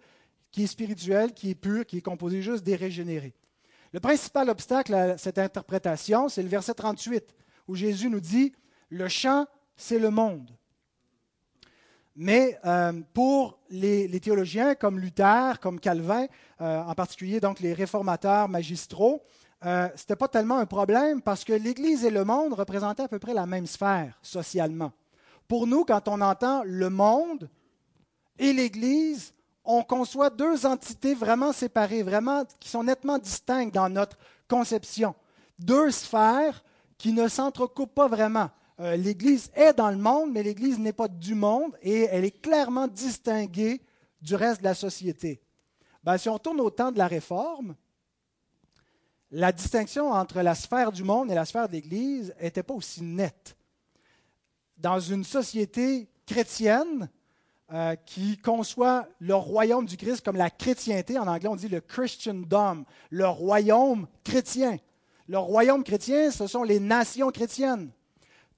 qui 0.51 0.63
est 0.63 0.69
spirituelle, 0.69 1.35
qui 1.35 1.51
est 1.51 1.55
pure, 1.55 1.85
qui 1.85 1.99
est 1.99 2.01
composée 2.01 2.41
juste 2.41 2.65
des 2.65 2.77
régénérés. 2.77 3.35
Le 3.95 4.01
principal 4.01 4.51
obstacle 4.51 4.93
à 4.93 5.17
cette 5.17 5.39
interprétation, 5.39 6.29
c'est 6.29 6.43
le 6.43 6.49
verset 6.49 6.75
38, 6.75 7.33
où 7.69 7.77
Jésus 7.77 8.11
nous 8.11 8.19
dit, 8.19 8.53
le 8.89 9.07
champ, 9.07 9.47
c'est 9.77 10.01
le 10.01 10.11
monde. 10.11 10.51
Mais 12.17 12.59
euh, 12.65 12.93
pour 13.13 13.61
les, 13.71 14.09
théologiens 14.19 14.75
comme 14.75 14.99
Luther, 14.99 15.61
comme 15.61 15.79
Calvin, 15.79 16.27
euh, 16.61 16.83
en 16.83 16.95
particulier 16.97 17.39
donc 17.39 17.61
les 17.61 17.73
réformateurs 17.73 18.49
magistraux, 18.49 19.23
euh, 19.65 19.87
ce 19.95 20.03
n'était 20.03 20.17
pas 20.17 20.27
tellement 20.27 20.59
un 20.59 20.67
problème 20.67 21.23
parce 21.23 21.45
que 21.45 21.53
l'Église 21.53 22.05
et 22.05 22.11
le 22.11 22.25
monde 22.25 22.55
représentaient 22.55 23.05
à 23.05 23.09
peu 23.09 23.21
près 23.21 23.33
la 23.33 23.47
même 23.47 23.69
sphère 23.69 24.19
socialement. 24.23 24.91
Pour 25.47 25.69
nous, 25.69 25.85
quand 25.85 26.09
on 26.09 26.21
entend 26.21 26.65
le 26.65 26.91
monde 26.91 27.49
et 28.41 28.53
l'Église, 28.53 29.34
on 29.65 29.83
conçoit 29.83 30.31
deux 30.31 30.67
entités 30.67 31.15
vraiment 31.15 31.53
séparées, 31.53 32.03
vraiment 32.03 32.45
qui 32.61 32.69
sont 32.69 32.85
nettement 32.85 33.19
distinctes 33.19 33.75
dans 33.75 33.89
notre 33.89 34.19
conception. 34.49 35.15
Deux 35.59 35.91
sphères 35.91 36.63
qui 36.99 37.13
ne 37.13 37.29
s'entrecoupent 37.29 37.95
pas 37.95 38.09
vraiment. 38.09 38.51
Euh, 38.81 38.97
l'Église 38.97 39.51
est 39.55 39.73
dans 39.73 39.91
le 39.91 39.97
monde, 39.97 40.33
mais 40.33 40.43
l'Église 40.43 40.79
n'est 40.79 40.93
pas 40.93 41.09
du 41.09 41.35
monde 41.35 41.77
et 41.81 42.03
elle 42.03 42.25
est 42.25 42.43
clairement 42.43 42.89
distinguée 42.89 43.81
du 44.21 44.35
reste 44.35 44.61
de 44.61 44.65
la 44.65 44.75
société. 44.75 45.41
Ben, 46.03 46.19
si 46.19 46.29
on 46.29 46.39
tourne 46.39 46.61
au 46.61 46.71
temps 46.71 46.93
de 46.93 46.99
la 46.99 47.07
Réforme, 47.07 47.77
la 49.31 49.53
distinction 49.53 50.11
entre 50.11 50.43
la 50.43 50.55
sphère 50.55 50.93
du 50.93 51.03
monde 51.03 51.31
et 51.31 51.35
la 51.35 51.45
sphère 51.45 51.69
de 51.69 51.73
l'Église 51.73 52.35
n'était 52.41 52.63
pas 52.63 52.75
aussi 52.75 53.03
nette. 53.03 53.57
Dans 54.77 55.01
une 55.01 55.25
société 55.25 56.09
chrétienne 56.27 57.09
euh, 57.73 57.97
qui 58.05 58.37
conçoit 58.37 59.09
le 59.21 59.35
royaume 59.35 59.87
du 59.87 59.97
Christ 59.97 60.23
comme 60.23 60.37
la 60.37 60.51
chrétienté, 60.51 61.19
en 61.19 61.27
anglais 61.27 61.49
on 61.49 61.57
dit 61.57 61.69
le 61.69 61.81
Christendom, 61.81 62.85
le 63.11 63.27
royaume 63.27 64.07
chrétien. 64.23 64.77
Le 65.29 65.39
royaume 65.39 65.83
chrétien, 65.83 66.31
ce 66.31 66.47
sont 66.47 66.63
les 66.63 66.79
nations 66.79 67.31
chrétiennes. 67.31 67.91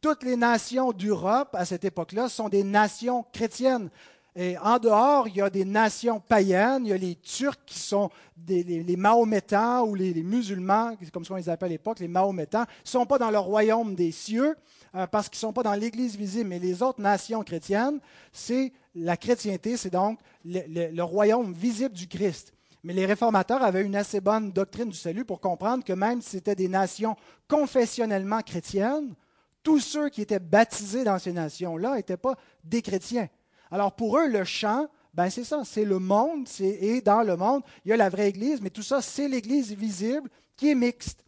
Toutes 0.01 0.25
les 0.25 0.37
nations 0.37 0.91
d'Europe 0.91 1.51
à 1.55 1.65
cette 1.65 1.85
époque-là 1.85 2.29
sont 2.29 2.49
des 2.49 2.65
nations 2.65 3.25
chrétiennes. 3.33 3.91
Et 4.35 4.59
en 4.59 4.79
dehors, 4.79 5.29
il 5.29 5.37
y 5.37 5.41
a 5.41 5.49
des 5.49 5.65
nations 5.65 6.21
païennes, 6.21 6.85
il 6.85 6.89
y 6.89 6.93
a 6.93 6.99
les 6.99 7.15
Turcs 7.15 7.65
qui 7.65 7.79
sont 7.79 8.11
les, 8.47 8.97
Mahométans 8.97 9.87
ou 9.87 9.95
les, 9.95 10.13
musulmans, 10.23 10.95
comme 11.11 11.23
on 11.31 11.37
les 11.37 11.49
appelle 11.49 11.69
à 11.69 11.71
l'époque, 11.71 12.01
les 12.01 12.09
Mahométans, 12.09 12.63
ne 12.63 12.89
sont 12.89 13.07
pas 13.07 13.19
dans 13.19 13.31
le 13.31 13.39
royaume 13.39 13.95
des 13.95 14.13
cieux 14.13 14.55
parce 15.11 15.29
qu'ils 15.29 15.37
ne 15.37 15.41
sont 15.41 15.53
pas 15.53 15.63
dans 15.63 15.75
l'Église 15.75 16.17
visible. 16.17 16.49
Mais 16.49 16.59
les 16.59 16.83
autres 16.83 17.01
nations 17.01 17.43
chrétiennes, 17.43 18.01
c'est 18.33 18.73
la 18.95 19.17
chrétienté, 19.17 19.77
c'est 19.77 19.91
donc 19.91 20.19
le 20.45 21.03
royaume 21.03 21.53
visible 21.53 21.95
du 21.95 22.09
Christ. 22.09 22.53
Mais 22.83 22.93
les 22.93 23.05
réformateurs 23.05 23.63
avaient 23.63 23.83
une 23.83 23.97
assez 23.97 24.21
bonne 24.21 24.53
doctrine 24.53 24.89
du 24.89 24.97
salut 24.97 25.25
pour 25.25 25.41
comprendre 25.41 25.83
que 25.83 25.93
même 25.93 26.23
si 26.23 26.31
c'était 26.31 26.55
des 26.55 26.69
nations 26.69 27.17
confessionnellement 27.49 28.41
chrétiennes, 28.43 29.15
tous 29.65 29.81
ceux 29.81 30.09
qui 30.09 30.23
étaient 30.23 30.39
baptisés 30.39 31.03
dans 31.03 31.19
ces 31.19 31.33
nations-là 31.33 31.97
n'étaient 31.97 32.17
pas 32.17 32.37
des 32.63 32.83
chrétiens. 32.83 33.29
Alors 33.73 33.97
pour 33.97 34.17
eux, 34.19 34.29
le 34.29 34.45
chant, 34.45 34.87
ben 35.13 35.31
c'est 35.31 35.43
ça, 35.43 35.63
c'est 35.65 35.85
le 35.85 35.99
monde, 35.99 36.47
et 36.61 37.01
dans 37.01 37.23
le 37.23 37.37
monde, 37.37 37.63
il 37.85 37.89
y 37.89 37.93
a 37.93 37.97
la 37.97 38.09
vraie 38.09 38.29
Église, 38.29 38.61
mais 38.61 38.71
tout 38.71 38.85
ça, 38.85 39.03
c'est 39.03 39.27
l'Église 39.27 39.73
visible 39.73 40.31
qui 40.57 40.71
est 40.71 40.77
mixte. 40.77 41.25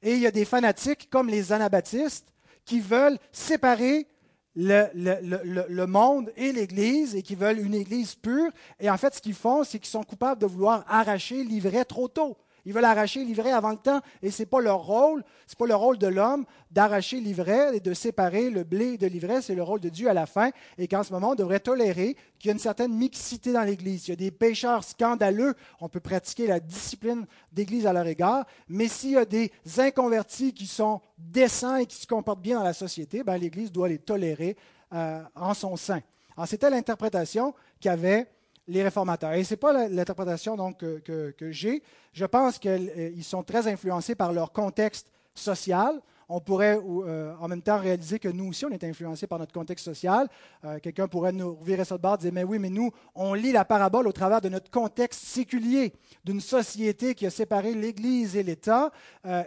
Et 0.00 0.14
il 0.14 0.20
y 0.20 0.26
a 0.26 0.30
des 0.30 0.46
fanatiques 0.46 1.10
comme 1.10 1.28
les 1.28 1.52
anabaptistes 1.52 2.31
qui 2.64 2.80
veulent 2.80 3.18
séparer 3.32 4.06
le, 4.54 5.84
monde 5.86 6.32
et 6.36 6.52
l'Église 6.52 7.14
et 7.14 7.22
qui 7.22 7.34
veulent 7.34 7.58
une 7.58 7.74
Église 7.74 8.14
pure. 8.14 8.50
Et 8.80 8.90
en 8.90 8.96
fait, 8.96 9.14
ce 9.14 9.20
qu'ils 9.20 9.34
font, 9.34 9.64
c'est 9.64 9.78
qu'ils 9.78 9.88
sont 9.88 10.04
coupables 10.04 10.40
de 10.40 10.46
vouloir 10.46 10.84
arracher 10.88 11.44
l'ivraie 11.44 11.84
trop 11.84 12.08
tôt. 12.08 12.36
Ils 12.64 12.72
veulent 12.72 12.84
arracher 12.84 13.24
l'ivraie 13.24 13.52
avant 13.52 13.70
le 13.70 13.76
temps 13.76 14.00
et 14.22 14.30
ce 14.30 14.42
n'est 14.42 14.46
pas 14.46 14.60
leur 14.60 14.80
rôle, 14.80 15.24
ce 15.46 15.52
n'est 15.52 15.58
pas 15.58 15.66
le 15.66 15.74
rôle 15.74 15.98
de 15.98 16.06
l'homme 16.06 16.44
d'arracher 16.70 17.20
l'ivraie 17.20 17.76
et 17.76 17.80
de 17.80 17.92
séparer 17.92 18.50
le 18.50 18.64
blé 18.64 18.96
de 18.98 19.06
l'ivraie, 19.06 19.42
c'est 19.42 19.54
le 19.54 19.62
rôle 19.62 19.80
de 19.80 19.88
Dieu 19.88 20.08
à 20.08 20.14
la 20.14 20.26
fin 20.26 20.50
et 20.78 20.88
qu'en 20.88 21.02
ce 21.02 21.12
moment 21.12 21.30
on 21.30 21.34
devrait 21.34 21.60
tolérer 21.60 22.16
qu'il 22.38 22.48
y 22.48 22.50
a 22.50 22.52
une 22.52 22.58
certaine 22.58 22.94
mixité 22.94 23.52
dans 23.52 23.62
l'Église. 23.62 24.08
Il 24.08 24.10
y 24.10 24.14
a 24.14 24.16
des 24.16 24.30
pécheurs 24.30 24.84
scandaleux, 24.84 25.54
on 25.80 25.88
peut 25.88 26.00
pratiquer 26.00 26.46
la 26.46 26.60
discipline 26.60 27.26
d'Église 27.52 27.86
à 27.86 27.92
leur 27.92 28.06
égard, 28.06 28.46
mais 28.68 28.88
s'il 28.88 29.12
y 29.12 29.16
a 29.16 29.24
des 29.24 29.52
inconvertis 29.78 30.52
qui 30.52 30.66
sont 30.66 31.00
décents 31.18 31.76
et 31.76 31.86
qui 31.86 31.96
se 31.96 32.06
comportent 32.06 32.42
bien 32.42 32.58
dans 32.58 32.64
la 32.64 32.72
société, 32.72 33.22
ben, 33.22 33.36
l'Église 33.36 33.72
doit 33.72 33.88
les 33.88 33.98
tolérer 33.98 34.56
euh, 34.92 35.22
en 35.34 35.54
son 35.54 35.76
sein. 35.76 36.00
Alors 36.36 36.48
c'était 36.48 36.70
l'interprétation 36.70 37.54
qu'avait 37.80 38.28
les 38.68 38.82
réformateurs. 38.82 39.32
Et 39.32 39.44
ce 39.44 39.54
n'est 39.54 39.58
pas 39.58 39.88
l'interprétation 39.88 40.72
que, 40.72 41.32
j'ai. 41.50 41.82
Je 42.12 42.24
pense 42.24 42.58
qu'ils 42.58 42.92
euh, 42.96 43.22
sont 43.22 43.42
très 43.42 43.66
influencés 43.66 44.14
par 44.14 44.32
leur 44.32 44.52
contexte 44.52 45.08
social. 45.34 46.00
On 46.28 46.40
pourrait 46.40 46.78
euh, 46.82 47.34
en 47.40 47.48
même 47.48 47.60
temps 47.60 47.78
réaliser 47.78 48.18
que 48.18 48.28
nous 48.28 48.48
aussi, 48.48 48.64
on 48.64 48.70
est 48.70 48.84
influencés 48.84 49.26
par 49.26 49.38
notre 49.38 49.52
contexte 49.52 49.84
social. 49.84 50.28
Euh, 50.64 50.78
quelqu'un 50.78 51.08
pourrait 51.08 51.32
nous 51.32 51.58
virer 51.62 51.84
ça 51.84 51.96
de 51.96 52.02
bord 52.02 52.14
et 52.14 52.18
dire, 52.18 52.32
mais 52.32 52.44
oui, 52.44 52.58
mais 52.58 52.70
nous, 52.70 52.90
on 53.14 53.34
lit 53.34 53.52
la 53.52 53.66
parabole 53.66 54.06
au 54.06 54.12
travers 54.12 54.40
de 54.40 54.48
notre 54.48 54.70
contexte 54.70 55.20
séculier, 55.24 55.92
d'une 56.24 56.40
société 56.40 57.14
qui 57.14 57.26
a 57.26 57.30
séparé 57.30 57.74
l'Église 57.74 58.36
et 58.36 58.42
l'État. 58.42 58.90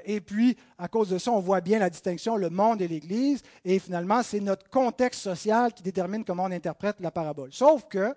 et 0.05 0.21
puis, 0.21 0.57
à 0.77 0.87
cause 0.87 1.09
de 1.09 1.17
ça, 1.17 1.31
on 1.31 1.39
voit 1.39 1.61
bien 1.61 1.79
la 1.79 1.89
distinction, 1.89 2.35
le 2.35 2.49
monde 2.51 2.81
et 2.81 2.87
l'Église. 2.87 3.41
Et 3.63 3.79
finalement, 3.79 4.21
c'est 4.21 4.41
notre 4.41 4.69
contexte 4.69 5.21
social 5.21 5.73
qui 5.73 5.81
détermine 5.81 6.23
comment 6.23 6.43
on 6.43 6.51
interprète 6.51 6.97
la 6.99 7.09
parabole. 7.09 7.51
Sauf 7.51 7.87
que, 7.87 8.13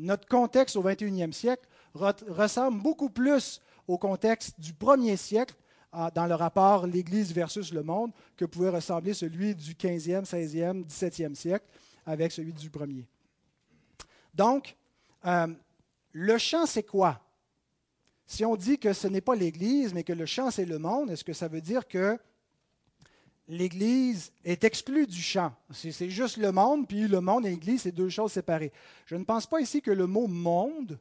notre 0.00 0.26
contexte 0.26 0.76
au 0.76 0.82
21e 0.82 1.32
siècle 1.32 1.66
ressemble 1.94 2.82
beaucoup 2.82 3.10
plus 3.10 3.60
au 3.86 3.98
contexte 3.98 4.58
du 4.58 4.72
premier 4.72 5.16
siècle 5.16 5.54
dans 6.14 6.26
le 6.26 6.34
rapport 6.34 6.86
l'Église 6.86 7.32
versus 7.32 7.72
le 7.72 7.82
monde 7.82 8.12
que 8.36 8.44
pouvait 8.44 8.70
ressembler 8.70 9.12
celui 9.12 9.54
du 9.54 9.74
15e, 9.74 10.24
16e, 10.24 10.84
17e 10.86 11.34
siècle 11.34 11.66
avec 12.06 12.32
celui 12.32 12.52
du 12.52 12.70
premier. 12.70 13.06
Donc, 14.34 14.76
euh, 15.26 15.48
le 16.12 16.38
chant, 16.38 16.66
c'est 16.66 16.84
quoi? 16.84 17.20
Si 18.26 18.44
on 18.44 18.54
dit 18.54 18.78
que 18.78 18.92
ce 18.92 19.08
n'est 19.08 19.20
pas 19.20 19.34
l'Église, 19.34 19.92
mais 19.92 20.04
que 20.04 20.12
le 20.12 20.26
chant, 20.26 20.50
c'est 20.50 20.64
le 20.64 20.78
monde, 20.78 21.10
est-ce 21.10 21.24
que 21.24 21.32
ça 21.32 21.48
veut 21.48 21.60
dire 21.60 21.88
que 21.88 22.16
l'Église 23.50 24.32
est 24.44 24.62
exclue 24.62 25.08
du 25.08 25.20
champ. 25.20 25.52
C'est 25.72 26.08
juste 26.08 26.36
le 26.36 26.52
monde, 26.52 26.86
puis 26.86 27.08
le 27.08 27.20
monde 27.20 27.44
et 27.44 27.50
l'Église, 27.50 27.82
c'est 27.82 27.92
deux 27.92 28.08
choses 28.08 28.32
séparées. 28.32 28.72
Je 29.06 29.16
ne 29.16 29.24
pense 29.24 29.46
pas 29.46 29.60
ici 29.60 29.82
que 29.82 29.90
le 29.90 30.06
mot 30.06 30.28
monde 30.28 30.98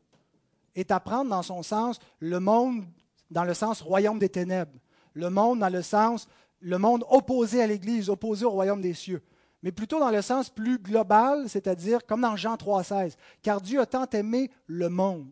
est 0.75 0.89
à 0.89 0.99
prendre 0.99 1.29
dans 1.29 1.43
son 1.43 1.61
sens, 1.61 1.99
le 2.19 2.39
monde 2.39 2.83
dans 3.29 3.43
le 3.43 3.53
sens 3.53 3.81
royaume 3.81 4.17
des 4.17 4.29
ténèbres, 4.29 4.73
le 5.13 5.29
monde 5.29 5.59
dans 5.59 5.69
le 5.69 5.83
sens, 5.83 6.27
le 6.59 6.79
monde 6.79 7.05
opposé 7.09 7.61
à 7.61 7.67
l'Église, 7.67 8.09
opposé 8.09 8.45
au 8.45 8.49
royaume 8.49 8.81
des 8.81 8.95
cieux, 8.95 9.21
mais 9.61 9.71
plutôt 9.71 9.99
dans 9.99 10.09
le 10.09 10.23
sens 10.23 10.49
plus 10.49 10.79
global, 10.79 11.47
c'est-à-dire 11.47 12.03
comme 12.03 12.21
dans 12.21 12.35
Jean 12.35 12.55
3,16, 12.55 13.13
car 13.43 13.61
Dieu 13.61 13.79
a 13.79 13.85
tant 13.85 14.09
aimé 14.09 14.49
le 14.65 14.89
monde. 14.89 15.29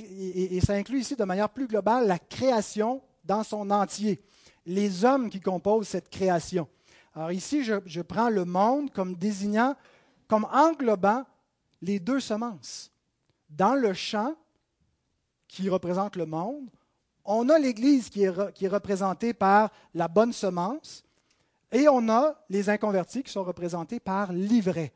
et 0.00 0.60
ça 0.62 0.72
inclut 0.72 1.00
ici 1.00 1.14
de 1.14 1.24
manière 1.24 1.50
plus 1.50 1.66
globale 1.66 2.06
la 2.06 2.18
création 2.18 3.02
dans 3.22 3.42
son 3.42 3.70
entier 3.70 4.22
les 4.66 5.04
hommes 5.04 5.30
qui 5.30 5.40
composent 5.40 5.88
cette 5.88 6.08
création. 6.08 6.68
Alors 7.14 7.32
ici, 7.32 7.64
je, 7.64 8.00
prends 8.00 8.30
le 8.30 8.44
monde 8.44 8.90
comme 8.92 9.14
désignant, 9.14 9.76
comme 10.28 10.46
englobant 10.52 11.24
les 11.82 11.98
deux 11.98 12.20
semences. 12.20 12.90
Dans 13.50 13.74
le 13.74 13.92
champ 13.92 14.34
qui 15.46 15.68
représente 15.68 16.16
le 16.16 16.24
monde, 16.24 16.70
on 17.24 17.48
a 17.50 17.58
l'Église 17.58 18.08
qui 18.08 18.22
est, 18.22 18.68
représentée 18.68 19.34
par 19.34 19.70
la 19.94 20.08
bonne 20.08 20.32
semence 20.32 21.04
et 21.70 21.86
on 21.88 22.08
a 22.08 22.34
les 22.48 22.70
inconvertis 22.70 23.22
qui 23.22 23.32
sont 23.32 23.44
représentés 23.44 24.00
par 24.00 24.32
l'ivraie. 24.32 24.92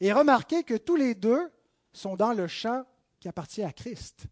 Et 0.00 0.12
remarquez 0.12 0.62
que 0.62 0.74
tous 0.74 0.96
les 0.96 1.14
deux 1.14 1.50
sont 1.92 2.16
dans 2.16 2.32
le 2.32 2.46
champ 2.46 2.84
qui 3.20 3.28
appartient 3.28 3.62
à 3.62 3.72
Christ. 3.72 4.26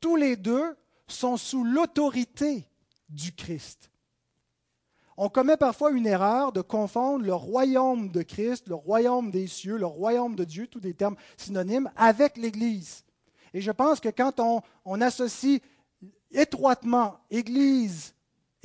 Tous 0.00 0.16
les 0.16 0.36
deux 0.36 0.76
sont 1.06 1.36
sous 1.36 1.64
l'autorité 1.64 2.68
du 3.08 3.32
Christ. 3.32 3.90
On 5.16 5.28
commet 5.28 5.56
parfois 5.56 5.92
une 5.92 6.06
erreur 6.06 6.52
de 6.52 6.60
confondre 6.60 7.24
le 7.24 7.34
royaume 7.34 8.10
de 8.10 8.22
Christ, 8.22 8.66
le 8.68 8.74
royaume 8.74 9.30
des 9.30 9.46
cieux, 9.46 9.76
le 9.76 9.86
royaume 9.86 10.34
de 10.34 10.44
Dieu, 10.44 10.66
tous 10.66 10.80
des 10.80 10.94
termes 10.94 11.16
synonymes, 11.36 11.90
avec 11.96 12.36
l'Église. 12.36 13.04
Et 13.52 13.60
je 13.60 13.70
pense 13.70 14.00
que 14.00 14.08
quand 14.08 14.40
on, 14.84 15.00
associe 15.00 15.60
étroitement 16.32 17.20
Église 17.30 18.14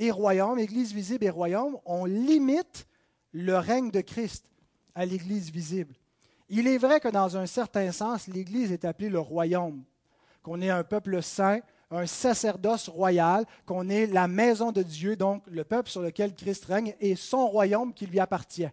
et 0.00 0.10
royaume, 0.10 0.58
Église 0.58 0.92
visible 0.92 1.24
et 1.24 1.30
royaume, 1.30 1.78
on 1.84 2.04
limite 2.04 2.88
le 3.30 3.56
règne 3.56 3.92
de 3.92 4.00
Christ 4.00 4.50
à 4.96 5.06
l'Église 5.06 5.50
visible. 5.50 5.94
Il 6.48 6.66
est 6.66 6.78
vrai 6.78 6.98
que 6.98 7.06
dans 7.06 7.36
un 7.36 7.46
certain 7.46 7.92
sens, 7.92 8.26
l'Église 8.26 8.72
est 8.72 8.84
appelée 8.84 9.08
le 9.08 9.20
royaume, 9.20 9.84
qu'on 10.42 10.60
est 10.60 10.70
un 10.70 10.82
peuple 10.82 11.22
saint, 11.22 11.60
un 11.90 12.06
sacerdoce 12.06 12.88
royal, 12.88 13.44
qu'on 13.66 13.88
est 13.88 14.06
la 14.06 14.28
maison 14.28 14.70
de 14.72 14.82
Dieu, 14.82 15.16
donc 15.16 15.42
le 15.46 15.64
peuple 15.64 15.90
sur 15.90 16.02
lequel 16.02 16.34
Christ 16.34 16.64
règne, 16.66 16.94
et 17.00 17.16
son 17.16 17.48
royaume 17.48 17.92
qui 17.92 18.06
lui 18.06 18.20
appartient. 18.20 18.68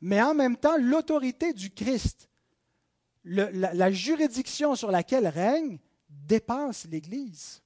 Mais 0.00 0.20
en 0.20 0.34
même 0.34 0.56
temps, 0.56 0.76
l'autorité 0.76 1.52
du 1.52 1.70
Christ, 1.70 2.28
la, 3.24 3.90
juridiction 3.90 4.74
sur 4.74 4.90
laquelle 4.90 5.28
règne, 5.28 5.78
dépasse 6.08 6.86
l'Église. 6.90 7.62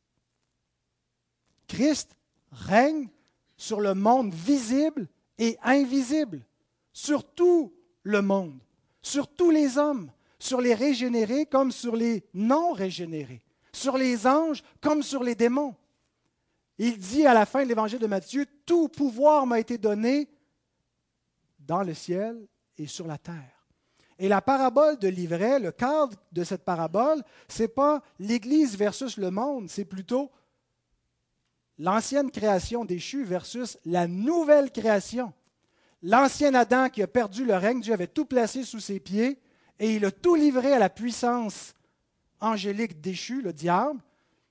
Christ 1.67 2.17
règne 2.53 3.09
sur 3.57 3.81
le 3.81 3.95
monde 3.95 4.35
visible 4.35 5.09
et 5.39 5.59
invisible, 5.63 6.45
sur 6.93 7.25
tout 7.25 7.73
le 8.03 8.23
monde, 8.23 8.59
sur 9.03 9.29
tous 9.29 9.51
les 9.51 9.79
hommes, 9.79 10.11
sur 10.39 10.61
les 10.61 10.75
régénérés 10.75 11.47
comme 11.47 11.73
sur 11.73 11.97
les 11.97 12.25
non 12.35 12.73
régénérés 12.73 13.43
sur 13.73 13.97
les 13.97 14.27
anges 14.27 14.63
comme 14.81 15.03
sur 15.03 15.23
les 15.23 15.35
démons. 15.35 15.75
Il 16.79 16.99
dit 16.99 17.27
à 17.27 17.35
la 17.35 17.47
fin 17.47 17.63
de 17.63 17.69
l'évangile 17.69 17.99
de 17.99 18.07
Matthieu, 18.07 18.47
Tout 18.65 18.89
pouvoir 18.89 19.47
m'a 19.47 19.61
été 19.61 19.77
donné 19.77 20.29
dans 21.59 21.83
le 21.83 21.95
ciel 21.95 22.49
et 22.79 22.87
sur 22.87 23.07
la 23.07 23.19
terre. 23.19 23.69
Et 24.19 24.29
la 24.29 24.43
parabole 24.43 24.99
de 24.99 25.09
l'ivraie, 25.09 25.59
le 25.59 25.73
cadre 25.73 26.17
de 26.33 26.45
cette 26.45 26.65
parabole, 26.65 27.23
ce 27.49 27.63
n'est 27.63 27.69
pas 27.69 28.03
l'Église 28.19 28.77
versus 28.77 29.17
le 29.17 29.31
monde, 29.31 29.69
c'est 29.69 29.85
plutôt 29.85 30.31
l'ancienne 31.79 32.31
création 32.31 32.85
déchue 32.85 33.25
versus 33.25 33.79
la 33.85 34.07
nouvelle 34.07 34.71
création. 34.71 35.33
L'ancien 36.03 36.55
Adam 36.55 36.89
qui 36.89 37.03
a 37.03 37.07
perdu 37.07 37.45
le 37.45 37.57
règne, 37.57 37.81
Dieu 37.81 37.95
avait 37.95 38.07
tout 38.07 38.27
placé 38.27 38.63
sous 38.63 38.81
ses 38.81 39.01
pieds 39.01 39.39
et 39.79 39.95
il 39.95 40.05
a 40.05 40.11
tout 40.11 40.35
livré 40.35 40.73
à 40.73 40.79
la 40.79 40.91
puissance 40.91 41.75
angélique 42.41 43.01
déchu, 43.01 43.43
le 43.43 43.53
diable. 43.53 44.01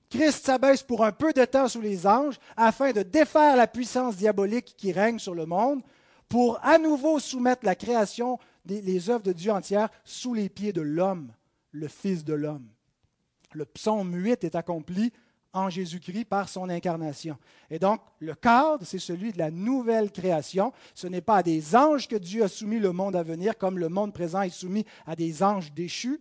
Christ 0.08 0.44
s'abaisse 0.44 0.82
pour 0.82 1.04
un 1.04 1.12
peu 1.12 1.32
de 1.32 1.44
temps 1.44 1.68
sous 1.68 1.80
les 1.80 2.06
anges 2.06 2.38
afin 2.56 2.92
de 2.92 3.02
défaire 3.02 3.56
la 3.56 3.66
puissance 3.66 4.16
diabolique 4.16 4.74
qui 4.76 4.92
règne 4.92 5.18
sur 5.18 5.34
le 5.34 5.46
monde, 5.46 5.82
pour 6.28 6.58
à 6.64 6.78
nouveau 6.78 7.18
soumettre 7.18 7.64
la 7.64 7.74
création, 7.74 8.38
les 8.66 9.10
œuvres 9.10 9.22
de 9.22 9.32
Dieu 9.32 9.52
entières, 9.52 9.88
sous 10.04 10.34
les 10.34 10.48
pieds 10.48 10.72
de 10.72 10.80
l'homme, 10.80 11.32
le 11.72 11.88
Fils 11.88 12.24
de 12.24 12.34
l'homme. 12.34 12.68
Le 13.52 13.64
psaume 13.64 14.14
8 14.14 14.44
est 14.44 14.54
accompli 14.54 15.12
en 15.52 15.68
Jésus-Christ 15.68 16.26
par 16.26 16.48
son 16.48 16.68
incarnation. 16.68 17.36
Et 17.70 17.78
donc, 17.78 18.00
le 18.20 18.34
cadre, 18.34 18.84
c'est 18.84 19.00
celui 19.00 19.32
de 19.32 19.38
la 19.38 19.50
nouvelle 19.50 20.12
création. 20.12 20.72
Ce 20.94 21.06
n'est 21.06 21.20
pas 21.20 21.38
à 21.38 21.42
des 21.42 21.74
anges 21.74 22.06
que 22.06 22.16
Dieu 22.16 22.44
a 22.44 22.48
soumis 22.48 22.78
le 22.78 22.92
monde 22.92 23.16
à 23.16 23.22
venir, 23.22 23.58
comme 23.58 23.78
le 23.78 23.88
monde 23.88 24.12
présent 24.12 24.42
est 24.42 24.50
soumis 24.50 24.86
à 25.06 25.16
des 25.16 25.42
anges 25.42 25.72
déchus, 25.72 26.20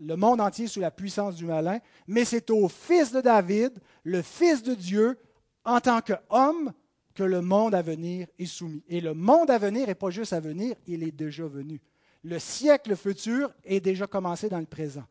le 0.00 0.16
monde 0.16 0.40
entier 0.40 0.66
sous 0.66 0.80
la 0.80 0.90
puissance 0.90 1.36
du 1.36 1.46
malin, 1.46 1.78
mais 2.06 2.24
c'est 2.24 2.50
au 2.50 2.68
Fils 2.68 3.12
de 3.12 3.20
David, 3.20 3.78
le 4.02 4.22
Fils 4.22 4.62
de 4.62 4.74
Dieu, 4.74 5.18
en 5.64 5.80
tant 5.80 6.00
qu'homme, 6.00 6.72
que 7.14 7.22
le 7.22 7.40
monde 7.40 7.74
à 7.74 7.82
venir 7.82 8.26
est 8.38 8.46
soumis. 8.46 8.82
Et 8.88 9.00
le 9.00 9.14
monde 9.14 9.50
à 9.50 9.58
venir 9.58 9.86
n'est 9.86 9.94
pas 9.94 10.10
juste 10.10 10.32
à 10.32 10.40
venir, 10.40 10.74
il 10.86 11.02
est 11.04 11.12
déjà 11.12 11.46
venu. 11.46 11.80
Le 12.24 12.38
siècle 12.38 12.96
futur 12.96 13.52
est 13.64 13.80
déjà 13.80 14.06
commencé 14.06 14.48
dans 14.48 14.58
le 14.58 14.66
présent. 14.66 15.04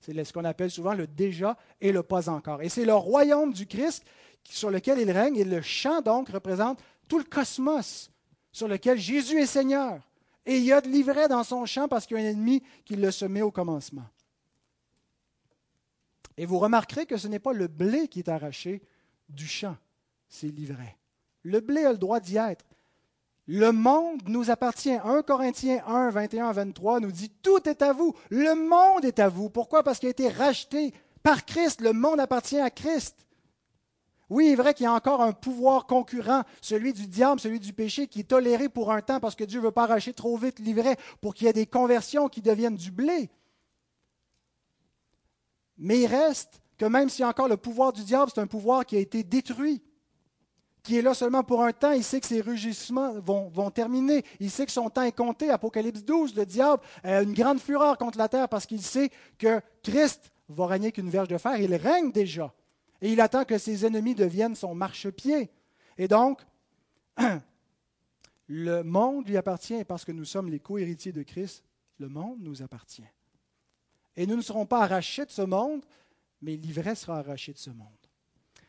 C'est 0.00 0.24
ce 0.24 0.32
qu'on 0.32 0.44
appelle 0.44 0.70
souvent 0.70 0.94
le 0.94 1.06
déjà 1.06 1.56
et 1.80 1.92
le 1.92 2.02
pas 2.02 2.28
encore. 2.28 2.62
Et 2.62 2.68
c'est 2.68 2.84
le 2.84 2.94
royaume 2.94 3.52
du 3.52 3.66
Christ 3.66 4.04
sur 4.44 4.70
lequel 4.70 5.00
il 5.00 5.10
règne. 5.10 5.36
Et 5.36 5.44
le 5.44 5.62
champ, 5.62 6.00
donc, 6.00 6.28
représente 6.28 6.80
tout 7.08 7.18
le 7.18 7.24
cosmos 7.24 8.10
sur 8.52 8.68
lequel 8.68 8.98
Jésus 8.98 9.40
est 9.40 9.46
Seigneur. 9.46 10.00
Et 10.44 10.58
il 10.58 10.64
y 10.64 10.72
a 10.72 10.80
de 10.80 10.88
l'ivraie 10.88 11.28
dans 11.28 11.42
son 11.42 11.66
champ 11.66 11.88
parce 11.88 12.06
qu'il 12.06 12.16
y 12.18 12.20
a 12.20 12.22
un 12.22 12.30
ennemi 12.30 12.62
qui 12.84 12.94
le 12.94 13.10
semait 13.10 13.42
au 13.42 13.50
commencement. 13.50 14.04
Et 16.38 16.46
vous 16.46 16.58
remarquerez 16.58 17.06
que 17.06 17.16
ce 17.16 17.28
n'est 17.28 17.38
pas 17.38 17.52
le 17.52 17.66
blé 17.66 18.08
qui 18.08 18.18
est 18.20 18.28
arraché 18.28 18.82
du 19.28 19.46
champ, 19.46 19.76
c'est 20.28 20.48
l'ivraie. 20.48 20.96
Le 21.42 21.60
blé 21.60 21.84
a 21.84 21.92
le 21.92 21.98
droit 21.98 22.20
d'y 22.20 22.36
être. 22.36 22.64
Le 23.46 23.70
monde 23.70 24.22
nous 24.26 24.50
appartient. 24.50 24.90
1 24.92 25.22
Corinthiens 25.22 25.82
1, 25.86 26.10
21 26.10 26.52
23 26.52 27.00
nous 27.00 27.12
dit 27.12 27.30
Tout 27.42 27.68
est 27.68 27.80
à 27.80 27.92
vous. 27.92 28.14
Le 28.28 28.54
monde 28.54 29.04
est 29.04 29.20
à 29.20 29.28
vous. 29.28 29.48
Pourquoi? 29.48 29.84
Parce 29.84 30.00
qu'il 30.00 30.08
a 30.08 30.10
été 30.10 30.28
racheté 30.28 30.92
par 31.22 31.44
Christ. 31.44 31.80
Le 31.80 31.92
monde 31.92 32.18
appartient 32.18 32.58
à 32.58 32.70
Christ. 32.70 33.26
Oui, 34.28 34.46
il 34.46 34.52
est 34.52 34.56
vrai 34.56 34.74
qu'il 34.74 34.84
y 34.84 34.88
a 34.88 34.92
encore 34.92 35.22
un 35.22 35.32
pouvoir 35.32 35.86
concurrent, 35.86 36.42
celui 36.60 36.92
du 36.92 37.06
diable, 37.06 37.40
celui 37.40 37.60
du 37.60 37.72
péché, 37.72 38.08
qui 38.08 38.20
est 38.20 38.24
toléré 38.24 38.68
pour 38.68 38.90
un 38.90 39.00
temps 39.00 39.20
parce 39.20 39.36
que 39.36 39.44
Dieu 39.44 39.60
ne 39.60 39.66
veut 39.66 39.70
pas 39.70 39.84
arracher 39.84 40.12
trop 40.12 40.36
vite 40.36 40.58
l'ivraie 40.58 40.96
pour 41.20 41.32
qu'il 41.34 41.46
y 41.46 41.50
ait 41.50 41.52
des 41.52 41.66
conversions 41.66 42.28
qui 42.28 42.42
deviennent 42.42 42.74
du 42.74 42.90
blé. 42.90 43.30
Mais 45.78 46.00
il 46.00 46.06
reste 46.06 46.60
que 46.78 46.86
même 46.86 47.08
a 47.20 47.28
encore 47.28 47.48
le 47.48 47.56
pouvoir 47.56 47.92
du 47.92 48.02
diable, 48.04 48.30
c'est 48.34 48.40
un 48.40 48.46
pouvoir 48.46 48.84
qui 48.84 48.96
a 48.96 49.00
été 49.00 49.22
détruit 49.22 49.82
qui 50.86 50.96
est 50.96 51.02
là 51.02 51.14
seulement 51.14 51.42
pour 51.42 51.64
un 51.64 51.72
temps. 51.72 51.90
Il 51.90 52.04
sait 52.04 52.20
que 52.20 52.26
ses 52.26 52.40
rugissements 52.40 53.18
vont, 53.18 53.48
vont, 53.48 53.70
terminer. 53.70 54.24
Il 54.38 54.50
sait 54.50 54.64
que 54.64 54.72
son 54.72 54.88
temps 54.88 55.02
est 55.02 55.10
compté. 55.10 55.50
Apocalypse 55.50 56.04
12, 56.04 56.36
le 56.36 56.46
diable 56.46 56.80
a 57.02 57.22
une 57.22 57.34
grande 57.34 57.58
fureur 57.58 57.98
contre 57.98 58.18
la 58.18 58.28
terre 58.28 58.48
parce 58.48 58.66
qu'il 58.66 58.80
sait 58.80 59.10
que 59.36 59.60
Christ 59.82 60.32
va 60.48 60.66
régner 60.66 60.92
qu'une 60.92 61.10
verge 61.10 61.26
de 61.26 61.38
fer. 61.38 61.56
Il 61.56 61.74
règne 61.74 62.12
déjà. 62.12 62.54
Et 63.02 63.12
il 63.12 63.20
attend 63.20 63.44
que 63.44 63.58
ses 63.58 63.84
ennemis 63.84 64.14
deviennent 64.14 64.54
son 64.54 64.76
marchepied. 64.76 65.50
Et 65.98 66.06
donc, 66.06 66.40
le 68.46 68.82
monde 68.82 69.26
lui 69.26 69.36
appartient 69.36 69.84
parce 69.84 70.04
que 70.04 70.12
nous 70.12 70.24
sommes 70.24 70.48
les 70.48 70.60
co-héritiers 70.60 71.12
de 71.12 71.24
Christ. 71.24 71.64
Le 71.98 72.08
monde 72.08 72.38
nous 72.40 72.62
appartient. 72.62 73.02
Et 74.16 74.26
nous 74.26 74.36
ne 74.36 74.42
serons 74.42 74.66
pas 74.66 74.82
arrachés 74.82 75.26
de 75.26 75.30
ce 75.30 75.42
monde, 75.42 75.84
mais 76.40 76.56
l'ivresse 76.56 77.00
sera 77.00 77.18
arrachée 77.18 77.52
de 77.52 77.58
ce 77.58 77.70
monde. 77.70 77.88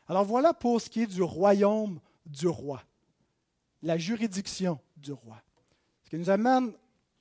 Alors 0.07 0.25
voilà 0.25 0.53
pour 0.53 0.81
ce 0.81 0.89
qui 0.89 1.03
est 1.03 1.07
du 1.07 1.21
royaume 1.21 1.99
du 2.25 2.47
roi, 2.47 2.81
la 3.81 3.97
juridiction 3.97 4.79
du 4.95 5.11
roi. 5.11 5.41
Ce 6.03 6.09
qui 6.09 6.17
nous 6.17 6.29
amène 6.29 6.73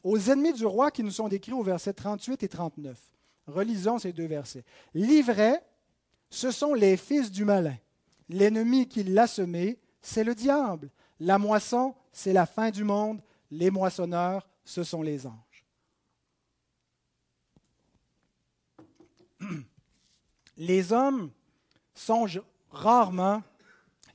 aux 0.02 0.18
ennemis 0.18 0.52
du 0.52 0.66
roi 0.66 0.90
qui 0.90 1.02
nous 1.02 1.10
sont 1.10 1.28
décrits 1.28 1.52
au 1.52 1.62
verset 1.62 1.92
38 1.92 2.42
et 2.42 2.48
39. 2.48 2.98
Relisons 3.46 3.98
ces 3.98 4.12
deux 4.12 4.26
versets. 4.26 4.64
L'ivraie, 4.94 5.62
ce 6.30 6.50
sont 6.50 6.74
les 6.74 6.96
fils 6.96 7.30
du 7.30 7.44
malin. 7.44 7.76
L'ennemi 8.28 8.88
qui 8.88 9.04
l'a 9.04 9.26
semé, 9.26 9.78
c'est 10.00 10.24
le 10.24 10.34
diable. 10.34 10.90
La 11.20 11.38
moisson, 11.38 11.94
c'est 12.12 12.32
la 12.32 12.46
fin 12.46 12.70
du 12.70 12.84
monde. 12.84 13.20
Les 13.50 13.70
moissonneurs, 13.70 14.48
ce 14.64 14.82
sont 14.82 15.02
les 15.02 15.26
anges. 15.26 15.45
Les 20.56 20.92
hommes 20.92 21.30
songent 21.94 22.42
rarement 22.70 23.42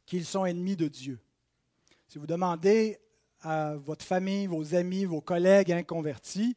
qu'ils 0.06 0.26
sont 0.26 0.46
ennemis 0.46 0.76
de 0.76 0.88
Dieu. 0.88 1.20
Si 2.08 2.18
vous 2.18 2.28
demandez 2.28 3.00
à 3.42 3.76
votre 3.76 4.04
famille, 4.04 4.48
vos 4.48 4.76
amis, 4.76 5.06
vos 5.06 5.22
collègues 5.22 5.72
inconvertis, 5.72 6.56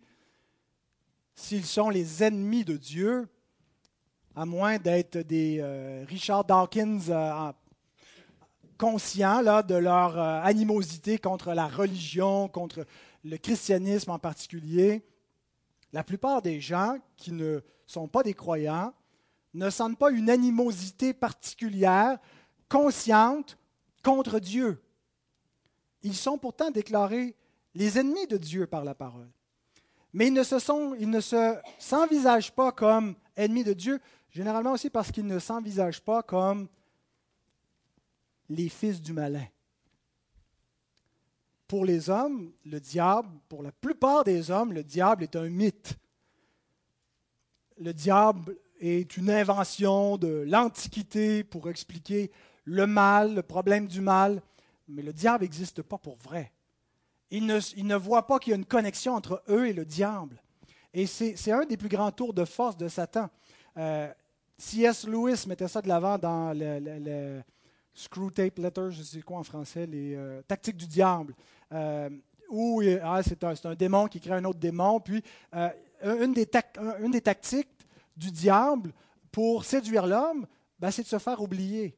s'ils 1.35 1.65
sont 1.65 1.91
les 1.91 2.23
ennemis 2.23 2.65
de 2.65 2.77
Dieu, 2.77 3.29
à 4.35 4.47
moins 4.47 4.79
d'être 4.79 5.19
des 5.19 5.59
euh, 5.61 6.05
Richard 6.09 6.45
Dawkins 6.45 7.01
euh, 7.09 7.53
conscients 8.79 9.41
là, 9.41 9.63
de 9.63 9.75
leur 9.75 10.19
euh, 10.19 10.41
animosité 10.43 11.19
contre 11.19 11.53
la 11.53 11.69
religion, 11.69 12.49
contre 12.49 12.87
le 13.23 13.37
christianisme 13.37 14.11
en 14.11 14.19
particulier, 14.19 15.05
la 15.93 16.03
plupart 16.03 16.43
des 16.43 16.61
gens 16.61 16.99
qui 17.17 17.33
ne 17.33 17.61
sont 17.87 18.09
pas 18.09 18.23
des 18.23 18.35
croyants 18.35 18.93
ne 19.55 19.71
sentent 19.71 19.99
pas 19.99 20.11
une 20.11 20.29
animosité 20.29 21.15
particulière, 21.15 22.19
consciente, 22.69 23.57
contre 24.03 24.41
Dieu. 24.41 24.83
Ils 26.03 26.17
sont 26.17 26.37
pourtant 26.37 26.71
déclarés 26.71 27.35
les 27.75 27.99
ennemis 27.99 28.27
de 28.27 28.37
Dieu 28.37 28.67
par 28.67 28.85
la 28.85 28.95
parole. 28.95 29.31
Mais 30.13 30.29
ils 30.29 30.33
ne 30.33 30.43
se, 30.43 30.59
sont, 30.59 30.95
ils 30.99 31.11
ne 31.11 31.21
se 31.21 31.57
s'envisagent 31.79 32.53
pas 32.53 32.73
comme 32.73 33.17
ennemis 33.37 33.65
de 33.65 33.73
Dieu, 33.73 34.01
généralement 34.31 34.73
aussi 34.73 34.91
parce 34.91 35.11
qu'ils 35.11 35.27
ne 35.27 35.39
s'envisagent 35.39 36.03
pas 36.03 36.23
comme 36.23 36.69
les 38.49 38.69
fils 38.69 39.01
du 39.01 39.13
malin. 39.13 39.47
Pour 41.67 41.85
les 41.85 42.11
hommes, 42.11 42.53
le 42.65 42.79
diable, 42.79 43.29
pour 43.49 43.63
la 43.63 43.73
plupart 43.73 44.23
des 44.23 44.51
hommes, 44.51 44.73
le 44.73 44.85
diable 44.85 45.23
est 45.23 45.35
un 45.35 45.49
mythe. 45.49 45.97
Le 47.79 47.93
diable 47.93 48.57
est 48.85 49.17
une 49.17 49.31
invention 49.31 50.17
de 50.19 50.45
l'Antiquité 50.47 51.43
pour 51.45 51.69
expliquer 51.69 52.31
le 52.65 52.87
mal, 52.87 53.35
le 53.35 53.43
problème 53.43 53.87
du 53.87 54.01
mal. 54.01 54.43
Mais 54.89 55.03
le 55.03 55.13
diable 55.13 55.45
n'existe 55.45 55.83
pas 55.83 55.99
pour 55.99 56.17
vrai. 56.17 56.53
Ils 57.31 57.47
ne, 57.47 57.59
ne 57.83 57.97
voient 57.97 58.27
pas 58.27 58.39
qu'il 58.39 58.51
y 58.51 58.55
a 58.55 58.57
une 58.57 58.65
connexion 58.65 59.15
entre 59.15 59.43
eux 59.49 59.69
et 59.69 59.73
le 59.73 59.85
diable. 59.85 60.41
Et 60.93 61.07
c'est 61.07 61.51
un 61.51 61.65
des 61.65 61.77
plus 61.77 61.89
grands 61.89 62.13
tours 62.13 62.35
de 62.35 62.45
force 62.45 62.77
de 62.77 62.87
Satan. 62.89 63.29
Euh, 63.77 64.09
C.S. 64.57 65.07
Lewis 65.07 65.45
mettait 65.49 65.67
ça 65.67 65.83
de 65.83 65.89
l'avant 65.89 66.19
dans 66.19 66.53
le, 66.57 67.43
Screw 67.93 68.31
Tape 68.31 68.59
Letter, 68.59 68.89
je 68.91 69.03
sais 69.03 69.23
quoi 69.23 69.39
en 69.39 69.45
français, 69.45 69.87
les 69.87 70.15
euh, 70.15 70.43
tactiques 70.43 70.77
du 70.77 70.87
diable. 70.87 71.35
Euh, 71.73 72.11
où 72.51 72.83
ah, 73.03 73.23
c'est 73.23 73.43
un, 73.43 73.75
démon 73.75 74.07
qui 74.07 74.21
crée 74.21 74.35
un 74.35 74.45
autre 74.45 74.59
démon. 74.59 75.01
Puis, 75.01 75.23
des, 75.53 76.49
une 77.01 77.11
des 77.11 77.21
tactiques 77.21 77.74
du 78.17 78.31
diable 78.31 78.93
pour 79.33 79.65
séduire 79.65 80.07
l'homme, 80.07 80.47
ben, 80.79 80.91
c'est 80.91 81.03
de 81.03 81.09
se 81.09 81.19
faire 81.19 81.41
oublier. 81.41 81.97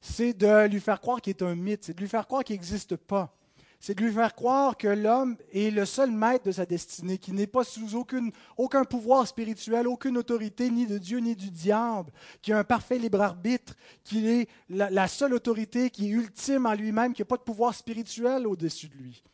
C'est 0.00 0.32
de 0.32 0.66
lui 0.66 0.80
faire 0.80 1.00
croire 1.00 1.20
qu'il 1.20 1.30
est 1.30 1.42
un 1.42 1.54
mythe, 1.54 1.84
c'est 1.84 1.94
de 1.94 2.00
lui 2.00 2.08
faire 2.08 2.26
croire 2.26 2.44
qu'il 2.44 2.54
n'existe 2.54 2.96
pas. 2.96 3.36
C'est 3.78 3.96
de 3.98 4.04
lui 4.04 4.12
faire 4.12 4.32
croire 4.36 4.76
que 4.76 4.86
l'homme 4.86 5.36
est 5.52 5.74
le 5.74 5.84
seul 5.84 6.12
maître 6.12 6.44
de 6.44 6.52
sa 6.52 6.64
destinée, 6.64 7.18
qu'il 7.18 7.34
n'est 7.34 7.48
pas 7.48 7.64
sous 7.64 7.96
aucune, 7.96 8.30
aucun 8.56 8.84
pouvoir 8.84 9.26
spirituel, 9.26 9.88
aucune 9.88 10.16
autorité, 10.18 10.70
ni 10.70 10.86
de 10.86 10.98
Dieu, 10.98 11.18
ni 11.18 11.34
du 11.34 11.50
diable, 11.50 12.12
qu'il 12.42 12.54
a 12.54 12.58
un 12.58 12.64
parfait 12.64 12.96
libre 12.96 13.20
arbitre, 13.20 13.74
qu'il 14.04 14.28
est 14.28 14.48
la, 14.68 15.08
seule 15.08 15.34
autorité 15.34 15.90
qui 15.90 16.06
est 16.06 16.10
ultime 16.10 16.66
en 16.66 16.74
lui-même, 16.74 17.12
qu'il 17.12 17.24
n'y 17.24 17.26
a 17.26 17.30
pas 17.30 17.38
de 17.38 17.42
pouvoir 17.42 17.74
spirituel 17.74 18.46
au-dessus 18.46 18.88
de 18.88 18.94
lui. 18.94 19.24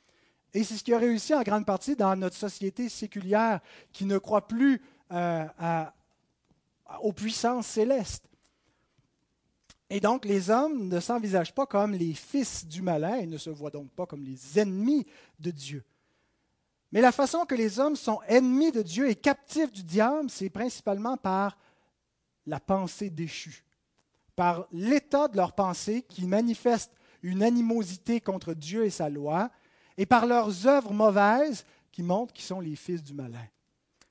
Et 0.54 0.64
c'est 0.64 0.76
ce 0.76 0.82
qui 0.82 0.94
a 0.94 0.98
réussi 0.98 1.34
en 1.34 1.42
grande 1.42 1.66
partie 1.66 1.94
dans 1.94 2.16
notre 2.16 2.36
société 2.36 2.88
séculière, 2.88 3.60
qui 3.92 4.06
ne 4.06 4.16
croit 4.16 4.48
plus 4.48 4.80
euh, 5.12 5.44
à, 5.58 5.92
aux 7.02 7.12
puissances 7.12 7.66
célestes. 7.66 8.24
Et 9.90 10.00
donc, 10.00 10.24
les 10.24 10.50
hommes 10.50 10.88
ne 10.88 11.00
s'envisagent 11.00 11.54
pas 11.54 11.66
comme 11.66 11.92
les 11.92 12.12
fils 12.12 12.66
du 12.66 12.82
malin 12.82 13.16
et 13.16 13.26
ne 13.26 13.38
se 13.38 13.50
voient 13.50 13.70
donc 13.70 13.90
pas 13.90 14.06
comme 14.06 14.22
les 14.22 14.58
ennemis 14.58 15.06
de 15.38 15.50
Dieu. 15.50 15.84
Mais 16.92 17.00
la 17.00 17.12
façon 17.12 17.44
que 17.44 17.54
les 17.54 17.80
hommes 17.80 17.96
sont 17.96 18.20
ennemis 18.26 18.72
de 18.72 18.82
Dieu 18.82 19.08
et 19.08 19.14
captifs 19.14 19.72
du 19.72 19.82
diable, 19.82 20.30
c'est 20.30 20.50
principalement 20.50 21.16
par 21.16 21.56
la 22.46 22.60
pensée 22.60 23.10
déchue, 23.10 23.64
par 24.36 24.66
l'état 24.72 25.28
de 25.28 25.36
leur 25.36 25.52
pensée 25.52 26.02
qui 26.02 26.26
manifeste 26.26 26.92
une 27.22 27.42
animosité 27.42 28.20
contre 28.20 28.54
Dieu 28.54 28.84
et 28.84 28.90
sa 28.90 29.08
loi, 29.08 29.50
et 29.96 30.06
par 30.06 30.26
leurs 30.26 30.66
œuvres 30.66 30.92
mauvaises 30.92 31.64
qui 31.92 32.02
montrent 32.02 32.32
qu'ils 32.32 32.44
sont 32.44 32.60
les 32.60 32.76
fils 32.76 33.02
du 33.02 33.12
malin. 33.12 33.46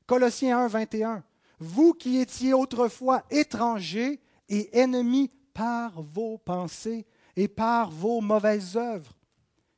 Colossiens 0.05 0.59
1, 0.59 0.67
21. 0.67 1.23
Vous 1.59 1.93
qui 1.93 2.17
étiez 2.17 2.53
autrefois 2.53 3.23
étrangers 3.29 4.19
et 4.49 4.77
ennemis 4.77 5.31
par 5.53 6.01
vos 6.01 6.37
pensées 6.37 7.05
et 7.35 7.47
par 7.47 7.89
vos 7.89 8.21
mauvaises 8.21 8.77
œuvres. 8.77 9.13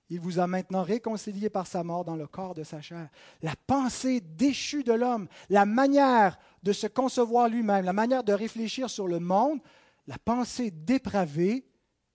Il 0.09 0.19
vous 0.19 0.39
a 0.39 0.47
maintenant 0.47 0.81
réconcilié 0.81 1.49
par 1.49 1.67
sa 1.67 1.83
mort 1.83 2.03
dans 2.03 2.15
le 2.15 2.25
corps 2.25 2.55
de 2.55 2.63
sa 2.63 2.81
chair. 2.81 3.09
La 3.43 3.53
pensée 3.67 4.21
déchue 4.21 4.83
de 4.83 4.93
l'homme, 4.93 5.27
la 5.49 5.65
manière 5.65 6.39
de 6.63 6.73
se 6.73 6.87
concevoir 6.87 7.47
lui-même, 7.47 7.85
la 7.85 7.93
manière 7.93 8.23
de 8.23 8.33
réfléchir 8.33 8.89
sur 8.89 9.07
le 9.07 9.19
monde, 9.19 9.59
la 10.07 10.17
pensée 10.17 10.71
dépravée 10.71 11.67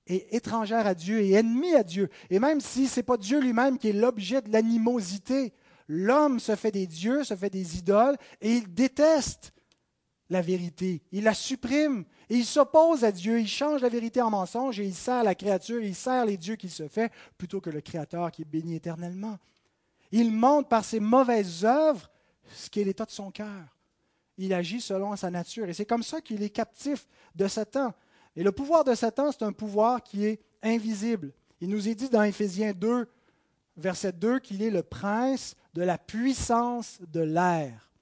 est 0.07 0.35
étrangère 0.35 0.87
à 0.87 0.95
Dieu 0.95 1.21
et 1.21 1.33
ennemie 1.33 1.75
à 1.75 1.85
Dieu. 1.85 2.11
Et 2.31 2.41
même 2.41 2.61
si 2.61 2.89
ce 2.89 2.99
n'est 2.99 3.05
pas 3.05 3.17
Dieu 3.17 3.41
lui-même 3.41 3.79
qui 3.79 3.89
est 3.89 3.93
l'objet 3.93 4.43
de 4.43 4.53
l'animosité, 4.53 5.55
l'homme 5.87 6.41
se 6.41 6.57
fait 6.57 6.73
des 6.73 6.89
dieux, 6.89 7.23
se 7.23 7.37
fait 7.37 7.51
des 7.51 7.79
idoles, 7.79 8.17
et 8.41 8.55
il 8.57 8.75
déteste 8.75 9.54
la 10.31 10.41
vérité. 10.41 11.03
Il 11.13 11.25
la 11.25 11.35
supprime 11.35 12.05
et 12.31 12.37
il 12.37 12.45
s'oppose 12.45 13.05
à 13.05 13.13
Dieu. 13.13 13.41
Il 13.41 13.49
change 13.49 13.83
la 13.83 13.89
vérité 13.89 14.21
en 14.23 14.31
mensonge 14.31 14.81
et 14.81 14.85
il 14.85 14.95
sert 14.95 15.23
la 15.23 15.35
créature, 15.35 15.83
il 15.83 15.95
sert 15.95 16.25
les 16.25 16.37
dieux 16.37 16.57
qu'il 16.57 16.71
se 16.71 16.89
fait 16.89 17.13
plutôt 17.37 17.61
que 17.61 17.71
le 17.71 17.81
Créateur 17.81 18.31
qui 18.31 18.43
est 18.43 18.47
béni 18.47 18.75
éternellement. 18.75 19.39
Il 20.13 20.31
montre 20.31 20.69
par 20.69 20.85
ses 20.85 21.01
mauvaises 21.01 21.65
œuvres 21.65 22.11
ce 22.55 22.71
qui 22.71 22.81
est 22.81 22.85
l'état 22.85 23.05
de 23.05 23.11
son 23.11 23.31
cœur. 23.31 23.77
Il 24.37 24.53
agit 24.53 24.81
selon 24.81 25.15
sa 25.17 25.31
nature. 25.31 25.69
Et 25.69 25.73
c'est 25.73 25.87
comme 25.87 26.03
ça 26.03 26.21
qu'il 26.21 26.43
est 26.43 26.51
captif 26.51 27.07
de 27.35 27.47
Satan. 27.47 27.93
Et 28.37 28.43
le 28.43 28.53
pouvoir 28.53 28.85
de 28.85 28.95
Satan, 28.95 29.31
c'est 29.31 29.45
un 29.45 29.53
pouvoir 29.53 30.03
qui 30.03 30.25
est 30.25 30.41
invisible. 30.63 31.33
Il 31.61 31.69
nous 31.69 31.89
est 31.89 31.95
dit 31.95 32.09
dans 32.09 32.23
Éphésiens 32.23 32.73
2, 32.73 33.09
verset 33.77 34.13
2, 34.13 34.41
qu'il 34.41 34.63
est 34.63 34.71
le 34.71 34.83
prince 34.83 35.55
de 35.73 35.83
la 35.83 35.99
puissance 35.99 36.99
de 37.09 37.21
l'air 37.21 37.94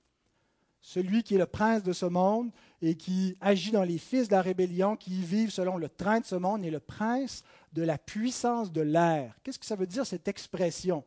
celui 0.83 1.23
qui 1.23 1.37
est 1.37 1.39
le 1.39 1.47
prince 1.47 1.85
de 1.85 1.93
ce 1.93 2.07
monde 2.07 2.51
et 2.83 2.97
qui 2.97 3.37
agit 3.41 3.71
dans 3.71 3.85
les 3.85 3.99
fils 3.99 4.27
de 4.27 4.33
la 4.33 4.43
rébellion, 4.43 4.97
qui 4.97 5.23
vivent 5.23 5.53
selon 5.53 5.79
le 5.79 5.89
train 5.89 6.19
de 6.19 6.27
ce 6.27 6.35
monde, 6.35 6.65
est 6.65 6.71
le 6.71 6.81
prince 6.81 7.45
de 7.73 7.83
la 7.83 7.97
puissance 7.97 8.73
de 8.73 8.81
l'air. 8.81 9.39
Qu'est-ce 9.43 9.61
que 9.61 9.65
ça 9.65 9.77
veut 9.77 9.87
dire 9.87 10.05
cette 10.05 10.27
expression? 10.27 11.05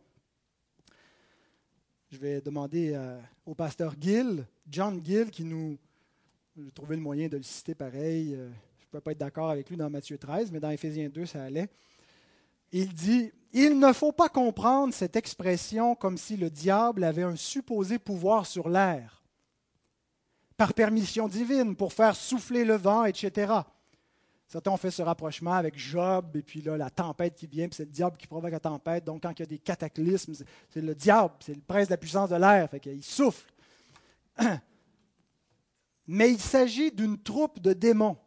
Je 2.10 2.18
vais 2.18 2.40
demander 2.40 2.94
euh, 2.94 3.20
au 3.46 3.54
pasteur 3.54 3.94
Gill, 4.00 4.48
John 4.68 5.02
Gill, 5.04 5.30
qui 5.30 5.44
nous... 5.44 5.78
J'ai 6.58 6.72
trouvé 6.72 6.96
le 6.96 7.02
moyen 7.02 7.28
de 7.28 7.36
le 7.36 7.44
citer 7.44 7.76
pareil. 7.76 8.34
Euh, 8.34 8.48
je 8.80 8.86
ne 8.86 8.92
peux 8.92 9.02
pas 9.02 9.12
être 9.12 9.18
d'accord 9.18 9.50
avec 9.50 9.70
lui 9.70 9.76
dans 9.76 9.90
Matthieu 9.90 10.18
13, 10.18 10.54
mais 10.54 10.62
dans 10.62 10.70
Éphésiens 10.70 11.10
2, 11.10 11.26
ça 11.26 11.44
allait. 11.44 11.68
Il 12.72 12.94
dit, 12.94 13.30
il 13.52 13.78
ne 13.78 13.92
faut 13.92 14.14
pas 14.14 14.30
comprendre 14.30 14.94
cette 14.94 15.18
expression 15.18 15.96
comme 15.96 16.18
si 16.18 16.38
le 16.38 16.50
diable 16.50 17.04
avait 17.04 17.24
un 17.24 17.36
supposé 17.36 18.00
pouvoir 18.00 18.46
sur 18.46 18.70
l'air 18.70 19.15
par 20.58 20.74
permission 20.74 21.28
divine 21.28 21.76
pour 21.76 21.94
faire 21.94 22.16
souffler 22.16 22.64
le 22.64 22.76
vent, 22.76 23.06
etc. 23.06 23.54
Certains 24.48 24.72
ont 24.72 24.78
fait 24.78 24.92
ce 24.92 25.02
rapprochement 25.02 25.54
avec 25.54 25.78
Job, 25.78 26.36
et 26.36 26.42
puis 26.42 26.62
là, 26.62 26.78
la 26.78 26.90
tempête 26.90 27.36
qui 27.36 27.48
vient, 27.48 27.68
puis 27.68 27.76
c'est 27.76 27.86
le 27.86 27.92
diable 27.92 28.16
qui 28.18 28.28
provoque 28.28 28.52
la 28.52 28.60
tempête. 28.60 29.04
Donc, 29.04 29.24
quand 29.24 29.32
il 29.32 29.40
y 29.40 29.44
a 29.44 29.48
des 29.48 29.58
cataclysmes, 29.58 30.34
c'est 30.70 30.82
le 30.82 30.94
diable, 30.94 31.34
c'est 31.40 31.56
le 31.56 31.62
prince 31.62 31.88
de 31.88 31.94
la 31.94 31.98
puissance 31.98 32.30
de 32.30 32.36
l'air, 32.36 32.70
fait 32.70 32.80
qu'il 32.80 33.04
souffle. 33.04 33.52
Mais 36.08 36.32
il 36.32 36.40
s'agit 36.40 36.92
d'une 36.92 37.18
troupe 37.18 37.60
de 37.60 37.74
démons. 37.74 38.18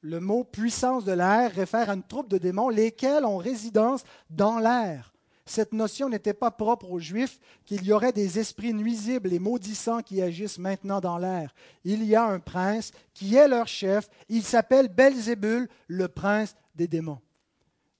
Le 0.00 0.20
mot 0.20 0.44
puissance 0.44 1.04
de 1.04 1.12
l'air 1.12 1.50
réfère 1.50 1.90
à 1.90 1.94
une 1.94 2.04
troupe 2.04 2.28
de 2.28 2.38
démons, 2.38 2.68
lesquels 2.68 3.24
ont 3.24 3.38
résidence 3.38 4.04
dans 4.30 4.60
l'air 4.60 5.15
cette 5.46 5.72
notion 5.72 6.08
n'était 6.08 6.34
pas 6.34 6.50
propre 6.50 6.90
aux 6.90 6.98
Juifs, 6.98 7.38
qu'il 7.64 7.84
y 7.84 7.92
aurait 7.92 8.12
des 8.12 8.40
esprits 8.40 8.74
nuisibles 8.74 9.32
et 9.32 9.38
maudissants 9.38 10.02
qui 10.02 10.20
agissent 10.20 10.58
maintenant 10.58 11.00
dans 11.00 11.18
l'air. 11.18 11.54
Il 11.84 12.04
y 12.04 12.16
a 12.16 12.24
un 12.24 12.40
prince 12.40 12.90
qui 13.14 13.36
est 13.36 13.46
leur 13.46 13.68
chef, 13.68 14.10
il 14.28 14.42
s'appelle 14.42 14.88
Belzébul, 14.88 15.68
le 15.86 16.08
prince 16.08 16.56
des 16.74 16.88
démons. 16.88 17.20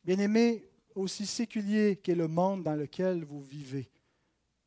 Bien-aimés, 0.05 0.69
aussi 0.97 1.25
séculier 1.25 2.01
qu'est 2.03 2.15
le 2.15 2.27
monde 2.27 2.65
dans 2.65 2.75
lequel 2.75 3.25
vous 3.25 3.43
vivez, 3.43 3.89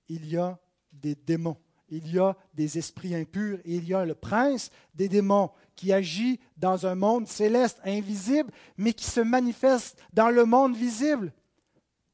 il 0.07 0.25
y 0.29 0.37
a 0.37 0.57
des 0.93 1.15
démons, 1.15 1.57
il 1.89 2.09
y 2.13 2.19
a 2.19 2.37
des 2.53 2.77
esprits 2.77 3.15
impurs, 3.15 3.59
et 3.65 3.75
il 3.75 3.87
y 3.87 3.93
a 3.93 4.05
le 4.05 4.15
prince 4.15 4.69
des 4.95 5.09
démons 5.09 5.51
qui 5.75 5.91
agit 5.91 6.39
dans 6.55 6.85
un 6.85 6.95
monde 6.95 7.27
céleste, 7.27 7.79
invisible, 7.83 8.51
mais 8.77 8.93
qui 8.93 9.05
se 9.05 9.19
manifeste 9.19 10.01
dans 10.13 10.29
le 10.29 10.45
monde 10.45 10.77
visible 10.77 11.33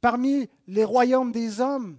parmi 0.05 0.47
les 0.67 0.83
royaumes 0.83 1.31
des 1.31 1.59
hommes. 1.59 1.97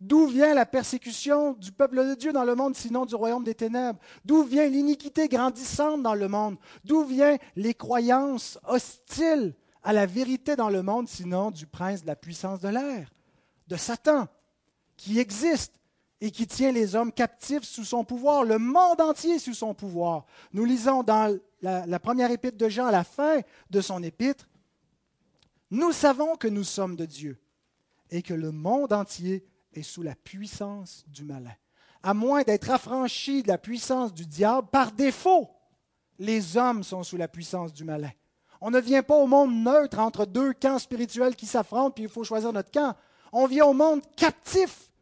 D'où 0.00 0.26
vient 0.28 0.54
la 0.54 0.64
persécution 0.64 1.52
du 1.52 1.72
peuple 1.72 2.02
de 2.02 2.14
Dieu 2.14 2.32
dans 2.32 2.42
le 2.42 2.54
monde, 2.54 2.74
sinon 2.74 3.04
du 3.04 3.14
royaume 3.14 3.44
des 3.44 3.54
ténèbres? 3.54 3.98
D'où 4.24 4.44
vient 4.44 4.66
l'iniquité 4.66 5.28
grandissante 5.28 6.02
dans 6.02 6.14
le 6.14 6.26
monde? 6.26 6.56
D'où 6.86 7.04
viennent 7.04 7.36
les 7.54 7.74
croyances 7.74 8.58
hostiles 8.66 9.52
à 9.82 9.92
la 9.92 10.06
vérité 10.06 10.56
dans 10.56 10.70
le 10.70 10.82
monde, 10.82 11.06
sinon 11.06 11.50
du 11.50 11.66
prince 11.66 12.00
de 12.00 12.06
la 12.06 12.16
puissance 12.16 12.60
de 12.60 12.68
l'air, 12.68 13.12
de 13.68 13.76
Satan, 13.76 14.26
qui 14.96 15.18
existe 15.18 15.74
et 16.22 16.30
qui 16.30 16.46
tient 16.46 16.72
les 16.72 16.96
hommes 16.96 17.12
captifs 17.12 17.64
sous 17.64 17.84
son 17.84 18.04
pouvoir, 18.04 18.44
le 18.44 18.56
monde 18.56 19.02
entier 19.02 19.38
sous 19.38 19.52
son 19.52 19.74
pouvoir? 19.74 20.24
Nous 20.54 20.64
lisons 20.64 21.02
dans 21.02 21.38
la, 21.60 21.84
la 21.84 22.00
première 22.00 22.30
épître 22.30 22.56
de 22.56 22.70
Jean, 22.70 22.86
à 22.86 22.90
la 22.90 23.04
fin 23.04 23.40
de 23.68 23.82
son 23.82 24.02
épître, 24.02 24.48
nous 25.74 25.90
savons 25.90 26.36
que 26.36 26.46
nous 26.46 26.62
sommes 26.62 26.94
de 26.94 27.04
Dieu 27.04 27.36
et 28.10 28.22
que 28.22 28.32
le 28.32 28.52
monde 28.52 28.92
entier 28.92 29.44
est 29.72 29.82
sous 29.82 30.02
la 30.02 30.14
puissance 30.14 31.04
du 31.08 31.24
malin. 31.24 31.54
À 32.00 32.14
moins 32.14 32.42
d'être 32.42 32.70
affranchis 32.70 33.42
de 33.42 33.48
la 33.48 33.58
puissance 33.58 34.14
du 34.14 34.24
diable, 34.24 34.68
par 34.70 34.92
défaut, 34.92 35.50
les 36.20 36.56
hommes 36.56 36.84
sont 36.84 37.02
sous 37.02 37.16
la 37.16 37.26
puissance 37.26 37.72
du 37.72 37.82
malin. 37.82 38.12
On 38.60 38.70
ne 38.70 38.78
vient 38.78 39.02
pas 39.02 39.16
au 39.16 39.26
monde 39.26 39.52
neutre 39.52 39.98
entre 39.98 40.26
deux 40.26 40.52
camps 40.52 40.78
spirituels 40.78 41.34
qui 41.34 41.46
s'affrontent, 41.46 41.90
puis 41.90 42.04
il 42.04 42.08
faut 42.08 42.22
choisir 42.22 42.52
notre 42.52 42.70
camp. 42.70 42.94
On 43.32 43.48
vient 43.48 43.66
au 43.66 43.74
monde 43.74 44.00
captif. 44.16 44.92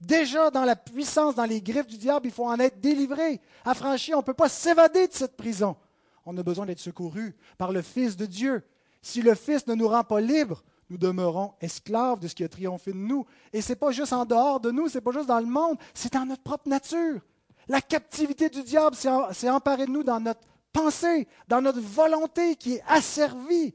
Déjà 0.00 0.48
dans 0.50 0.64
la 0.64 0.76
puissance, 0.76 1.34
dans 1.34 1.44
les 1.44 1.60
griffes 1.60 1.88
du 1.88 1.98
diable, 1.98 2.28
il 2.28 2.32
faut 2.32 2.46
en 2.46 2.60
être 2.60 2.80
délivré, 2.80 3.40
affranchi. 3.64 4.14
On 4.14 4.18
ne 4.18 4.22
peut 4.22 4.32
pas 4.32 4.48
s'évader 4.48 5.08
de 5.08 5.12
cette 5.12 5.36
prison. 5.36 5.76
On 6.24 6.38
a 6.38 6.42
besoin 6.44 6.66
d'être 6.66 6.78
secouru 6.78 7.34
par 7.58 7.72
le 7.72 7.82
Fils 7.82 8.16
de 8.16 8.26
Dieu 8.26 8.62
si 9.02 9.22
le 9.22 9.34
Fils 9.34 9.66
ne 9.66 9.74
nous 9.74 9.88
rend 9.88 10.04
pas 10.04 10.20
libres, 10.20 10.62
nous 10.90 10.98
demeurons 10.98 11.54
esclaves 11.60 12.18
de 12.18 12.28
ce 12.28 12.34
qui 12.34 12.44
a 12.44 12.48
triomphé 12.48 12.92
de 12.92 12.98
nous. 12.98 13.24
Et 13.52 13.62
ce 13.62 13.70
n'est 13.70 13.76
pas 13.76 13.92
juste 13.92 14.12
en 14.12 14.24
dehors 14.24 14.60
de 14.60 14.70
nous, 14.70 14.88
ce 14.88 14.98
n'est 14.98 15.02
pas 15.02 15.12
juste 15.12 15.28
dans 15.28 15.38
le 15.38 15.46
monde, 15.46 15.78
c'est 15.94 16.12
dans 16.12 16.26
notre 16.26 16.42
propre 16.42 16.68
nature. 16.68 17.20
La 17.68 17.80
captivité 17.80 18.48
du 18.48 18.62
diable 18.62 18.96
s'est 18.96 19.50
emparée 19.50 19.86
de 19.86 19.92
nous 19.92 20.02
dans 20.02 20.18
notre 20.18 20.40
pensée, 20.72 21.28
dans 21.46 21.60
notre 21.60 21.80
volonté 21.80 22.56
qui 22.56 22.74
est 22.74 22.82
asservie 22.88 23.74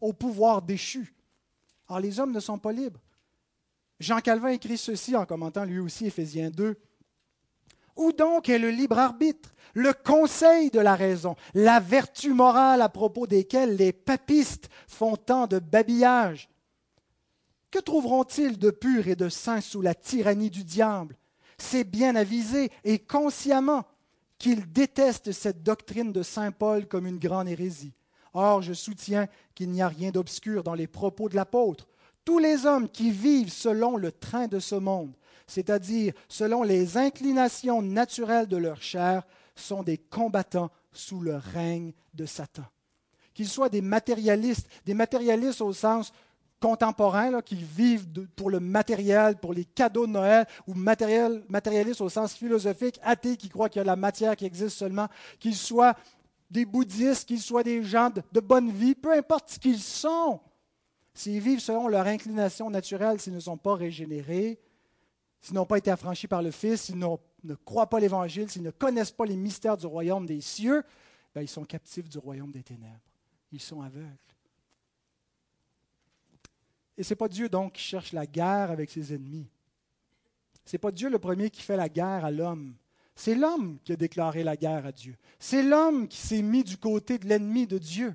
au 0.00 0.12
pouvoir 0.12 0.62
déchu. 0.62 1.14
Alors 1.88 2.00
les 2.00 2.18
hommes 2.18 2.32
ne 2.32 2.40
sont 2.40 2.58
pas 2.58 2.72
libres. 2.72 3.00
Jean 4.00 4.20
Calvin 4.20 4.48
écrit 4.48 4.76
ceci 4.76 5.16
en 5.16 5.24
commentant 5.24 5.64
lui 5.64 5.78
aussi 5.78 6.06
Éphésiens 6.06 6.50
2. 6.50 6.76
Où 7.96 8.12
donc 8.12 8.48
est 8.48 8.58
le 8.58 8.70
libre 8.70 8.98
arbitre, 8.98 9.54
le 9.76 9.92
conseil 9.92 10.70
de 10.70 10.80
la 10.80 10.96
raison, 10.96 11.36
la 11.52 11.80
vertu 11.80 12.32
morale 12.32 12.80
à 12.80 12.88
propos 12.88 13.26
desquelles 13.26 13.76
les 13.76 13.92
papistes 13.92 14.70
font 14.88 15.16
tant 15.16 15.46
de 15.46 15.58
babillage 15.58 16.48
Que 17.70 17.78
trouveront-ils 17.80 18.58
de 18.58 18.70
pur 18.70 19.06
et 19.06 19.16
de 19.16 19.28
saint 19.28 19.60
sous 19.60 19.82
la 19.82 19.94
tyrannie 19.94 20.48
du 20.48 20.64
diable? 20.64 21.18
C'est 21.58 21.84
bien 21.84 22.16
avisé 22.16 22.72
et 22.84 22.98
consciemment 22.98 23.84
qu'ils 24.38 24.72
détestent 24.72 25.32
cette 25.32 25.62
doctrine 25.62 26.10
de 26.10 26.22
Saint 26.22 26.52
Paul 26.52 26.86
comme 26.86 27.06
une 27.06 27.18
grande 27.18 27.48
hérésie. 27.48 27.92
Or, 28.32 28.62
je 28.62 28.72
soutiens 28.72 29.28
qu'il 29.54 29.70
n'y 29.70 29.82
a 29.82 29.88
rien 29.88 30.10
d'obscur 30.10 30.62
dans 30.62 30.74
les 30.74 30.86
propos 30.86 31.28
de 31.28 31.36
l'apôtre. 31.36 31.86
Tous 32.24 32.38
les 32.38 32.64
hommes 32.64 32.88
qui 32.88 33.10
vivent 33.10 33.52
selon 33.52 33.98
le 33.98 34.10
train 34.10 34.46
de 34.46 34.58
ce 34.58 34.74
monde 34.74 35.12
c'est-à-dire 35.46 36.12
selon 36.28 36.62
les 36.62 36.96
inclinations 36.96 37.82
naturelles 37.82 38.48
de 38.48 38.56
leur 38.56 38.82
chair, 38.82 39.22
sont 39.56 39.82
des 39.82 39.98
combattants 39.98 40.70
sous 40.92 41.20
le 41.20 41.36
règne 41.36 41.92
de 42.14 42.26
Satan. 42.26 42.64
Qu'ils 43.34 43.48
soient 43.48 43.68
des 43.68 43.82
matérialistes, 43.82 44.68
des 44.84 44.94
matérialistes 44.94 45.60
au 45.60 45.72
sens 45.72 46.12
contemporain, 46.60 47.42
qui 47.42 47.56
vivent 47.56 48.06
pour 48.34 48.50
le 48.50 48.60
matériel, 48.60 49.36
pour 49.36 49.52
les 49.52 49.64
cadeaux 49.64 50.06
de 50.06 50.12
Noël, 50.12 50.46
ou 50.66 50.74
matérialistes 50.74 52.00
au 52.00 52.08
sens 52.08 52.32
philosophique, 52.32 52.98
athées 53.02 53.36
qui 53.36 53.48
croient 53.48 53.68
qu'il 53.68 53.80
y 53.80 53.82
a 53.82 53.84
la 53.84 53.96
matière 53.96 54.36
qui 54.36 54.46
existe 54.46 54.76
seulement, 54.76 55.08
qu'ils 55.38 55.54
soient 55.54 55.94
des 56.50 56.64
bouddhistes, 56.64 57.28
qu'ils 57.28 57.40
soient 57.40 57.62
des 57.62 57.82
gens 57.82 58.10
de, 58.32 58.40
bonne 58.40 58.70
vie, 58.70 58.94
peu 58.94 59.12
importe 59.12 59.50
ce 59.50 59.58
qu'ils 59.58 59.80
sont, 59.80 60.40
s'ils 61.12 61.40
vivent 61.40 61.60
selon 61.60 61.88
leur 61.88 62.06
inclination 62.06 62.70
naturelle, 62.70 63.20
s'ils 63.20 63.34
ne 63.34 63.40
sont 63.40 63.56
pas 63.56 63.74
régénérés, 63.74 64.58
s'ils 65.40 65.54
n'ont 65.54 65.66
pas 65.66 65.78
été 65.78 65.90
affranchis 65.90 66.28
par 66.28 66.42
le 66.42 66.50
Fils, 66.50 66.82
s'ils 66.82 66.98
ne 67.46 67.54
croient 67.54 67.88
pas 67.88 68.00
l'Évangile, 68.00 68.50
s'ils 68.50 68.62
ne 68.62 68.70
connaissent 68.70 69.10
pas 69.10 69.26
les 69.26 69.36
mystères 69.36 69.76
du 69.76 69.86
royaume 69.86 70.26
des 70.26 70.40
cieux, 70.40 70.82
ben, 71.34 71.42
ils 71.42 71.48
sont 71.48 71.64
captifs 71.64 72.08
du 72.08 72.18
royaume 72.18 72.50
des 72.50 72.62
ténèbres. 72.62 73.00
Ils 73.52 73.60
sont 73.60 73.82
aveugles. 73.82 74.16
Et 76.98 77.02
ce 77.02 77.10
n'est 77.10 77.16
pas 77.16 77.28
Dieu 77.28 77.48
donc 77.48 77.74
qui 77.74 77.82
cherche 77.82 78.12
la 78.12 78.26
guerre 78.26 78.70
avec 78.70 78.90
ses 78.90 79.14
ennemis. 79.14 79.46
Ce 80.64 80.74
n'est 80.74 80.78
pas 80.78 80.90
Dieu 80.90 81.08
le 81.08 81.18
premier 81.18 81.50
qui 81.50 81.62
fait 81.62 81.76
la 81.76 81.88
guerre 81.88 82.24
à 82.24 82.30
l'homme. 82.30 82.74
C'est 83.14 83.34
l'homme 83.34 83.78
qui 83.84 83.92
a 83.92 83.96
déclaré 83.96 84.44
la 84.44 84.56
guerre 84.56 84.86
à 84.86 84.92
Dieu. 84.92 85.16
C'est 85.38 85.62
l'homme 85.62 86.08
qui 86.08 86.18
s'est 86.18 86.42
mis 86.42 86.64
du 86.64 86.76
côté 86.76 87.18
de 87.18 87.26
l'ennemi 87.26 87.66
de 87.66 87.78
Dieu. 87.78 88.14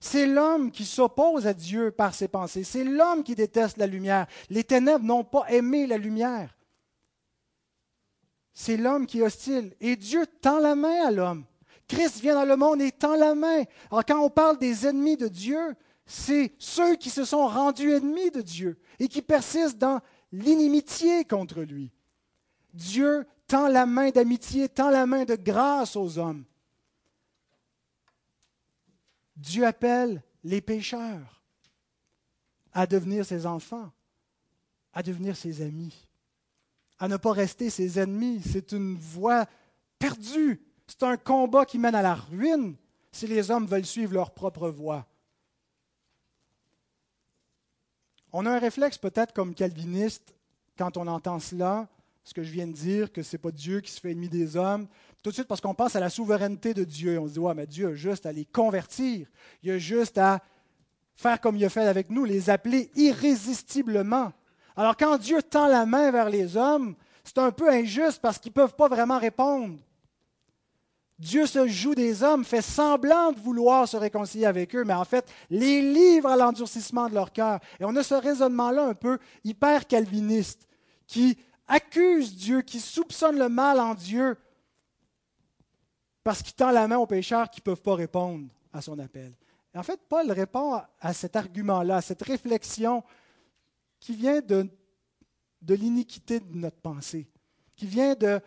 C'est 0.00 0.26
l'homme 0.26 0.70
qui 0.70 0.84
s'oppose 0.84 1.46
à 1.46 1.54
Dieu 1.54 1.90
par 1.90 2.14
ses 2.14 2.28
pensées. 2.28 2.64
C'est 2.64 2.84
l'homme 2.84 3.22
qui 3.22 3.34
déteste 3.34 3.78
la 3.78 3.86
lumière. 3.86 4.26
Les 4.50 4.64
ténèbres 4.64 5.04
n'ont 5.04 5.24
pas 5.24 5.46
aimé 5.50 5.86
la 5.86 5.96
lumière. 5.96 6.54
C'est 8.54 8.76
l'homme 8.76 9.06
qui 9.06 9.18
est 9.18 9.22
hostile. 9.22 9.74
Et 9.80 9.96
Dieu 9.96 10.26
tend 10.40 10.60
la 10.60 10.76
main 10.76 11.06
à 11.06 11.10
l'homme. 11.10 11.44
Christ 11.88 12.20
vient 12.20 12.34
dans 12.34 12.44
le 12.44 12.56
monde 12.56 12.80
et 12.80 12.92
tend 12.92 13.16
la 13.16 13.34
main. 13.34 13.64
Alors 13.90 14.04
quand 14.06 14.20
on 14.20 14.30
parle 14.30 14.58
des 14.58 14.86
ennemis 14.86 15.16
de 15.16 15.28
Dieu, 15.28 15.74
c'est 16.06 16.54
ceux 16.58 16.96
qui 16.96 17.10
se 17.10 17.24
sont 17.24 17.46
rendus 17.46 17.92
ennemis 17.92 18.30
de 18.30 18.40
Dieu 18.40 18.78
et 18.98 19.08
qui 19.08 19.22
persistent 19.22 19.78
dans 19.78 20.00
l'inimitié 20.32 21.24
contre 21.24 21.62
lui. 21.62 21.90
Dieu 22.72 23.26
tend 23.46 23.68
la 23.68 23.86
main 23.86 24.10
d'amitié, 24.10 24.68
tend 24.68 24.90
la 24.90 25.06
main 25.06 25.24
de 25.24 25.34
grâce 25.34 25.96
aux 25.96 26.18
hommes. 26.18 26.44
Dieu 29.36 29.66
appelle 29.66 30.22
les 30.42 30.60
pécheurs 30.60 31.42
à 32.72 32.86
devenir 32.86 33.24
ses 33.24 33.46
enfants, 33.46 33.90
à 34.92 35.02
devenir 35.02 35.36
ses 35.36 35.62
amis, 35.62 36.03
à 36.98 37.08
ne 37.08 37.16
pas 37.16 37.32
rester 37.32 37.70
ses 37.70 37.98
ennemis. 37.98 38.40
C'est 38.50 38.72
une 38.72 38.96
voie 38.96 39.46
perdue. 39.98 40.60
C'est 40.86 41.02
un 41.02 41.16
combat 41.16 41.64
qui 41.64 41.78
mène 41.78 41.94
à 41.94 42.02
la 42.02 42.14
ruine 42.14 42.76
si 43.12 43.26
les 43.26 43.50
hommes 43.50 43.66
veulent 43.66 43.86
suivre 43.86 44.12
leur 44.12 44.32
propre 44.32 44.68
voie. 44.68 45.06
On 48.32 48.46
a 48.46 48.50
un 48.50 48.58
réflexe 48.58 48.98
peut-être 48.98 49.32
comme 49.32 49.54
calviniste 49.54 50.34
quand 50.76 50.96
on 50.96 51.06
entend 51.06 51.38
cela, 51.38 51.88
ce 52.24 52.34
que 52.34 52.42
je 52.42 52.50
viens 52.50 52.66
de 52.66 52.72
dire, 52.72 53.12
que 53.12 53.22
ce 53.22 53.36
n'est 53.36 53.40
pas 53.40 53.52
Dieu 53.52 53.80
qui 53.80 53.92
se 53.92 54.00
fait 54.00 54.10
ennemi 54.10 54.28
des 54.28 54.56
hommes, 54.56 54.88
tout 55.22 55.30
de 55.30 55.34
suite 55.34 55.46
parce 55.46 55.60
qu'on 55.60 55.74
pense 55.74 55.94
à 55.94 56.00
la 56.00 56.10
souveraineté 56.10 56.74
de 56.74 56.84
Dieu. 56.84 57.18
On 57.20 57.28
se 57.28 57.34
dit, 57.34 57.38
ouais, 57.38 57.54
mais 57.54 57.66
Dieu 57.66 57.88
a 57.88 57.94
juste 57.94 58.26
à 58.26 58.32
les 58.32 58.44
convertir, 58.44 59.28
il 59.62 59.70
a 59.70 59.78
juste 59.78 60.18
à 60.18 60.42
faire 61.14 61.40
comme 61.40 61.56
il 61.56 61.64
a 61.64 61.70
fait 61.70 61.86
avec 61.86 62.10
nous, 62.10 62.24
les 62.24 62.50
appeler 62.50 62.90
irrésistiblement. 62.96 64.32
Alors 64.76 64.96
quand 64.96 65.18
Dieu 65.18 65.42
tend 65.42 65.68
la 65.68 65.86
main 65.86 66.10
vers 66.10 66.30
les 66.30 66.56
hommes, 66.56 66.94
c'est 67.22 67.38
un 67.38 67.52
peu 67.52 67.70
injuste 67.70 68.20
parce 68.20 68.38
qu'ils 68.38 68.50
ne 68.50 68.54
peuvent 68.54 68.74
pas 68.74 68.88
vraiment 68.88 69.18
répondre. 69.18 69.78
Dieu 71.18 71.46
se 71.46 71.68
joue 71.68 71.94
des 71.94 72.24
hommes, 72.24 72.44
fait 72.44 72.60
semblant 72.60 73.30
de 73.30 73.38
vouloir 73.38 73.86
se 73.86 73.96
réconcilier 73.96 74.46
avec 74.46 74.74
eux, 74.74 74.84
mais 74.84 74.94
en 74.94 75.04
fait 75.04 75.30
les 75.48 75.80
livre 75.80 76.28
à 76.28 76.36
l'endurcissement 76.36 77.08
de 77.08 77.14
leur 77.14 77.32
cœur. 77.32 77.60
Et 77.78 77.84
on 77.84 77.94
a 77.94 78.02
ce 78.02 78.14
raisonnement-là 78.14 78.84
un 78.86 78.94
peu 78.94 79.18
hyper 79.44 79.86
calviniste 79.86 80.66
qui 81.06 81.38
accuse 81.68 82.34
Dieu, 82.34 82.62
qui 82.62 82.80
soupçonne 82.80 83.38
le 83.38 83.48
mal 83.48 83.78
en 83.78 83.94
Dieu 83.94 84.36
parce 86.24 86.42
qu'il 86.42 86.54
tend 86.54 86.70
la 86.70 86.88
main 86.88 86.96
aux 86.96 87.06
pécheurs 87.06 87.48
qui 87.50 87.60
ne 87.60 87.64
peuvent 87.64 87.82
pas 87.82 87.94
répondre 87.94 88.48
à 88.72 88.80
son 88.80 88.98
appel. 88.98 89.32
Et 89.74 89.78
en 89.78 89.82
fait, 89.82 90.00
Paul 90.08 90.30
répond 90.32 90.80
à 91.00 91.12
cet 91.12 91.36
argument-là, 91.36 91.96
à 91.96 92.00
cette 92.00 92.22
réflexion 92.22 93.04
qui 94.04 94.14
vient 94.14 94.42
de, 94.42 94.68
l'iniquité 95.66 96.38
de 96.38 96.54
notre 96.54 96.76
pensée, 96.76 97.26
qui 97.74 97.86
vient 97.86 98.14
de 98.14 98.42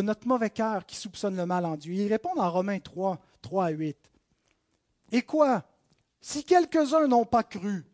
notre 0.00 0.28
mauvais 0.28 0.50
cœur 0.50 0.86
qui 0.86 0.94
soupçonne 0.94 1.36
le 1.36 1.46
mal 1.46 1.64
en 1.64 1.76
Dieu. 1.76 1.94
Il 1.94 2.06
répond 2.06 2.38
en 2.38 2.48
Romains 2.48 2.78
3, 2.78 3.18
3 3.42 3.64
à 3.64 3.70
8. 3.70 3.98
Et 5.10 5.22
quoi? 5.22 5.64
Si 6.20 6.44
quelques-uns 6.44 7.08
n'ont 7.08 7.24
pas 7.24 7.42
cru, 7.42 7.84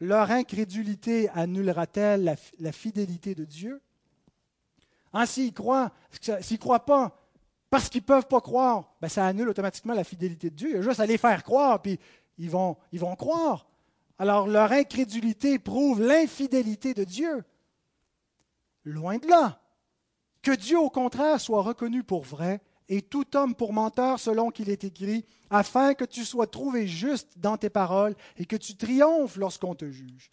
leur 0.00 0.32
incrédulité 0.32 1.28
annulera-t-elle 1.28 2.36
la, 2.58 2.72
fidélité 2.72 3.36
de 3.36 3.44
Dieu? 3.44 3.80
Hein, 5.12 5.26
S'ils 5.26 5.54
croient, 5.54 5.92
s'ils 6.40 6.58
croient 6.58 6.84
pas, 6.84 7.16
parce 7.70 7.88
qu'ils 7.88 8.02
ne 8.02 8.06
peuvent 8.06 8.26
pas 8.26 8.40
croire, 8.40 8.96
ben 9.00 9.08
ça 9.08 9.24
annule 9.24 9.48
automatiquement 9.48 9.94
la 9.94 10.02
fidélité 10.02 10.50
de 10.50 10.56
Dieu. 10.56 10.70
Il 10.70 10.74
y 10.74 10.78
a 10.78 10.82
juste 10.82 10.98
à 10.98 11.06
les 11.06 11.18
faire 11.18 11.44
croire, 11.44 11.80
puis 11.80 12.00
ils 12.36 12.50
vont 12.50 12.76
croire. 13.16 13.68
Alors 14.18 14.48
leur 14.48 14.72
incrédulité 14.72 15.58
prouve 15.58 16.02
l'infidélité 16.02 16.94
de 16.94 17.04
Dieu. 17.04 17.44
Loin 18.84 19.18
de 19.18 19.26
là. 19.26 19.60
Que 20.42 20.52
Dieu, 20.52 20.78
au 20.78 20.90
contraire, 20.90 21.40
soit 21.40 21.62
reconnu 21.62 22.02
pour 22.02 22.22
vrai 22.22 22.60
et 22.88 23.02
tout 23.02 23.36
homme 23.36 23.54
pour 23.54 23.72
menteur 23.72 24.18
selon 24.18 24.50
qu'il 24.50 24.70
est 24.70 24.84
écrit, 24.84 25.26
afin 25.50 25.94
que 25.94 26.04
tu 26.04 26.24
sois 26.24 26.46
trouvé 26.46 26.86
juste 26.86 27.38
dans 27.38 27.56
tes 27.56 27.70
paroles 27.70 28.14
et 28.38 28.46
que 28.46 28.56
tu 28.56 28.76
triomphes 28.76 29.36
lorsqu'on 29.36 29.74
te 29.74 29.90
juge. 29.90 30.30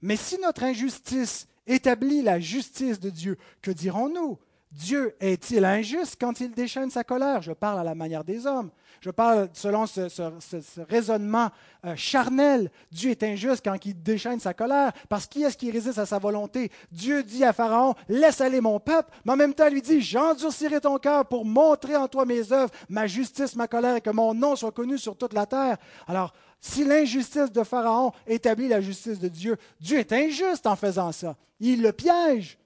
Mais 0.00 0.16
si 0.16 0.38
notre 0.38 0.64
injustice 0.64 1.48
établit 1.66 2.22
la 2.22 2.40
justice 2.40 2.98
de 2.98 3.10
Dieu, 3.10 3.36
que 3.60 3.70
dirons-nous? 3.70 4.38
Dieu 4.70 5.16
est-il 5.20 5.64
injuste 5.64 6.16
quand 6.20 6.40
il 6.40 6.50
déchaîne 6.50 6.90
sa 6.90 7.02
colère? 7.02 7.40
Je 7.40 7.52
parle 7.52 7.80
à 7.80 7.84
la 7.84 7.94
manière 7.94 8.22
des 8.22 8.46
hommes. 8.46 8.70
Je 9.00 9.10
parle 9.10 9.48
selon 9.54 9.86
ce, 9.86 10.82
raisonnement 10.88 11.50
euh, 11.86 11.94
charnel. 11.96 12.70
Dieu 12.90 13.10
est 13.10 13.22
injuste 13.22 13.64
quand 13.64 13.76
il 13.86 14.02
déchaîne 14.02 14.40
sa 14.40 14.52
colère. 14.52 14.92
Parce 15.08 15.26
qui 15.26 15.42
est-ce 15.42 15.56
qui 15.56 15.70
résiste 15.70 15.98
à 15.98 16.06
sa 16.06 16.18
volonté? 16.18 16.70
Dieu 16.92 17.22
dit 17.22 17.44
à 17.44 17.52
Pharaon, 17.52 17.94
laisse 18.08 18.40
aller 18.40 18.60
mon 18.60 18.78
peuple, 18.78 19.10
mais 19.24 19.32
en 19.32 19.36
même 19.36 19.54
temps 19.54 19.70
lui 19.70 19.80
dit, 19.80 20.02
j'endurcirai 20.02 20.80
ton 20.80 20.98
cœur 20.98 21.24
pour 21.26 21.44
montrer 21.44 21.96
en 21.96 22.08
toi 22.08 22.26
mes 22.26 22.52
œuvres, 22.52 22.72
ma 22.88 23.06
justice, 23.06 23.56
ma 23.56 23.68
colère, 23.68 23.96
et 23.96 24.00
que 24.02 24.10
mon 24.10 24.34
nom 24.34 24.54
soit 24.54 24.72
connu 24.72 24.98
sur 24.98 25.16
toute 25.16 25.32
la 25.32 25.46
terre. 25.46 25.78
Alors, 26.06 26.34
si 26.60 26.84
l'injustice 26.84 27.52
de 27.52 27.62
Pharaon 27.62 28.12
établit 28.26 28.68
la 28.68 28.80
justice 28.80 29.18
de 29.18 29.28
Dieu, 29.28 29.56
Dieu 29.80 29.98
est 29.98 30.12
injuste 30.12 30.66
en 30.66 30.76
faisant 30.76 31.12
ça. 31.12 31.36
Il 31.60 31.82
le 31.82 31.92
piège. 31.92 32.58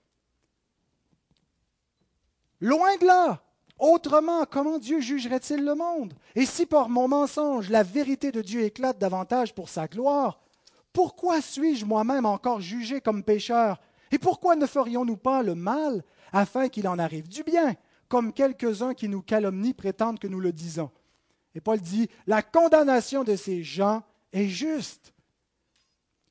Loin 2.62 2.96
de 3.00 3.06
là. 3.06 3.42
Autrement, 3.80 4.44
comment 4.44 4.78
Dieu 4.78 5.00
jugerait-il 5.00 5.64
le 5.64 5.74
monde? 5.74 6.14
Et 6.36 6.46
si 6.46 6.64
par 6.64 6.88
mon 6.88 7.08
mensonge 7.08 7.68
la 7.70 7.82
vérité 7.82 8.30
de 8.30 8.40
Dieu 8.40 8.62
éclate 8.62 9.00
davantage 9.00 9.52
pour 9.52 9.68
sa 9.68 9.88
gloire, 9.88 10.38
pourquoi 10.92 11.40
suis-je 11.40 11.84
moi-même 11.84 12.24
encore 12.24 12.60
jugé 12.60 13.00
comme 13.00 13.24
pécheur? 13.24 13.80
Et 14.12 14.18
pourquoi 14.18 14.54
ne 14.54 14.66
ferions-nous 14.66 15.16
pas 15.16 15.42
le 15.42 15.56
mal 15.56 16.04
afin 16.32 16.68
qu'il 16.68 16.86
en 16.86 17.00
arrive 17.00 17.26
du 17.26 17.42
bien, 17.42 17.74
comme 18.08 18.32
quelques-uns 18.32 18.94
qui 18.94 19.08
nous 19.08 19.22
calomnient 19.22 19.74
prétendent 19.74 20.20
que 20.20 20.28
nous 20.28 20.38
le 20.38 20.52
disons? 20.52 20.92
Et 21.56 21.60
Paul 21.60 21.80
dit, 21.80 22.08
la 22.28 22.42
condamnation 22.42 23.24
de 23.24 23.34
ces 23.34 23.64
gens 23.64 24.04
est 24.32 24.46
juste. 24.46 25.11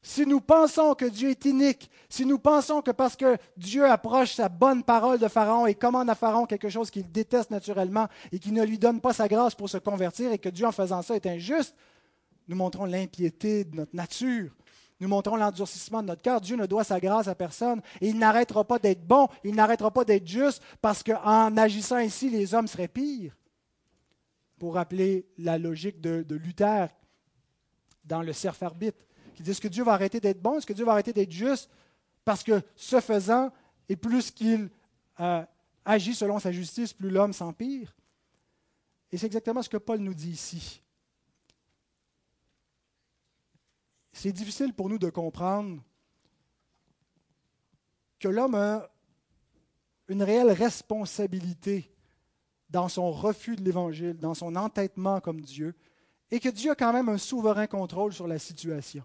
Si 0.04 0.26
nous 0.26 0.42
pensons 0.42 0.96
que 0.96 1.06
Dieu 1.06 1.30
est 1.30 1.46
inique, 1.46 1.90
si 2.10 2.26
nous 2.26 2.40
pensons 2.40 2.82
que 2.82 2.90
parce 2.90 3.16
que 3.16 3.38
Dieu 3.56 3.86
approche 3.86 4.34
sa 4.34 4.50
bonne 4.50 4.84
parole 4.84 5.20
de 5.20 5.28
Pharaon 5.28 5.68
et 5.68 5.76
commande 5.76 6.10
à 6.10 6.16
Pharaon 6.16 6.48
quelque 6.48 6.70
chose 6.70 6.90
qu'il 6.90 7.12
déteste 7.12 7.52
naturellement 7.52 8.08
et 8.32 8.40
qui 8.40 8.52
ne 8.52 8.64
lui 8.64 8.80
donne 8.80 9.00
pas 9.00 9.14
sa 9.14 9.28
grâce 9.28 9.54
pour 9.54 9.70
se 9.70 9.78
convertir 9.78 10.32
et 10.32 10.40
que 10.40 10.50
Dieu 10.50 10.66
en 10.66 10.72
faisant 10.72 11.04
ça 11.04 11.16
est 11.16 11.28
injuste, 11.28 11.76
nous 12.48 12.56
montrons 12.56 12.86
l'impiété 12.86 13.64
de 13.64 13.76
notre 13.76 13.96
nature. 13.96 14.52
Nous 15.00 15.08
montrons 15.08 15.36
l'endurcissement 15.36 16.02
de 16.02 16.08
notre 16.08 16.22
cœur. 16.22 16.42
Dieu 16.42 16.56
ne 16.56 16.66
doit 16.66 16.84
sa 16.84 17.00
grâce 17.00 17.28
à 17.28 17.36
personne 17.36 17.82
et 18.02 18.10
il 18.10 18.18
n'arrêtera 18.18 18.64
pas 18.64 18.80
d'être 18.80 19.06
bon, 19.06 19.28
il 19.44 19.54
n'arrêtera 19.54 19.92
pas 19.92 20.04
d'être 20.04 20.28
juste 20.28 20.64
parce 20.82 21.04
qu'en 21.04 21.56
agissant 21.58 21.98
ainsi, 21.98 22.30
les 22.30 22.56
hommes 22.56 22.68
seraient 22.68 22.88
pires. 22.88 23.36
Pour 24.58 24.76
rappeler 24.76 25.28
la 25.38 25.60
logique 25.60 26.02
de, 26.02 26.24
de 26.24 26.36
Luther 26.36 26.88
dans 28.04 28.22
le 28.24 28.34
cerf 28.34 28.62
arbitre 28.62 29.06
qui 29.36 29.44
dit 29.44 29.52
est-ce 29.52 29.62
que 29.62 29.68
Dieu 29.68 29.84
va 29.84 29.94
arrêter 29.94 30.20
d'être 30.20 30.42
bon, 30.42 30.58
est-ce 30.58 30.66
que 30.66 30.74
Dieu 30.74 30.86
va 30.86 30.94
arrêter 30.94 31.14
d'être 31.14 31.32
juste, 31.32 31.70
parce 32.24 32.44
que 32.44 32.62
ce 32.76 33.00
faisant, 33.00 33.52
et 33.90 33.96
plus 33.96 34.32
qu'il 34.32 34.70
euh, 35.20 35.44
agit 35.86 36.16
selon 36.16 36.40
sa 36.40 36.52
justice, 36.52 36.94
plus 36.94 37.10
l'homme 37.10 37.34
s'empire. 37.34 37.94
Et 39.12 39.18
c'est 39.18 39.26
exactement 39.26 39.62
ce 39.62 39.70
que 39.70 39.78
Paul 39.78 40.00
nous 40.00 40.14
dit 40.14 40.32
ici. 40.32 40.82
C'est 44.14 44.32
difficile 44.32 44.74
pour 44.74 44.90
nous 44.90 44.98
de 44.98 45.10
comprendre 45.10 45.82
que 48.20 48.28
l'homme 48.28 48.56
a 48.56 48.90
une 50.08 50.24
réelle 50.24 50.52
responsabilité 50.52 51.92
dans 52.70 52.88
son 52.88 53.12
refus 53.12 53.56
de 53.56 53.64
l'Évangile, 53.64 54.18
dans 54.18 54.34
son 54.34 54.56
entêtement 54.56 55.20
comme 55.20 55.42
Dieu, 55.42 55.76
et 56.30 56.40
que 56.40 56.50
Dieu 56.50 56.72
a 56.72 56.76
quand 56.76 56.94
même 56.94 57.10
un 57.10 57.18
souverain 57.18 57.68
contrôle 57.68 58.14
sur 58.14 58.28
la 58.28 58.40
situation 58.40 59.04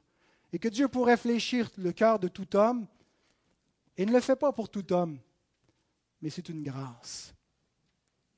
et 0.52 0.58
que 0.58 0.68
Dieu 0.68 0.88
pourrait 0.88 1.16
fléchir 1.16 1.70
le 1.76 1.92
cœur 1.92 2.18
de 2.18 2.28
tout 2.28 2.56
homme, 2.56 2.86
et 3.96 4.04
ne 4.04 4.12
le 4.12 4.20
fait 4.20 4.36
pas 4.36 4.52
pour 4.52 4.68
tout 4.68 4.92
homme, 4.92 5.18
mais 6.20 6.30
c'est 6.30 6.48
une 6.48 6.62
grâce. 6.62 7.34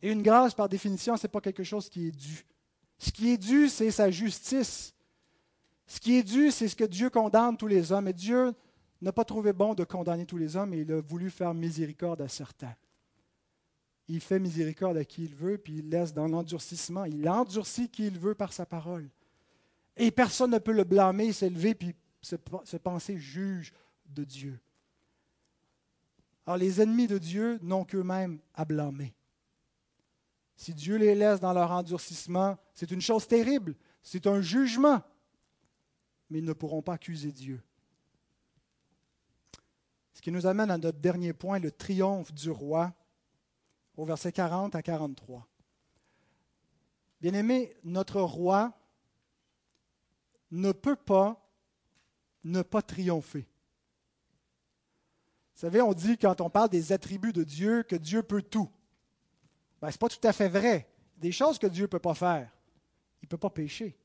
Et 0.01 0.11
une 0.11 0.23
grâce, 0.23 0.55
par 0.55 0.69
définition, 0.69 1.17
ce 1.17 1.27
n'est 1.27 1.31
pas 1.31 1.41
quelque 1.41 1.65
chose 1.65 1.89
qui 1.89 2.09
est 2.09 2.13
dû. 2.13 2.47
Ce 2.99 3.11
qui 3.11 3.31
est 3.31 3.39
dû, 3.39 3.69
c'est 3.69 3.91
sa 3.91 4.11
justice. 4.11 4.95
Ce 5.87 5.99
qui 6.01 6.17
est 6.17 6.23
dû, 6.23 6.51
c'est 6.51 6.69
ce 6.69 6.77
que 6.77 6.85
Dieu 6.85 7.11
condamne 7.11 7.57
tous 7.57 7.67
les 7.67 7.91
hommes. 7.91 8.09
Et 8.09 8.13
Dieu 8.13 8.53
n'a 9.01 9.13
pas 9.13 9.25
trouvé 9.25 9.53
bon 9.53 9.75
de 9.75 9.85
condamner 9.85 10.27
tous 10.27 10.37
les 10.37 10.57
hommes, 10.57 10.75
et 10.75 10.79
il 10.79 10.93
a 10.93 11.01
voulu 11.01 11.31
faire 11.31 11.55
miséricorde 11.55 12.21
à 12.21 12.29
certains. 12.29 12.75
Il 14.07 14.21
fait 14.21 14.39
miséricorde 14.39 14.97
à 14.97 15.05
qui 15.05 15.25
il 15.25 15.35
veut, 15.35 15.59
puis 15.59 15.79
il 15.79 15.91
laisse 15.91 16.15
dans 16.15 16.29
l'endurcissement. 16.29 17.05
Il 17.05 17.29
endurcit 17.29 17.89
qui 17.89 18.07
il 18.07 18.19
veut 18.19 18.35
par 18.35 18.53
sa 18.53 18.65
parole. 18.65 19.09
Et 19.99 20.11
personne 20.11 20.53
ne 20.53 20.59
peut 20.59 20.73
le 20.73 20.85
blâmer, 20.85 21.33
s'élever, 21.33 21.75
puis 21.75 21.95
se, 22.23 22.37
penser 22.77 23.19
juge 23.19 23.73
de 24.07 24.25
Dieu. 24.25 24.61
Alors 26.47 26.57
les 26.57 26.81
ennemis 26.81 27.09
de 27.09 27.19
Dieu 27.19 27.59
n'ont 27.63 27.85
qu'eux-mêmes 27.85 28.41
à 28.55 28.65
blâmer. 28.65 29.15
si 30.57 30.73
Dieu 30.73 30.97
les 30.97 31.15
laisse 31.15 31.41
dans 31.41 31.53
leur 31.53 31.71
endurcissement, 31.71 32.57
c'est 32.75 32.91
une 32.91 33.01
chose 33.01 33.27
terrible, 33.27 33.77
c'est 34.03 34.27
un 34.27 34.41
jugement, 34.41 35.03
mais 36.31 36.39
ils 36.39 36.45
ne 36.45 36.53
pourront 36.53 36.83
pas 36.83 36.95
accuser 36.95 37.33
Dieu. 37.33 37.61
Ce 40.15 40.23
qui 40.23 40.33
nous 40.33 40.47
amène 40.47 40.71
à 40.71 40.79
notre 40.79 40.99
dernier 40.99 41.33
point, 41.33 41.59
le 41.59 41.71
triomphe 41.71 42.33
du 42.33 42.51
roi, 42.51 42.93
au 43.97 44.05
verset 44.05 44.33
40 44.33 44.75
à 44.75 44.83
43. 44.83 45.47
Bien-aimé, 47.21 47.77
notre 47.85 48.21
roi 48.21 48.78
ne 50.51 50.73
peut 50.73 50.97
pas 50.97 51.45
ne 52.45 52.63
pas 52.63 52.83
triompher. 52.83 53.47
Vous 55.55 55.61
savez, 55.61 55.83
on 55.83 55.93
dit 55.93 56.17
quand 56.17 56.41
on 56.41 56.51
parle 56.51 56.69
des 56.69 56.93
attributs 56.93 57.33
de 57.33 57.43
Dieu 57.43 57.83
que 57.83 57.97
Dieu 57.97 58.23
peut 58.23 58.43
tout. 58.43 58.71
Ben, 59.81 59.91
Ce 59.91 59.95
n'est 59.95 59.99
pas 59.99 60.09
tout 60.09 60.27
à 60.27 60.33
fait 60.33 60.49
vrai. 60.49 60.89
Des 61.17 61.33
choses 61.33 61.59
que 61.59 61.67
Dieu 61.67 61.83
ne 61.85 61.89
peut 61.89 61.99
pas 61.99 62.15
faire. 62.15 62.49
Il 63.23 63.27
ne 63.27 63.29
peut 63.29 63.39
pas 63.39 63.51
pécher. 63.51 63.99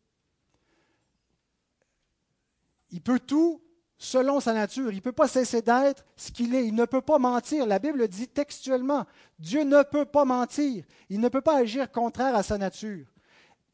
Il 2.90 3.02
peut 3.02 3.20
tout 3.20 3.62
selon 3.98 4.40
sa 4.40 4.54
nature. 4.54 4.92
Il 4.92 4.96
ne 4.96 5.02
peut 5.02 5.12
pas 5.12 5.28
cesser 5.28 5.62
d'être 5.62 6.06
ce 6.16 6.32
qu'il 6.32 6.56
est. 6.56 6.68
Il 6.68 6.76
ne 6.76 6.86
peut 6.86 7.02
pas 7.02 7.20
mentir. 7.20 7.66
La 7.68 7.80
Bible 7.80 8.08
dit 8.08 8.28
textuellement, 8.28 9.06
Dieu 9.38 9.64
ne 9.64 9.84
peut 9.84 10.06
pas 10.06 10.26
mentir. 10.26 10.84
Il 11.10 11.20
ne 11.20 11.30
peut 11.30 11.42
pas 11.42 11.60
agir 11.60 11.92
contraire 11.92 12.36
à 12.36 12.44
sa 12.44 12.58
nature. 12.58 13.06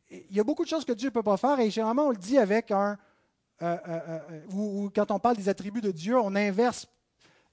Il 0.10 0.36
y 0.36 0.40
a 0.40 0.44
beaucoup 0.44 0.64
de 0.64 0.70
choses 0.70 0.86
que 0.86 0.92
Dieu 0.92 1.10
ne 1.10 1.14
peut 1.14 1.24
pas 1.24 1.38
faire 1.38 1.60
et 1.60 1.70
généralement 1.70 2.08
on 2.08 2.12
le 2.12 2.18
dit 2.18 2.38
avec 2.38 2.72
un... 2.72 2.98
Euh, 3.62 3.78
euh, 3.88 4.00
euh, 4.10 4.42
ou, 4.54 4.90
quand 4.94 5.12
on 5.12 5.20
parle 5.20 5.36
des 5.36 5.50
attributs 5.50 5.82
de 5.82 5.92
Dieu, 5.92 6.18
on 6.18 6.34
inverse. 6.36 6.88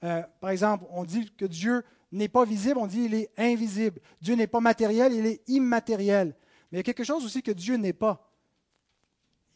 par 0.01 0.51
exemple, 0.51 0.85
on 0.91 1.05
dit 1.05 1.33
que 1.33 1.45
Dieu 1.45 1.83
n'est 2.13 2.29
pas 2.29 2.45
visible, 2.45 2.79
on 2.79 2.87
dit 2.87 3.05
il 3.05 3.15
est 3.15 3.31
invisible. 3.37 4.01
Dieu 4.21 4.35
n'est 4.35 4.47
pas 4.47 4.61
matériel, 4.61 5.13
il 5.13 5.27
est 5.27 5.43
immatériel. 5.49 6.35
Mais 6.71 6.77
il 6.77 6.79
y 6.79 6.81
a 6.81 6.85
quelque 6.85 7.05
chose 7.05 7.25
aussi 7.25 7.43
que 7.43 7.51
Dieu 7.51 7.77
n'est 7.77 7.93
pas. 7.93 8.31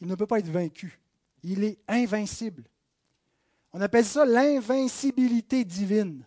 Il 0.00 0.08
ne 0.08 0.14
peut 0.14 0.26
pas 0.26 0.38
être 0.38 0.48
vaincu. 0.48 1.00
Il 1.42 1.62
est 1.64 1.78
invincible. 1.86 2.64
On 3.72 3.80
appelle 3.80 4.04
ça 4.04 4.24
l'invincibilité 4.24 5.64
divine. 5.64 6.24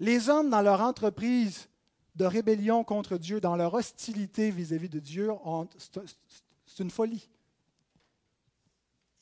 Les 0.00 0.28
hommes, 0.28 0.50
dans 0.50 0.62
leur 0.62 0.80
entreprise 0.80 1.68
de 2.14 2.24
rébellion 2.24 2.84
contre 2.84 3.16
Dieu, 3.16 3.40
dans 3.40 3.56
leur 3.56 3.74
hostilité 3.74 4.50
vis-à-vis 4.50 4.88
de 4.88 4.98
Dieu, 4.98 5.30
c'est 6.66 6.82
une 6.82 6.90
folie. 6.90 7.28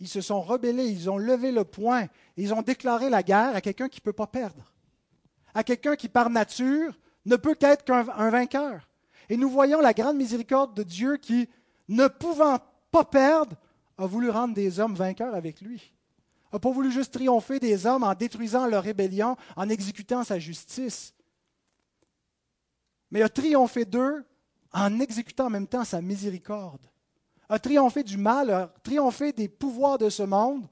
Ils 0.00 0.08
se 0.08 0.20
sont 0.20 0.40
rebellés, 0.40 0.88
ils 0.88 1.10
ont 1.10 1.18
levé 1.18 1.52
le 1.52 1.64
poing, 1.64 2.06
ils 2.36 2.54
ont 2.54 2.62
déclaré 2.62 3.10
la 3.10 3.22
guerre 3.22 3.54
à 3.54 3.60
quelqu'un 3.60 3.88
qui 3.88 4.00
ne 4.00 4.04
peut 4.04 4.12
pas 4.12 4.26
perdre, 4.26 4.72
à 5.54 5.62
quelqu'un 5.62 5.96
qui 5.96 6.08
par 6.08 6.30
nature 6.30 6.98
ne 7.26 7.36
peut 7.36 7.54
qu'être 7.54 7.84
qu'un 7.84 8.02
vainqueur. 8.02 8.88
Et 9.28 9.36
nous 9.36 9.50
voyons 9.50 9.80
la 9.80 9.92
grande 9.92 10.16
miséricorde 10.16 10.74
de 10.74 10.82
Dieu 10.82 11.16
qui, 11.16 11.48
ne 11.88 12.08
pouvant 12.08 12.58
pas 12.90 13.04
perdre, 13.04 13.56
a 13.98 14.06
voulu 14.06 14.30
rendre 14.30 14.54
des 14.54 14.80
hommes 14.80 14.94
vainqueurs 14.94 15.34
avec 15.34 15.60
lui 15.60 15.92
n'a 16.52 16.58
pas 16.58 16.70
voulu 16.70 16.90
juste 16.90 17.14
triompher 17.14 17.58
des 17.60 17.86
hommes 17.86 18.02
en 18.02 18.14
détruisant 18.14 18.66
leur 18.66 18.82
rébellion, 18.82 19.36
en 19.56 19.68
exécutant 19.68 20.24
sa 20.24 20.38
justice, 20.38 21.14
mais 23.10 23.22
a 23.22 23.28
triomphé 23.28 23.84
d'eux 23.84 24.24
en 24.72 25.00
exécutant 25.00 25.46
en 25.46 25.50
même 25.50 25.66
temps 25.66 25.84
sa 25.84 26.00
miséricorde. 26.00 26.86
A 27.48 27.58
triomphé 27.58 28.04
du 28.04 28.16
mal, 28.16 28.50
a 28.50 28.72
triomphé 28.82 29.32
des 29.32 29.48
pouvoirs 29.48 29.98
de 29.98 30.08
ce 30.08 30.22
monde 30.22 30.66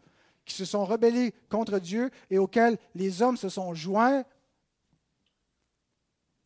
qui 0.45 0.55
se 0.55 0.65
sont 0.65 0.85
rebellés 0.85 1.35
contre 1.49 1.79
Dieu 1.79 2.11
et 2.31 2.39
auxquels 2.39 2.79
les 2.95 3.21
hommes 3.21 3.37
se 3.37 3.49
sont 3.49 3.75
joints, 3.75 4.25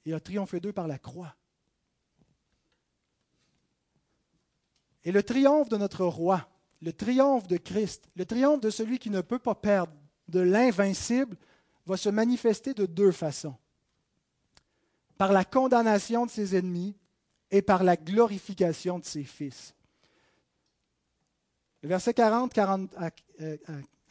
et 0.04 0.12
a 0.12 0.20
triomphé 0.20 0.58
d'eux 0.58 0.72
par 0.72 0.88
la 0.88 0.98
croix. 0.98 1.36
Et 5.04 5.12
le 5.12 5.22
triomphe 5.22 5.68
de 5.68 5.76
notre 5.76 6.04
roi, 6.04 6.48
le 6.80 6.92
triomphe 6.92 7.46
de 7.46 7.56
Christ, 7.56 8.08
le 8.16 8.26
triomphe 8.26 8.60
de 8.60 8.70
celui 8.70 8.98
qui 8.98 9.10
ne 9.10 9.20
peut 9.20 9.38
pas 9.38 9.54
perdre, 9.54 9.92
de 10.28 10.40
l'invincible, 10.40 11.36
va 11.86 11.96
se 11.96 12.08
manifester 12.08 12.74
de 12.74 12.86
deux 12.86 13.12
façons. 13.12 13.56
Par 15.18 15.32
la 15.32 15.44
condamnation 15.44 16.26
de 16.26 16.30
ses 16.30 16.56
ennemis 16.56 16.96
et 17.50 17.62
par 17.62 17.84
la 17.84 17.96
glorification 17.96 18.98
de 18.98 19.04
ses 19.04 19.24
fils. 19.24 19.74
Le 21.82 21.88
verset 21.88 22.14
40, 22.14 22.52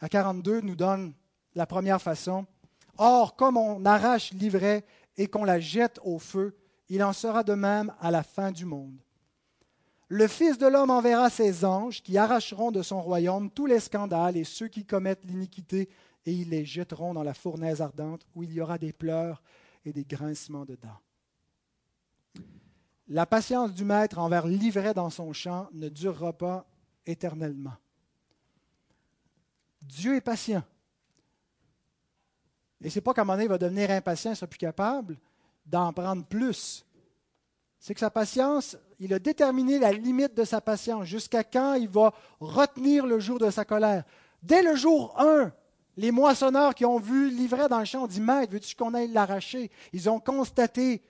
à 0.00 0.08
42 0.08 0.60
nous 0.60 0.76
donne 0.76 1.12
la 1.54 1.66
première 1.66 2.00
façon. 2.00 2.46
Or, 2.98 3.36
comme 3.36 3.56
on 3.56 3.84
arrache 3.84 4.32
l'ivraie 4.32 4.84
et 5.16 5.26
qu'on 5.26 5.44
la 5.44 5.60
jette 5.60 5.98
au 6.04 6.18
feu, 6.18 6.56
il 6.88 7.02
en 7.02 7.12
sera 7.12 7.42
de 7.42 7.54
même 7.54 7.92
à 8.00 8.10
la 8.10 8.22
fin 8.22 8.52
du 8.52 8.64
monde. 8.64 9.00
Le 10.08 10.28
Fils 10.28 10.58
de 10.58 10.66
l'homme 10.66 10.90
enverra 10.90 11.30
ses 11.30 11.64
anges 11.64 12.02
qui 12.02 12.18
arracheront 12.18 12.70
de 12.70 12.82
son 12.82 13.00
royaume 13.00 13.50
tous 13.50 13.64
les 13.64 13.80
scandales 13.80 14.36
et 14.36 14.44
ceux 14.44 14.68
qui 14.68 14.84
commettent 14.84 15.24
l'iniquité, 15.24 15.88
et 16.26 16.32
ils 16.32 16.50
les 16.50 16.66
jetteront 16.66 17.14
dans 17.14 17.22
la 17.22 17.32
fournaise 17.32 17.80
ardente 17.80 18.26
où 18.34 18.42
il 18.42 18.52
y 18.52 18.60
aura 18.60 18.76
des 18.76 18.92
pleurs 18.92 19.42
et 19.84 19.92
des 19.92 20.04
grincements 20.04 20.64
de 20.64 20.76
dents. 20.76 21.00
La 23.08 23.26
patience 23.26 23.72
du 23.74 23.84
maître 23.84 24.18
envers 24.18 24.46
l'ivraie 24.46 24.94
dans 24.94 25.10
son 25.10 25.32
champ 25.32 25.68
ne 25.72 25.88
durera 25.88 26.32
pas 26.32 26.66
éternellement. 27.04 27.76
Dieu 29.82 30.16
est 30.16 30.20
patient. 30.20 30.62
Et 32.80 32.90
ce 32.90 32.98
n'est 32.98 33.02
pas 33.02 33.12
qu'à 33.12 33.22
un 33.22 33.24
moment 33.24 33.34
donné, 33.34 33.44
il 33.44 33.50
va 33.50 33.58
devenir 33.58 33.90
impatient, 33.90 34.32
il 34.32 34.36
sera 34.36 34.46
plus 34.46 34.58
capable 34.58 35.18
d'en 35.66 35.92
prendre 35.92 36.24
plus 36.24 36.84
c'est 37.82 37.94
que 37.94 38.00
sa 38.00 38.10
patience, 38.10 38.76
il 39.00 39.12
a 39.12 39.18
déterminé 39.18 39.80
la 39.80 39.90
limite 39.90 40.36
de 40.36 40.44
sa 40.44 40.60
patience, 40.60 41.04
jusqu'à 41.04 41.42
quand 41.42 41.74
il 41.74 41.88
va 41.88 42.14
retenir 42.38 43.04
le 43.04 43.18
jour 43.18 43.40
de 43.40 43.50
sa 43.50 43.64
colère? 43.64 44.04
Dès 44.40 44.62
le 44.62 44.76
jour 44.76 45.20
1, 45.20 45.52
les 45.96 46.10
moissonneurs 46.10 46.74
qui 46.74 46.84
ont 46.84 46.98
vu 46.98 47.30
l'ivraie 47.30 47.68
dans 47.68 47.78
le 47.78 47.84
champ 47.84 48.04
ont 48.04 48.06
dit 48.06 48.20
Maître, 48.20 48.52
veux-tu 48.52 48.74
qu'on 48.74 48.94
aille 48.94 49.12
l'arracher? 49.12 49.70
Ils 49.92 50.08
ont 50.08 50.20
constaté 50.20 51.02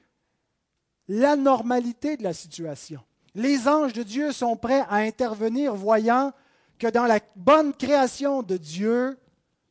l'anormalité 1.09 2.17
de 2.17 2.23
la 2.23 2.33
situation. 2.33 3.01
Les 3.35 3.69
anges 3.69 3.93
de 3.93 4.03
Dieu 4.03 4.33
sont 4.33 4.57
prêts 4.57 4.85
à 4.89 4.97
intervenir, 4.97 5.75
voyant 5.75 6.33
que 6.79 6.89
dans 6.89 7.07
la 7.07 7.21
bonne 7.37 7.73
création 7.73 8.43
de 8.43 8.57
Dieu, 8.57 9.19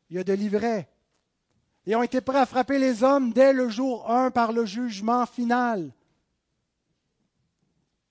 il 0.09 0.15
y 0.15 0.19
a 0.19 0.23
de 0.23 0.33
l'ivraie. 0.33 0.89
Ils 1.85 1.95
ont 1.95 2.03
été 2.03 2.21
prêts 2.21 2.39
à 2.39 2.45
frapper 2.45 2.79
les 2.79 3.03
hommes 3.03 3.33
dès 3.33 3.53
le 3.53 3.69
jour 3.69 4.09
1 4.09 4.31
par 4.31 4.51
le 4.51 4.65
jugement 4.65 5.25
final. 5.25 5.93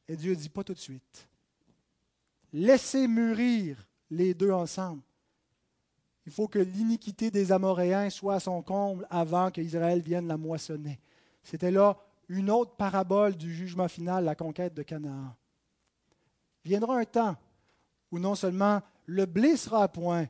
Et 0.09 0.17
Dieu 0.17 0.35
dit, 0.35 0.49
pas 0.49 0.65
tout 0.65 0.75
de 0.75 0.79
suite. 0.79 1.29
Laissez 2.53 3.07
mûrir 3.07 3.87
les 4.11 4.35
deux 4.35 4.51
ensemble. 4.51 5.03
Il 6.27 6.33
faut 6.33 6.49
que 6.49 6.59
l'iniquité 6.59 7.31
des 7.31 7.53
Amoréens 7.53 8.11
soit 8.11 8.35
à 8.35 8.41
son 8.41 8.63
comble 8.63 9.07
avant 9.11 9.51
qu'Israël 9.51 10.01
vienne 10.01 10.29
la 10.29 10.37
moissonner. 10.37 11.01
C'était 11.43 11.71
là 11.71 11.97
une 12.29 12.51
autre 12.51 12.77
parabole 12.77 13.37
du 13.37 13.53
jugement 13.53 13.89
final, 13.89 14.25
la 14.25 14.35
conquête 14.35 14.75
de 14.75 14.83
Canaan. 14.83 15.35
Viendra 16.65 16.99
un 16.99 17.05
temps 17.05 17.37
où 18.11 18.19
non 18.19 18.35
seulement 18.35 18.81
le 19.07 19.27
blé 19.27 19.57
sera 19.57 19.83
à 19.83 19.89
point, 19.89 20.27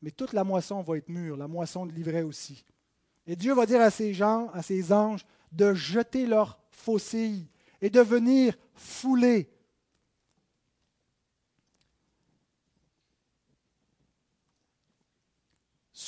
mais 0.00 0.10
toute 0.10 0.32
la 0.32 0.44
moisson 0.44 0.80
va 0.80 0.96
être 0.96 1.08
mûre, 1.08 1.36
la 1.36 1.48
moisson 1.48 1.84
de 1.84 1.92
l'ivraie 1.92 2.22
aussi. 2.22 2.64
Et 3.26 3.36
Dieu 3.36 3.54
va 3.54 3.66
dire 3.66 3.80
à 3.80 3.90
ses 3.90 4.14
gens, 4.14 4.48
à 4.54 4.62
ses 4.62 4.92
anges, 4.92 5.26
de 5.52 5.74
jeter 5.74 6.26
leurs 6.26 6.58
faucilles 6.70 7.46
et 7.82 7.90
de 7.90 8.00
venir 8.00 8.56
fouler. 8.74 9.50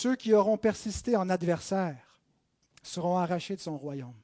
Ceux 0.03 0.17
qui 0.17 0.35
auront 0.35 0.57
persisté 0.57 1.15
en 1.15 1.31
adversaires 1.31 2.19
seront 2.83 3.19
arrachés 3.19 3.55
de 3.55 3.61
son 3.61 3.79
royaume, 3.79 4.17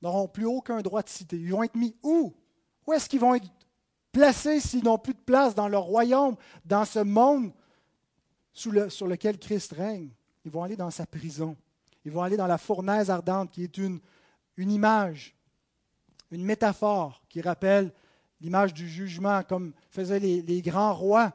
n'auront 0.00 0.28
plus 0.28 0.44
aucun 0.44 0.80
droit 0.80 1.02
de 1.02 1.08
citer. 1.08 1.36
Ils 1.36 1.50
vont 1.50 1.64
être 1.64 1.74
mis 1.74 1.96
où? 2.04 2.32
Où 2.86 2.92
est-ce 2.92 3.08
qu'ils 3.08 3.18
vont 3.18 3.34
être 3.34 3.48
placés 4.12 4.60
s'ils 4.60 4.84
n'ont 4.84 4.98
plus 4.98 5.14
de 5.14 5.18
place 5.18 5.56
dans 5.56 5.66
leur 5.66 5.82
royaume, 5.82 6.36
dans 6.64 6.84
ce 6.84 7.00
monde 7.00 7.52
sur 8.52 9.08
lequel 9.08 9.38
Christ 9.38 9.72
règne? 9.72 10.10
Ils 10.44 10.52
vont 10.52 10.62
aller 10.62 10.76
dans 10.76 10.92
sa 10.92 11.04
prison. 11.04 11.56
Ils 12.04 12.12
vont 12.12 12.22
aller 12.22 12.36
dans 12.36 12.46
la 12.46 12.58
fournaise 12.58 13.10
ardente 13.10 13.50
qui 13.50 13.64
est 13.64 13.78
une 13.78 14.00
image 14.56 15.34
une 16.32 16.44
métaphore 16.44 17.22
qui 17.28 17.40
rappelle 17.40 17.92
l'image 18.40 18.72
du 18.72 18.88
jugement, 18.88 19.42
comme 19.42 19.72
faisaient 19.90 20.18
les, 20.18 20.62
grands 20.62 20.94
rois 20.94 21.32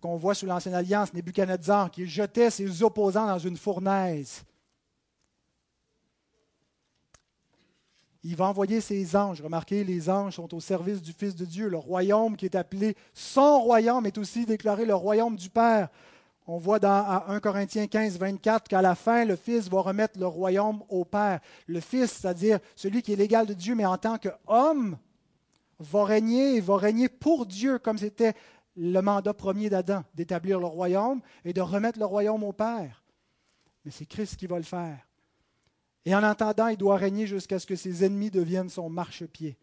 qu'on 0.00 0.16
voit 0.16 0.34
sous 0.34 0.46
l'Ancienne 0.46 0.74
Alliance, 0.74 1.12
Nebuchadnezzar, 1.12 1.90
qui 1.90 2.06
jetait 2.06 2.50
ses 2.50 2.82
opposants 2.82 3.26
dans 3.26 3.38
une 3.38 3.56
fournaise. 3.56 4.44
Il 8.22 8.34
va 8.34 8.46
envoyer 8.46 8.80
ses 8.80 9.14
anges. 9.14 9.40
Remarquez, 9.40 9.84
les 9.84 10.10
anges 10.10 10.34
sont 10.34 10.52
au 10.52 10.58
service 10.60 11.00
du 11.00 11.12
Fils 11.12 11.36
de 11.36 11.44
Dieu. 11.44 11.68
Le 11.68 11.76
royaume 11.76 12.36
qui 12.36 12.44
est 12.44 12.56
appelé 12.56 12.96
son 13.14 13.60
royaume 13.60 14.04
est 14.06 14.18
aussi 14.18 14.44
déclaré 14.44 14.84
le 14.84 14.96
royaume 14.96 15.36
du 15.36 15.48
Père. 15.48 15.88
On 16.48 16.58
voit 16.58 16.78
dans 16.78 17.22
1 17.28 17.38
Corinthiens 17.40 17.86
15, 17.86 18.18
24 18.18 18.68
qu'à 18.68 18.82
la 18.82 18.94
fin, 18.94 19.24
le 19.24 19.36
Fils 19.36 19.68
va 19.68 19.80
remettre 19.80 20.18
le 20.18 20.26
royaume 20.26 20.82
au 20.88 21.04
Père. 21.04 21.40
Le 21.66 21.80
Fils, 21.80 22.12
c'est-à-dire 22.12 22.58
celui 22.74 23.02
qui 23.02 23.12
est 23.12 23.16
l'égal 23.16 23.46
de 23.46 23.54
Dieu, 23.54 23.74
mais 23.74 23.86
en 23.86 23.96
tant 23.96 24.18
qu'homme, 24.18 24.96
va 25.78 26.04
régner 26.04 26.56
et 26.56 26.60
va 26.60 26.76
régner 26.76 27.08
pour 27.08 27.46
Dieu, 27.46 27.78
comme 27.78 27.98
c'était 27.98 28.34
le 28.76 29.00
mandat 29.00 29.34
premier 29.34 29.70
d'Adam, 29.70 30.04
d'établir 30.14 30.60
le 30.60 30.66
royaume 30.66 31.20
et 31.44 31.52
de 31.52 31.60
remettre 31.60 31.98
le 31.98 32.04
royaume 32.04 32.44
au 32.44 32.52
Père. 32.52 33.02
Mais 33.84 33.90
c'est 33.90 34.06
Christ 34.06 34.36
qui 34.36 34.46
va 34.46 34.58
le 34.58 34.64
faire. 34.64 35.06
Et 36.04 36.14
en 36.14 36.22
attendant, 36.22 36.68
il 36.68 36.76
doit 36.76 36.96
régner 36.96 37.26
jusqu'à 37.26 37.58
ce 37.58 37.66
que 37.66 37.74
ses 37.74 38.04
ennemis 38.04 38.30
deviennent 38.30 38.68
son 38.68 38.88
marchepied. 38.88 39.56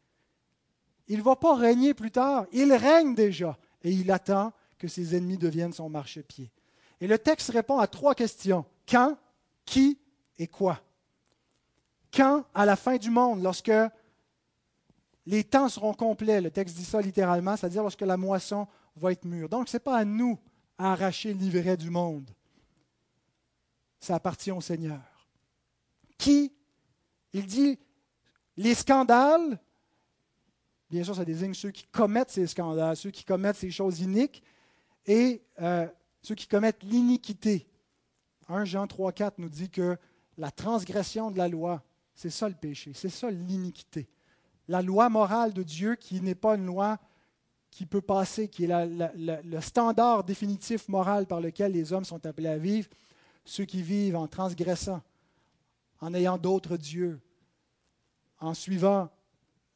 Il 1.08 1.20
ne 1.20 1.24
va 1.24 1.36
pas 1.36 1.56
régner 1.56 1.94
plus 1.94 2.12
tard, 2.12 2.46
il 2.52 2.74
règne 2.74 3.16
déjà 3.16 3.58
et 3.84 3.92
il 3.92 4.12
attend 4.12 4.52
que 4.78 4.88
ses 4.88 5.16
ennemis 5.16 5.38
deviennent 5.38 5.74
son 5.74 5.90
marchepied. 5.90 6.52
Et 7.00 7.08
le 7.08 7.18
texte 7.18 7.52
répond 7.52 7.78
à 7.78 7.88
trois 7.88 8.16
questions. 8.16 8.66
Quand, 8.88 9.18
qui 9.66 10.00
et 10.38 10.48
quoi? 10.48 10.82
Quand, 12.14 12.46
à 12.54 12.66
la 12.66 12.76
fin 12.76 12.98
du 12.98 13.10
monde, 13.10 13.42
lorsque 13.42 13.72
les 15.26 15.44
temps 15.44 15.70
seront 15.70 15.94
complets, 15.94 16.42
le 16.42 16.52
texte 16.52 16.76
dit 16.76 16.86
ça 16.86 17.02
littéralement, 17.02 17.56
c'est-à-dire 17.56 17.84
lorsque 17.84 18.02
la 18.02 18.18
moisson 18.18 18.68
va 18.96 19.12
être 19.12 19.26
mûre. 19.26 19.50
Donc, 19.50 19.70
ce 19.70 19.78
n'est 19.78 19.82
pas 19.82 19.98
à 19.98 20.06
nous 20.06 20.40
à 20.78 20.94
arracher 20.94 21.34
l'ivraie 21.34 21.78
du 21.78 21.90
monde. 21.90 22.30
Ça 24.00 24.16
appartient 24.16 24.52
au 24.52 24.62
Seigneur. 24.62 25.02
Qui? 26.18 26.54
Il 27.34 27.46
dit 27.46 27.80
les 28.58 28.76
scandales, 28.76 29.60
bien 30.90 31.04
sûr, 31.04 31.16
ça 31.16 31.26
désigne 31.26 31.54
ceux 31.54 31.72
qui 31.72 31.86
commettent 31.86 32.30
ces 32.30 32.46
scandales, 32.48 32.96
ceux 32.96 33.12
qui 33.12 33.24
commettent 33.24 33.56
ces 33.56 33.72
choses 33.72 34.02
iniques, 34.02 34.44
et 35.06 35.44
euh, 35.62 35.88
ceux 36.22 36.36
qui 36.36 36.48
commettent 36.48 36.84
l'iniquité. 36.84 37.68
1 38.48 38.66
Jean 38.66 38.88
3, 38.88 39.12
4 39.12 39.40
nous 39.40 39.50
dit 39.50 39.70
que 39.70 39.98
la 40.38 40.52
transgression 40.52 41.32
de 41.32 41.38
la 41.38 41.48
loi, 41.48 41.84
c'est 42.14 42.30
ça 42.30 42.48
le 42.48 42.56
péché, 42.56 42.92
c'est 42.94 43.10
ça 43.10 43.32
l'iniquité. 43.32 44.08
La 44.68 44.82
loi 44.82 45.10
morale 45.10 45.54
de 45.54 45.64
Dieu 45.64 45.96
qui 45.96 46.22
n'est 46.22 46.36
pas 46.36 46.56
une 46.56 46.66
loi 46.66 47.00
qui 47.74 47.86
peut 47.86 48.02
passer, 48.02 48.48
qui 48.48 48.66
est 48.66 48.88
le 49.16 49.62
standard 49.62 50.24
définitif 50.24 50.88
moral 50.88 51.26
par 51.26 51.42
lequel 51.42 51.72
les 51.72 51.94
hommes 51.94 52.06
sont 52.06 52.26
appelés 52.26 52.50
à 52.50 52.58
vivre, 52.58 52.90
ceux 53.46 53.66
qui 53.66 53.82
vivent 53.82 54.16
en 54.16 54.28
transgressant, 54.28 55.02
en 56.00 56.14
ayant 56.14 56.38
d'autres 56.38 56.78
dieux, 56.78 57.20
en 58.40 58.54
suivant 58.54 59.10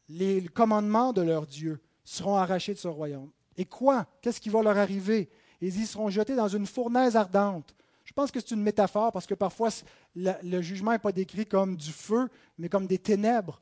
les 0.10 0.44
commandements 0.48 1.14
de 1.14 1.22
leur 1.22 1.46
Dieu, 1.46 1.82
seront 2.04 2.36
arrachés 2.36 2.74
de 2.74 2.80
ce 2.80 2.88
royaume. 2.88 3.30
Et 3.58 3.66
quoi? 3.66 4.06
Qu'est-ce 4.22 4.40
qui 4.40 4.50
va 4.50 4.62
leur 4.62 4.78
arriver? 4.78 5.30
Ils 5.60 5.82
y 5.82 5.86
seront 5.86 6.10
jetés 6.10 6.36
dans 6.36 6.48
une 6.48 6.66
fournaise 6.66 7.16
ardente. 7.16 7.76
Je 8.06 8.14
pense 8.14 8.32
que 8.32 8.40
c'est 8.40 8.52
une 8.52 8.62
métaphore 8.62 9.12
parce 9.12 9.26
que 9.26 9.34
parfois 9.34 9.70
le, 10.16 10.62
jugement 10.62 10.92
n'est 10.92 11.00
pas 11.00 11.12
décrit 11.12 11.46
comme 11.46 11.76
du 11.76 11.92
feu, 11.92 12.30
mais 12.58 12.70
comme 12.70 12.88
des 12.88 13.00
ténèbres. 13.00 13.60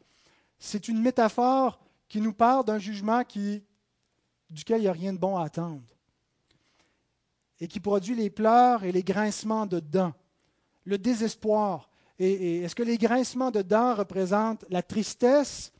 C'est 0.59 0.87
une 0.87 1.01
métaphore 1.01 1.79
qui 2.07 2.21
nous 2.21 2.33
parle 2.33 2.65
d'un 2.65 2.77
jugement 2.77 3.23
qui, 3.23 3.63
duquel 4.49 4.79
il 4.79 4.83
n'y 4.83 4.87
a 4.87 4.93
rien 4.93 5.13
de 5.13 5.17
bon 5.17 5.37
à 5.37 5.45
attendre 5.45 5.81
et 7.59 7.67
qui 7.67 7.79
produit 7.79 8.15
les 8.15 8.29
pleurs 8.29 8.83
et 8.83 8.91
les 8.91 9.03
grincements 9.03 9.65
de 9.65 9.79
dents, 9.79 10.13
le 10.83 10.97
désespoir. 10.97 11.89
Et, 12.19 12.61
est-ce 12.61 12.75
que 12.75 12.83
les 12.83 12.97
grincements 12.97 13.51
de 13.51 13.61
dents 13.61 13.95
représentent 13.95 14.65
la 14.69 14.83
tristesse 14.83 15.71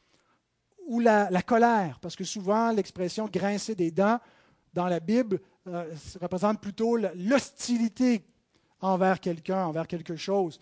ou 0.88 1.00
la 1.00 1.42
colère? 1.42 2.00
Parce 2.00 2.16
que 2.16 2.24
souvent, 2.24 2.72
l'expression 2.72 3.28
grincer 3.28 3.76
des 3.76 3.92
dents 3.92 4.20
dans 4.76 4.88
la 4.88 5.00
Bible 5.00 5.40
euh, 5.68 5.92
représente 6.22 6.62
plutôt 6.62 6.98
l'hostilité 6.98 8.24
envers 8.82 9.20
quelqu'un, 9.20 9.66
envers 9.66 9.88
quelque 9.88 10.16
chose. 10.16 10.60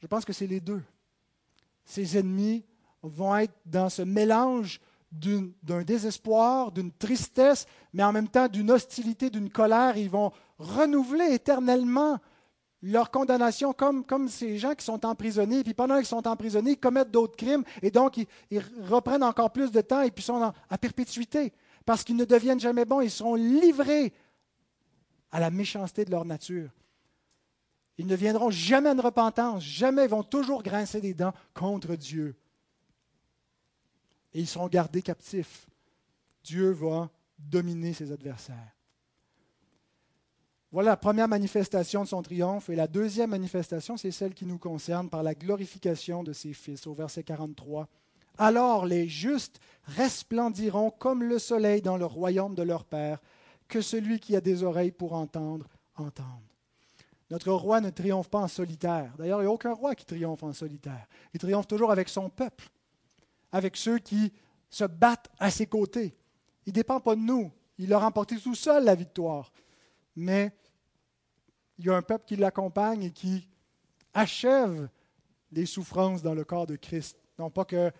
Je 0.00 0.06
pense 0.06 0.24
que 0.24 0.32
c'est 0.32 0.48
les 0.48 0.60
deux. 0.60 0.82
Ces 1.84 2.18
ennemis 2.18 2.64
vont 3.02 3.36
être 3.36 3.54
dans 3.64 3.88
ce 3.88 4.02
mélange 4.02 4.80
d'un 5.12 5.82
désespoir, 5.82 6.70
d'une 6.70 6.92
tristesse, 6.92 7.66
mais 7.92 8.04
en 8.04 8.12
même 8.12 8.28
temps 8.28 8.48
d'une 8.48 8.70
hostilité, 8.70 9.28
d'une 9.28 9.50
colère. 9.50 9.96
Ils 9.96 10.10
vont 10.10 10.30
renouveler 10.58 11.32
éternellement 11.32 12.18
leur 12.82 13.10
condamnation 13.10 13.72
comme, 13.72 14.04
comme 14.04 14.28
ces 14.28 14.58
gens 14.58 14.74
qui 14.74 14.84
sont 14.84 15.04
emprisonnés. 15.04 15.62
Puis 15.64 15.74
pendant 15.74 15.96
qu'ils 15.96 16.06
sont 16.06 16.26
emprisonnés, 16.26 16.72
ils 16.72 16.80
commettent 16.80 17.10
d'autres 17.10 17.36
crimes 17.36 17.64
et 17.82 17.90
donc 17.90 18.16
ils, 18.50 18.62
reprennent 18.82 19.24
encore 19.24 19.52
plus 19.52 19.70
de 19.70 19.80
temps 19.80 20.02
et 20.02 20.10
puis 20.10 20.24
sont 20.24 20.52
à 20.68 20.78
perpétuité 20.78 21.52
parce 21.84 22.04
qu'ils 22.04 22.16
ne 22.16 22.24
deviennent 22.24 22.60
jamais 22.60 22.84
bons, 22.84 23.00
ils 23.00 23.10
seront 23.10 23.34
livrés 23.34 24.12
à 25.32 25.40
la 25.40 25.50
méchanceté 25.50 26.04
de 26.04 26.10
leur 26.10 26.24
nature. 26.24 26.70
Ils 27.98 28.06
ne 28.06 28.16
viendront 28.16 28.50
jamais 28.50 28.94
de 28.94 29.00
repentance, 29.00 29.62
jamais, 29.62 30.04
ils 30.04 30.10
vont 30.10 30.22
toujours 30.22 30.62
grincer 30.62 31.00
des 31.00 31.14
dents 31.14 31.34
contre 31.52 31.96
Dieu. 31.96 32.34
Et 34.32 34.40
ils 34.40 34.46
seront 34.46 34.68
gardés 34.68 35.02
captifs. 35.02 35.66
Dieu 36.44 36.70
va 36.70 37.10
dominer 37.38 37.92
ses 37.92 38.12
adversaires. 38.12 38.74
Voilà 40.72 40.90
la 40.90 40.96
première 40.96 41.26
manifestation 41.26 42.04
de 42.04 42.08
son 42.08 42.22
triomphe. 42.22 42.70
Et 42.70 42.76
la 42.76 42.86
deuxième 42.86 43.30
manifestation, 43.30 43.96
c'est 43.96 44.12
celle 44.12 44.34
qui 44.34 44.46
nous 44.46 44.58
concerne 44.58 45.08
par 45.08 45.22
la 45.22 45.34
glorification 45.34 46.22
de 46.22 46.32
ses 46.32 46.52
fils, 46.52 46.86
au 46.86 46.94
verset 46.94 47.24
43. 47.24 47.88
Alors 48.38 48.86
les 48.86 49.08
justes 49.08 49.60
resplendiront 49.84 50.90
comme 50.90 51.24
le 51.24 51.38
soleil 51.38 51.82
dans 51.82 51.96
le 51.96 52.06
royaume 52.06 52.54
de 52.54 52.62
leur 52.62 52.84
Père. 52.84 53.20
Que 53.66 53.80
celui 53.80 54.20
qui 54.20 54.34
a 54.36 54.40
des 54.40 54.62
oreilles 54.62 54.92
pour 54.92 55.12
entendre, 55.12 55.66
entende. 55.96 56.42
Notre 57.30 57.52
roi 57.52 57.80
ne 57.80 57.90
triomphe 57.90 58.28
pas 58.28 58.40
en 58.40 58.48
solitaire. 58.48 59.12
D'ailleurs, 59.16 59.40
il 59.40 59.44
n'y 59.44 59.50
a 59.50 59.52
aucun 59.52 59.72
roi 59.72 59.94
qui 59.94 60.04
triomphe 60.04 60.42
en 60.42 60.52
solitaire. 60.52 61.06
Il 61.32 61.38
triomphe 61.38 61.68
toujours 61.68 61.92
avec 61.92 62.08
son 62.08 62.28
peuple, 62.28 62.68
avec 63.52 63.76
ceux 63.76 63.98
qui 63.98 64.32
se 64.68 64.84
battent 64.84 65.30
à 65.38 65.50
ses 65.50 65.66
côtés. 65.66 66.16
Il 66.66 66.70
ne 66.70 66.74
dépend 66.74 67.00
pas 67.00 67.16
de 67.16 67.20
nous. 67.20 67.50
Il 67.78 67.92
a 67.92 67.98
remporté 67.98 68.36
tout 68.36 68.54
seul 68.54 68.84
la 68.84 68.94
victoire. 68.94 69.52
Mais 70.16 70.52
il 71.78 71.86
y 71.86 71.90
a 71.90 71.96
un 71.96 72.02
peuple 72.02 72.24
qui 72.26 72.36
l'accompagne 72.36 73.04
et 73.04 73.10
qui 73.10 73.48
achève 74.12 74.88
les 75.52 75.66
souffrances 75.66 76.22
dans 76.22 76.34
le 76.34 76.44
corps 76.44 76.66
de 76.66 76.76
Christ. 76.76 77.18
Non 77.38 77.50
pas 77.50 77.64
que 77.64 77.90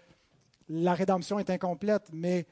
la 0.68 0.94
rédemption 0.94 1.38
est 1.38 1.50
incomplète, 1.50 2.10
mais 2.12 2.46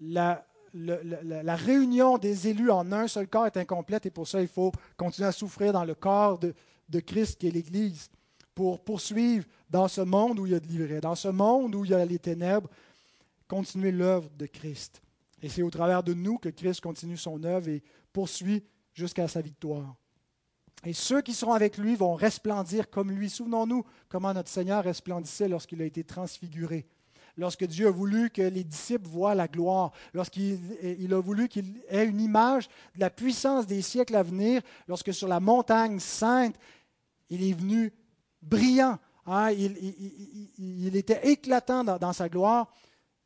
la, 0.00 0.44
réunion 0.74 2.18
des 2.18 2.48
élus 2.48 2.70
en 2.70 2.92
un 2.92 3.08
seul 3.08 3.28
corps 3.28 3.46
est 3.46 3.56
incomplète 3.56 4.06
et 4.06 4.10
pour 4.10 4.26
ça, 4.26 4.40
il 4.40 4.48
faut 4.48 4.72
continuer 4.96 5.28
à 5.28 5.32
souffrir 5.32 5.72
dans 5.72 5.84
le 5.84 5.94
corps 5.94 6.38
de, 6.38 6.54
Christ 7.00 7.40
qui 7.40 7.48
est 7.48 7.52
l'Église 7.52 8.10
pour 8.54 8.84
poursuivre 8.84 9.46
dans 9.70 9.88
ce 9.88 10.00
monde 10.00 10.38
où 10.38 10.46
il 10.46 10.52
y 10.52 10.54
a 10.54 10.60
de 10.60 10.66
l'ivraie, 10.66 11.00
dans 11.00 11.14
ce 11.14 11.28
monde 11.28 11.74
où 11.74 11.84
il 11.84 11.90
y 11.90 11.94
a 11.94 12.04
les 12.04 12.18
ténèbres, 12.18 12.68
continuer 13.48 13.92
l'œuvre 13.92 14.30
de 14.38 14.46
Christ. 14.46 15.02
Et 15.42 15.48
c'est 15.48 15.62
au 15.62 15.70
travers 15.70 16.02
de 16.02 16.14
nous 16.14 16.38
que 16.38 16.48
Christ 16.48 16.80
continue 16.80 17.16
son 17.16 17.42
œuvre 17.44 17.68
et 17.68 17.82
poursuit 18.12 18.62
jusqu'à 18.94 19.28
sa 19.28 19.40
victoire. 19.40 19.96
Et 20.84 20.92
ceux 20.92 21.22
qui 21.22 21.32
seront 21.32 21.52
avec 21.52 21.78
lui 21.78 21.94
vont 21.94 22.14
resplendir 22.14 22.90
comme 22.90 23.10
lui. 23.10 23.30
Souvenons-nous 23.30 23.84
comment 24.08 24.34
notre 24.34 24.48
Seigneur 24.48 24.84
resplendissait 24.84 25.48
lorsqu'il 25.48 25.80
a 25.80 25.84
été 25.84 26.04
transfiguré 26.04 26.86
lorsque 27.36 27.64
Dieu 27.64 27.88
a 27.88 27.90
voulu 27.90 28.30
que 28.30 28.42
les 28.42 28.64
disciples 28.64 29.08
voient 29.08 29.34
la 29.34 29.48
gloire, 29.48 29.92
lorsqu'il 30.12 30.58
a 31.12 31.20
voulu 31.20 31.48
qu'il 31.48 31.82
ait 31.88 32.04
une 32.04 32.20
image 32.20 32.68
de 32.94 33.00
la 33.00 33.10
puissance 33.10 33.66
des 33.66 33.82
siècles 33.82 34.16
à 34.16 34.22
venir, 34.22 34.62
lorsque 34.88 35.14
sur 35.14 35.28
la 35.28 35.40
montagne 35.40 35.98
sainte, 35.98 36.56
il 37.30 37.42
est 37.42 37.54
venu 37.54 37.92
brillant, 38.42 38.98
hein, 39.26 39.50
il, 39.50 40.96
était 40.96 41.28
éclatant 41.28 41.84
dans, 41.84 42.12
sa 42.12 42.28
gloire, 42.28 42.72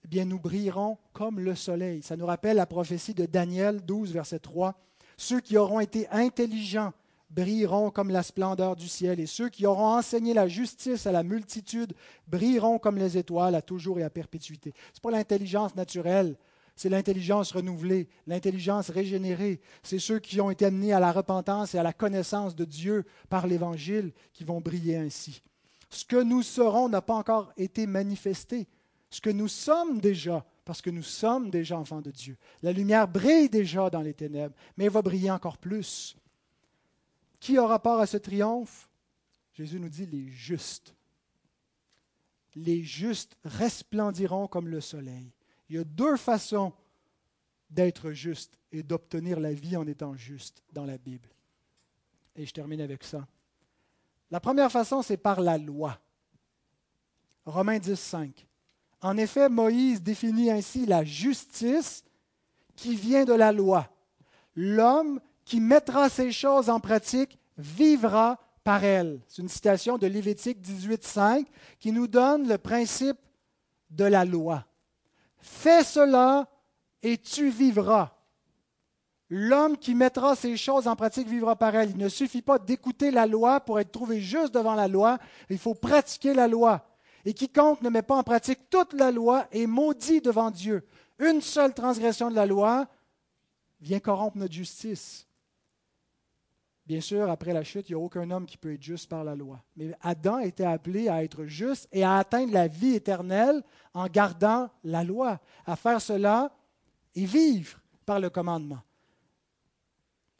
eh 0.04 0.08
bien 0.08 0.24
nous 0.24 0.38
brillerons 0.38 0.98
comme 1.12 1.40
le 1.40 1.54
soleil. 1.54 2.02
Ça 2.02 2.16
nous 2.16 2.26
rappelle 2.26 2.56
la 2.56 2.66
prophétie 2.66 3.14
de 3.14 3.26
Daniel 3.26 3.84
12, 3.84 4.12
verset 4.12 4.38
3. 4.38 4.74
Ceux 5.16 5.40
qui 5.40 5.56
auront 5.56 5.80
été 5.80 6.08
intelligents 6.10 6.92
brilleront 7.30 7.90
comme 7.90 8.10
la 8.10 8.22
splendeur 8.22 8.76
du 8.76 8.88
ciel, 8.88 9.18
et 9.18 9.26
ceux 9.26 9.48
qui 9.48 9.66
auront 9.66 9.96
enseigné 9.96 10.32
la 10.32 10.46
justice 10.46 11.06
à 11.06 11.12
la 11.12 11.22
multitude 11.22 11.94
brilleront 12.28 12.78
comme 12.78 12.98
les 12.98 13.18
étoiles 13.18 13.54
à 13.54 13.62
toujours 13.62 13.98
et 13.98 14.04
à 14.04 14.10
perpétuité. 14.10 14.74
Ce 14.92 14.98
n'est 14.98 15.02
pas 15.02 15.16
l'intelligence 15.16 15.74
naturelle, 15.74 16.36
c'est 16.76 16.90
l'intelligence 16.90 17.52
renouvelée, 17.52 18.06
l'intelligence 18.26 18.90
régénérée. 18.90 19.60
C'est 19.82 19.98
ceux 19.98 20.18
qui 20.18 20.40
ont 20.42 20.50
été 20.50 20.66
amenés 20.66 20.92
à 20.92 21.00
la 21.00 21.10
repentance 21.10 21.74
et 21.74 21.78
à 21.78 21.82
la 21.82 21.94
connaissance 21.94 22.54
de 22.54 22.66
Dieu 22.66 23.04
par 23.30 23.46
l'Évangile 23.46 24.12
qui 24.34 24.44
vont 24.44 24.60
briller 24.60 24.98
ainsi. 24.98 25.42
Ce 25.88 26.04
que 26.04 26.22
nous 26.22 26.42
serons 26.42 26.90
n'a 26.90 27.00
pas 27.00 27.14
encore 27.14 27.50
été 27.56 27.86
manifesté. 27.86 28.68
Ce 29.08 29.22
que 29.22 29.30
nous 29.30 29.48
sommes 29.48 30.00
déjà, 30.00 30.44
parce 30.66 30.82
que 30.82 30.90
nous 30.90 31.02
sommes 31.02 31.48
déjà 31.48 31.78
enfants 31.78 32.02
de 32.02 32.10
Dieu. 32.10 32.36
La 32.62 32.72
lumière 32.72 33.08
brille 33.08 33.48
déjà 33.48 33.88
dans 33.88 34.02
les 34.02 34.14
ténèbres, 34.14 34.54
mais 34.76 34.84
elle 34.84 34.90
va 34.90 35.00
briller 35.00 35.30
encore 35.30 35.56
plus. 35.56 36.14
Qui 37.40 37.58
aura 37.58 37.80
part 37.80 38.00
à 38.00 38.06
ce 38.06 38.18
triomphe? 38.18 38.90
Jésus 39.54 39.80
nous 39.80 39.88
dit 39.88 40.06
les 40.06 40.28
justes. 40.28 40.94
Les 42.54 42.82
justes 42.82 43.38
resplendiront 43.44 44.46
comme 44.46 44.68
le 44.68 44.82
soleil. 44.82 45.32
Il 45.68 45.76
y 45.76 45.78
a 45.78 45.84
deux 45.84 46.16
façons 46.16 46.72
d'être 47.70 48.12
juste 48.12 48.58
et 48.72 48.82
d'obtenir 48.82 49.40
la 49.40 49.52
vie 49.52 49.76
en 49.76 49.86
étant 49.86 50.14
juste 50.14 50.62
dans 50.72 50.84
la 50.84 50.98
Bible. 50.98 51.28
Et 52.36 52.46
je 52.46 52.52
termine 52.52 52.80
avec 52.80 53.02
ça. 53.02 53.26
La 54.30 54.40
première 54.40 54.70
façon, 54.70 55.02
c'est 55.02 55.16
par 55.16 55.40
la 55.40 55.58
loi. 55.58 55.98
Romains 57.44 57.78
10, 57.78 57.98
5. 57.98 58.46
En 59.00 59.16
effet, 59.16 59.48
Moïse 59.48 60.02
définit 60.02 60.50
ainsi 60.50 60.84
la 60.86 61.04
justice 61.04 62.04
qui 62.74 62.96
vient 62.96 63.24
de 63.24 63.32
la 63.32 63.52
loi. 63.52 63.88
L'homme 64.54 65.20
qui 65.44 65.60
mettra 65.60 66.08
ces 66.08 66.32
choses 66.32 66.68
en 66.68 66.80
pratique 66.80 67.38
vivra 67.56 68.38
par 68.64 68.84
elles. 68.84 69.20
C'est 69.28 69.42
une 69.42 69.48
citation 69.48 69.96
de 69.96 70.06
Lévitique 70.06 70.60
18, 70.60 71.04
5 71.04 71.46
qui 71.78 71.92
nous 71.92 72.08
donne 72.08 72.48
le 72.48 72.58
principe 72.58 73.18
de 73.90 74.04
la 74.04 74.24
loi. 74.24 74.66
Fais 75.46 75.84
cela 75.84 76.48
et 77.02 77.18
tu 77.18 77.50
vivras. 77.50 78.10
L'homme 79.30 79.78
qui 79.78 79.94
mettra 79.94 80.34
ces 80.34 80.56
choses 80.56 80.88
en 80.88 80.96
pratique 80.96 81.28
vivra 81.28 81.54
par 81.54 81.74
elle. 81.76 81.90
Il 81.90 81.98
ne 81.98 82.08
suffit 82.08 82.42
pas 82.42 82.58
d'écouter 82.58 83.12
la 83.12 83.26
loi 83.26 83.60
pour 83.60 83.78
être 83.78 83.92
trouvé 83.92 84.20
juste 84.20 84.52
devant 84.52 84.74
la 84.74 84.88
loi, 84.88 85.18
il 85.48 85.58
faut 85.58 85.74
pratiquer 85.74 86.34
la 86.34 86.48
loi. 86.48 86.84
Et 87.24 87.32
quiconque 87.32 87.80
ne 87.82 87.90
met 87.90 88.02
pas 88.02 88.16
en 88.16 88.24
pratique 88.24 88.68
toute 88.70 88.92
la 88.92 89.12
loi 89.12 89.46
est 89.52 89.66
maudit 89.66 90.20
devant 90.20 90.50
Dieu. 90.50 90.84
Une 91.20 91.40
seule 91.40 91.74
transgression 91.74 92.28
de 92.28 92.36
la 92.36 92.46
loi 92.46 92.88
vient 93.80 94.00
corrompre 94.00 94.38
notre 94.38 94.52
justice. 94.52 95.25
Bien 96.86 97.00
sûr, 97.00 97.28
après 97.28 97.52
la 97.52 97.64
chute, 97.64 97.88
il 97.88 97.92
n'y 97.96 98.00
a 98.00 98.04
aucun 98.04 98.30
homme 98.30 98.46
qui 98.46 98.56
peut 98.56 98.72
être 98.72 98.82
juste 98.82 99.08
par 99.08 99.24
la 99.24 99.34
loi. 99.34 99.60
Mais 99.76 99.92
Adam 100.02 100.38
était 100.38 100.64
appelé 100.64 101.08
à 101.08 101.24
être 101.24 101.44
juste 101.46 101.88
et 101.90 102.04
à 102.04 102.16
atteindre 102.16 102.52
la 102.52 102.68
vie 102.68 102.94
éternelle 102.94 103.62
en 103.92 104.06
gardant 104.06 104.70
la 104.84 105.02
loi, 105.02 105.40
à 105.66 105.74
faire 105.74 106.00
cela 106.00 106.54
et 107.16 107.24
vivre 107.24 107.80
par 108.04 108.20
le 108.20 108.30
commandement. 108.30 108.82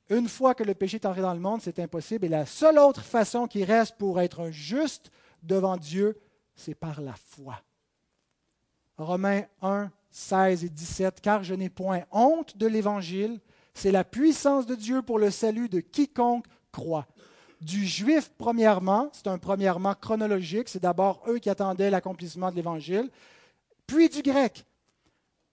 Une 0.09 0.29
fois 0.29 0.55
que 0.55 0.63
le 0.63 0.75
péché 0.75 0.99
est 0.99 1.07
entré 1.07 1.21
dans 1.21 1.35
le 1.35 1.41
monde, 1.41 1.63
c'est 1.63 1.81
impossible. 1.81 2.27
Et 2.27 2.29
la 2.29 2.47
seule 2.47 2.79
autre 2.79 3.03
façon 3.03 3.49
qui 3.49 3.65
reste 3.65 3.97
pour 3.97 4.21
être 4.21 4.51
juste 4.51 5.11
devant 5.43 5.77
Dieu, 5.77 6.17
c'est 6.55 6.77
par 6.77 7.01
la 7.01 7.15
foi. 7.15 7.61
Romains 8.99 9.43
1, 9.63 9.91
16 10.11 10.65
et 10.65 10.69
17, 10.69 11.21
car 11.21 11.43
je 11.43 11.55
n'ai 11.55 11.69
point 11.69 12.05
honte 12.13 12.57
de 12.57 12.69
l'Évangile, 12.69 13.41
c'est 13.77 13.93
la 13.93 14.05
puissance 14.05 14.67
de 14.67 14.75
Dieu 14.75 15.03
pour 15.03 15.19
le 15.19 15.31
salut 15.31 15.69
de 15.69 15.81
quiconque 15.81 16.47
croit. 16.73 17.07
Du 17.61 17.87
juif, 17.87 18.31
premièrement, 18.39 19.11
c'est 19.13 19.27
un 19.27 19.39
premièrement 19.39 19.95
chronologique, 19.95 20.69
c'est 20.69 20.83
d'abord 20.83 21.23
eux 21.29 21.39
qui 21.39 21.51
attendaient 21.51 21.91
l'accomplissement 21.91 22.51
de 22.51 22.57
l'Évangile, 22.57 23.11
puis 23.87 24.09
du 24.09 24.23
grec, 24.23 24.65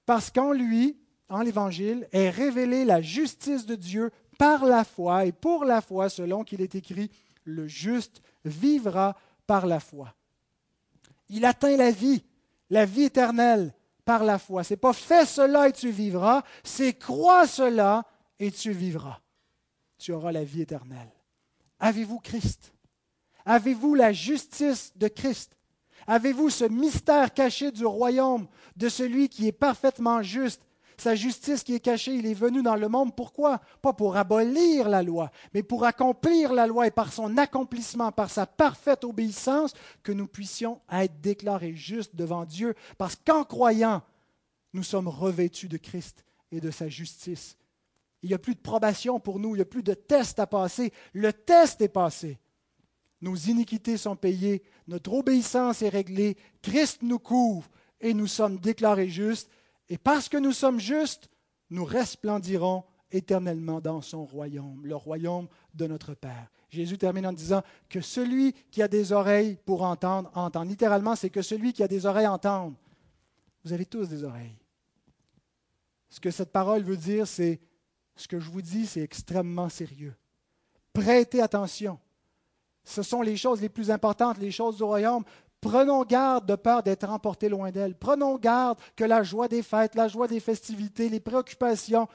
parce 0.05 0.31
qu'en 0.31 0.53
lui, 0.53 0.97
en 1.27 1.41
l'Évangile, 1.41 2.07
est 2.13 2.29
révélée 2.29 2.85
la 2.85 3.01
justice 3.01 3.65
de 3.65 3.75
Dieu 3.75 4.09
par 4.37 4.65
la 4.65 4.85
foi 4.85 5.25
et 5.25 5.33
pour 5.33 5.65
la 5.65 5.81
foi, 5.81 6.07
selon 6.09 6.43
qu'il 6.43 6.61
est 6.61 6.75
écrit, 6.75 7.11
le 7.43 7.67
juste 7.67 8.21
vivra 8.45 9.17
par 9.47 9.65
la 9.65 9.81
foi. 9.81 10.13
Il 11.29 11.43
atteint 11.43 11.75
la 11.75 11.91
vie, 11.91 12.23
la 12.69 12.85
vie 12.85 13.03
éternelle 13.03 13.73
par 14.05 14.23
la 14.23 14.39
foi. 14.39 14.63
C'est 14.63 14.77
pas 14.77 14.93
fais 14.93 15.25
cela 15.25 15.67
et 15.67 15.73
tu 15.73 15.89
vivras, 15.89 16.43
c'est 16.63 16.93
crois 16.93 17.47
cela 17.47 18.05
et 18.43 18.51
tu 18.51 18.73
vivras. 18.73 19.21
Tu 19.97 20.11
auras 20.11 20.33
la 20.33 20.43
vie 20.43 20.61
éternelle. 20.61 21.11
Avez-vous 21.79 22.19
Christ? 22.19 22.73
Avez-vous 23.45 23.95
la 23.95 24.11
justice 24.11 24.91
de 24.97 25.07
Christ? 25.07 25.55
Avez-vous 26.07 26.49
ce 26.49 26.65
mystère 26.65 27.33
caché 27.33 27.71
du 27.71 27.85
royaume 27.85 28.47
de 28.75 28.89
celui 28.89 29.29
qui 29.29 29.47
est 29.47 29.53
parfaitement 29.53 30.21
juste? 30.21 30.61
Sa 30.97 31.15
justice 31.15 31.63
qui 31.63 31.73
est 31.73 31.79
cachée, 31.79 32.15
il 32.15 32.25
est 32.25 32.33
venu 32.33 32.61
dans 32.61 32.75
le 32.75 32.89
monde. 32.89 33.15
Pourquoi? 33.15 33.61
Pas 33.81 33.93
pour 33.93 34.17
abolir 34.17 34.89
la 34.89 35.01
loi, 35.01 35.31
mais 35.53 35.63
pour 35.63 35.85
accomplir 35.85 36.51
la 36.51 36.67
loi 36.67 36.87
et 36.87 36.91
par 36.91 37.13
son 37.13 37.37
accomplissement, 37.37 38.11
par 38.11 38.29
sa 38.29 38.45
parfaite 38.45 39.05
obéissance, 39.05 39.73
que 40.03 40.11
nous 40.11 40.27
puissions 40.27 40.81
être 40.91 41.21
déclarés 41.21 41.75
justes 41.75 42.15
devant 42.15 42.43
Dieu. 42.43 42.75
Parce 42.97 43.15
qu'en 43.15 43.45
croyant, 43.45 44.03
nous 44.73 44.83
sommes 44.83 45.07
revêtus 45.07 45.69
de 45.69 45.77
Christ 45.77 46.25
et 46.51 46.59
de 46.59 46.71
sa 46.71 46.89
justice. 46.89 47.57
Il 48.23 48.29
n'y 48.29 48.35
a 48.35 48.39
plus 48.39 48.55
de 48.55 48.61
probation 48.61 49.19
pour 49.19 49.37
nous, 49.37 49.49
il 49.49 49.57
n'y 49.57 49.61
a 49.61 49.65
plus 49.65 49.83
de 49.83 49.93
test 49.93 50.39
à 50.39 50.47
passer. 50.47 50.91
Le 51.13 51.33
test 51.33 51.81
est 51.81 51.89
passé. 51.89 52.39
Nos 53.21 53.35
iniquités 53.35 53.97
sont 53.97 54.15
payées, 54.15 54.63
notre 54.87 55.13
obéissance 55.13 55.81
est 55.81 55.89
réglée, 55.89 56.37
Christ 56.61 57.03
nous 57.03 57.19
couvre 57.19 57.69
et 58.01 58.13
nous 58.13 58.27
sommes 58.27 58.59
déclarés 58.59 59.09
justes 59.09 59.49
et 59.87 59.97
parce 59.97 60.27
que 60.27 60.37
nous 60.37 60.51
sommes 60.51 60.79
justes, 60.79 61.29
nous 61.69 61.85
resplendirons 61.85 62.83
éternellement 63.11 63.79
dans 63.79 64.01
son 64.01 64.25
royaume, 64.25 64.85
le 64.85 64.95
royaume 64.95 65.47
de 65.73 65.87
notre 65.87 66.13
Père. 66.13 66.49
Jésus 66.69 66.97
termine 66.97 67.27
en 67.27 67.33
disant 67.33 67.61
que 67.87 68.01
celui 68.01 68.53
qui 68.71 68.81
a 68.81 68.87
des 68.87 69.11
oreilles 69.11 69.57
pour 69.65 69.83
entendre, 69.83 70.31
entend. 70.33 70.63
Littéralement, 70.63 71.15
c'est 71.15 71.29
que 71.29 71.41
celui 71.41 71.71
qui 71.71 71.83
a 71.83 71.87
des 71.87 72.05
oreilles 72.05 72.27
entende. 72.27 72.73
Vous 73.63 73.71
avez 73.71 73.85
tous 73.85 74.09
des 74.09 74.23
oreilles. 74.23 74.57
Ce 76.09 76.19
que 76.19 76.31
cette 76.31 76.51
parole 76.51 76.83
veut 76.83 76.97
dire, 76.97 77.27
c'est 77.27 77.61
ce 78.15 78.27
que 78.27 78.39
je 78.39 78.49
vous 78.49 78.61
dis, 78.61 78.85
c'est 78.85 79.01
extrêmement 79.01 79.69
sérieux. 79.69 80.15
Prêtez 80.93 81.41
attention. 81.41 81.99
Ce 82.83 83.01
sont 83.01 83.21
les 83.21 83.37
choses 83.37 83.61
les 83.61 83.69
plus 83.69 83.89
importantes, 83.89 84.37
les 84.37 84.51
choses 84.51 84.77
du 84.77 84.83
royaume. 84.83 85.23
Prenons 85.61 86.03
garde 86.03 86.45
de 86.45 86.55
peur 86.55 86.83
d'être 86.83 87.09
emportés 87.09 87.49
loin 87.49 87.71
d'elle. 87.71 87.95
Prenons 87.95 88.37
garde 88.37 88.77
que 88.95 89.03
la 89.05 89.23
joie 89.23 89.47
des 89.47 89.63
fêtes, 89.63 89.95
la 89.95 90.07
joie 90.07 90.27
des 90.27 90.41
festivités, 90.41 91.09
les 91.09 91.21
préoccupations 91.21 92.07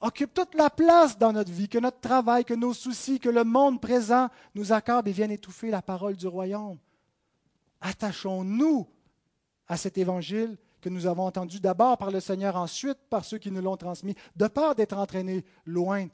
occupent 0.00 0.34
toute 0.34 0.54
la 0.54 0.70
place 0.70 1.18
dans 1.18 1.32
notre 1.32 1.52
vie, 1.52 1.68
que 1.68 1.78
notre 1.78 2.00
travail, 2.00 2.44
que 2.44 2.54
nos 2.54 2.74
soucis, 2.74 3.20
que 3.20 3.28
le 3.28 3.44
monde 3.44 3.80
présent 3.80 4.28
nous 4.54 4.72
accorde 4.72 5.06
et 5.08 5.12
viennent 5.12 5.30
étouffer 5.30 5.70
la 5.70 5.82
parole 5.82 6.16
du 6.16 6.26
royaume. 6.26 6.78
Attachons-nous 7.80 8.88
à 9.68 9.76
cet 9.76 9.98
évangile 9.98 10.56
que 10.84 10.90
nous 10.90 11.06
avons 11.06 11.24
entendu 11.24 11.60
d'abord 11.60 11.96
par 11.96 12.10
le 12.10 12.20
Seigneur, 12.20 12.56
ensuite 12.56 12.98
par 13.08 13.24
ceux 13.24 13.38
qui 13.38 13.50
nous 13.50 13.62
l'ont 13.62 13.78
transmis, 13.78 14.14
de 14.36 14.46
peur 14.46 14.74
d'être 14.74 14.98
entraînés 14.98 15.42
loin 15.64 16.08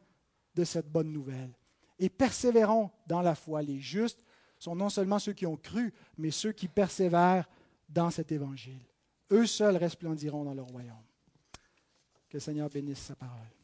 de 0.55 0.63
cette 0.63 0.89
bonne 0.89 1.11
nouvelle. 1.13 1.51
Et 1.99 2.09
persévérons 2.09 2.89
dans 3.09 3.21
la 3.21 3.35
foi. 3.35 3.63
Les 3.63 3.81
justes 3.81 4.21
sont 4.61 4.77
non 4.77 4.89
seulement 4.89 5.19
ceux 5.19 5.33
qui 5.33 5.45
ont 5.45 5.57
cru, 5.57 5.93
mais 6.17 6.31
ceux 6.31 6.53
qui 6.53 6.69
persévèrent 6.69 7.49
dans 7.89 8.11
cet 8.11 8.31
évangile. 8.31 8.81
Eux 9.33 9.47
seuls 9.47 9.77
resplendiront 9.77 10.45
dans 10.45 10.55
le 10.55 10.63
royaume. 10.63 10.95
Que 12.29 12.37
le 12.37 12.41
Seigneur 12.41 12.71
bénisse 12.71 13.01
sa 13.01 13.17
parole. 13.17 13.60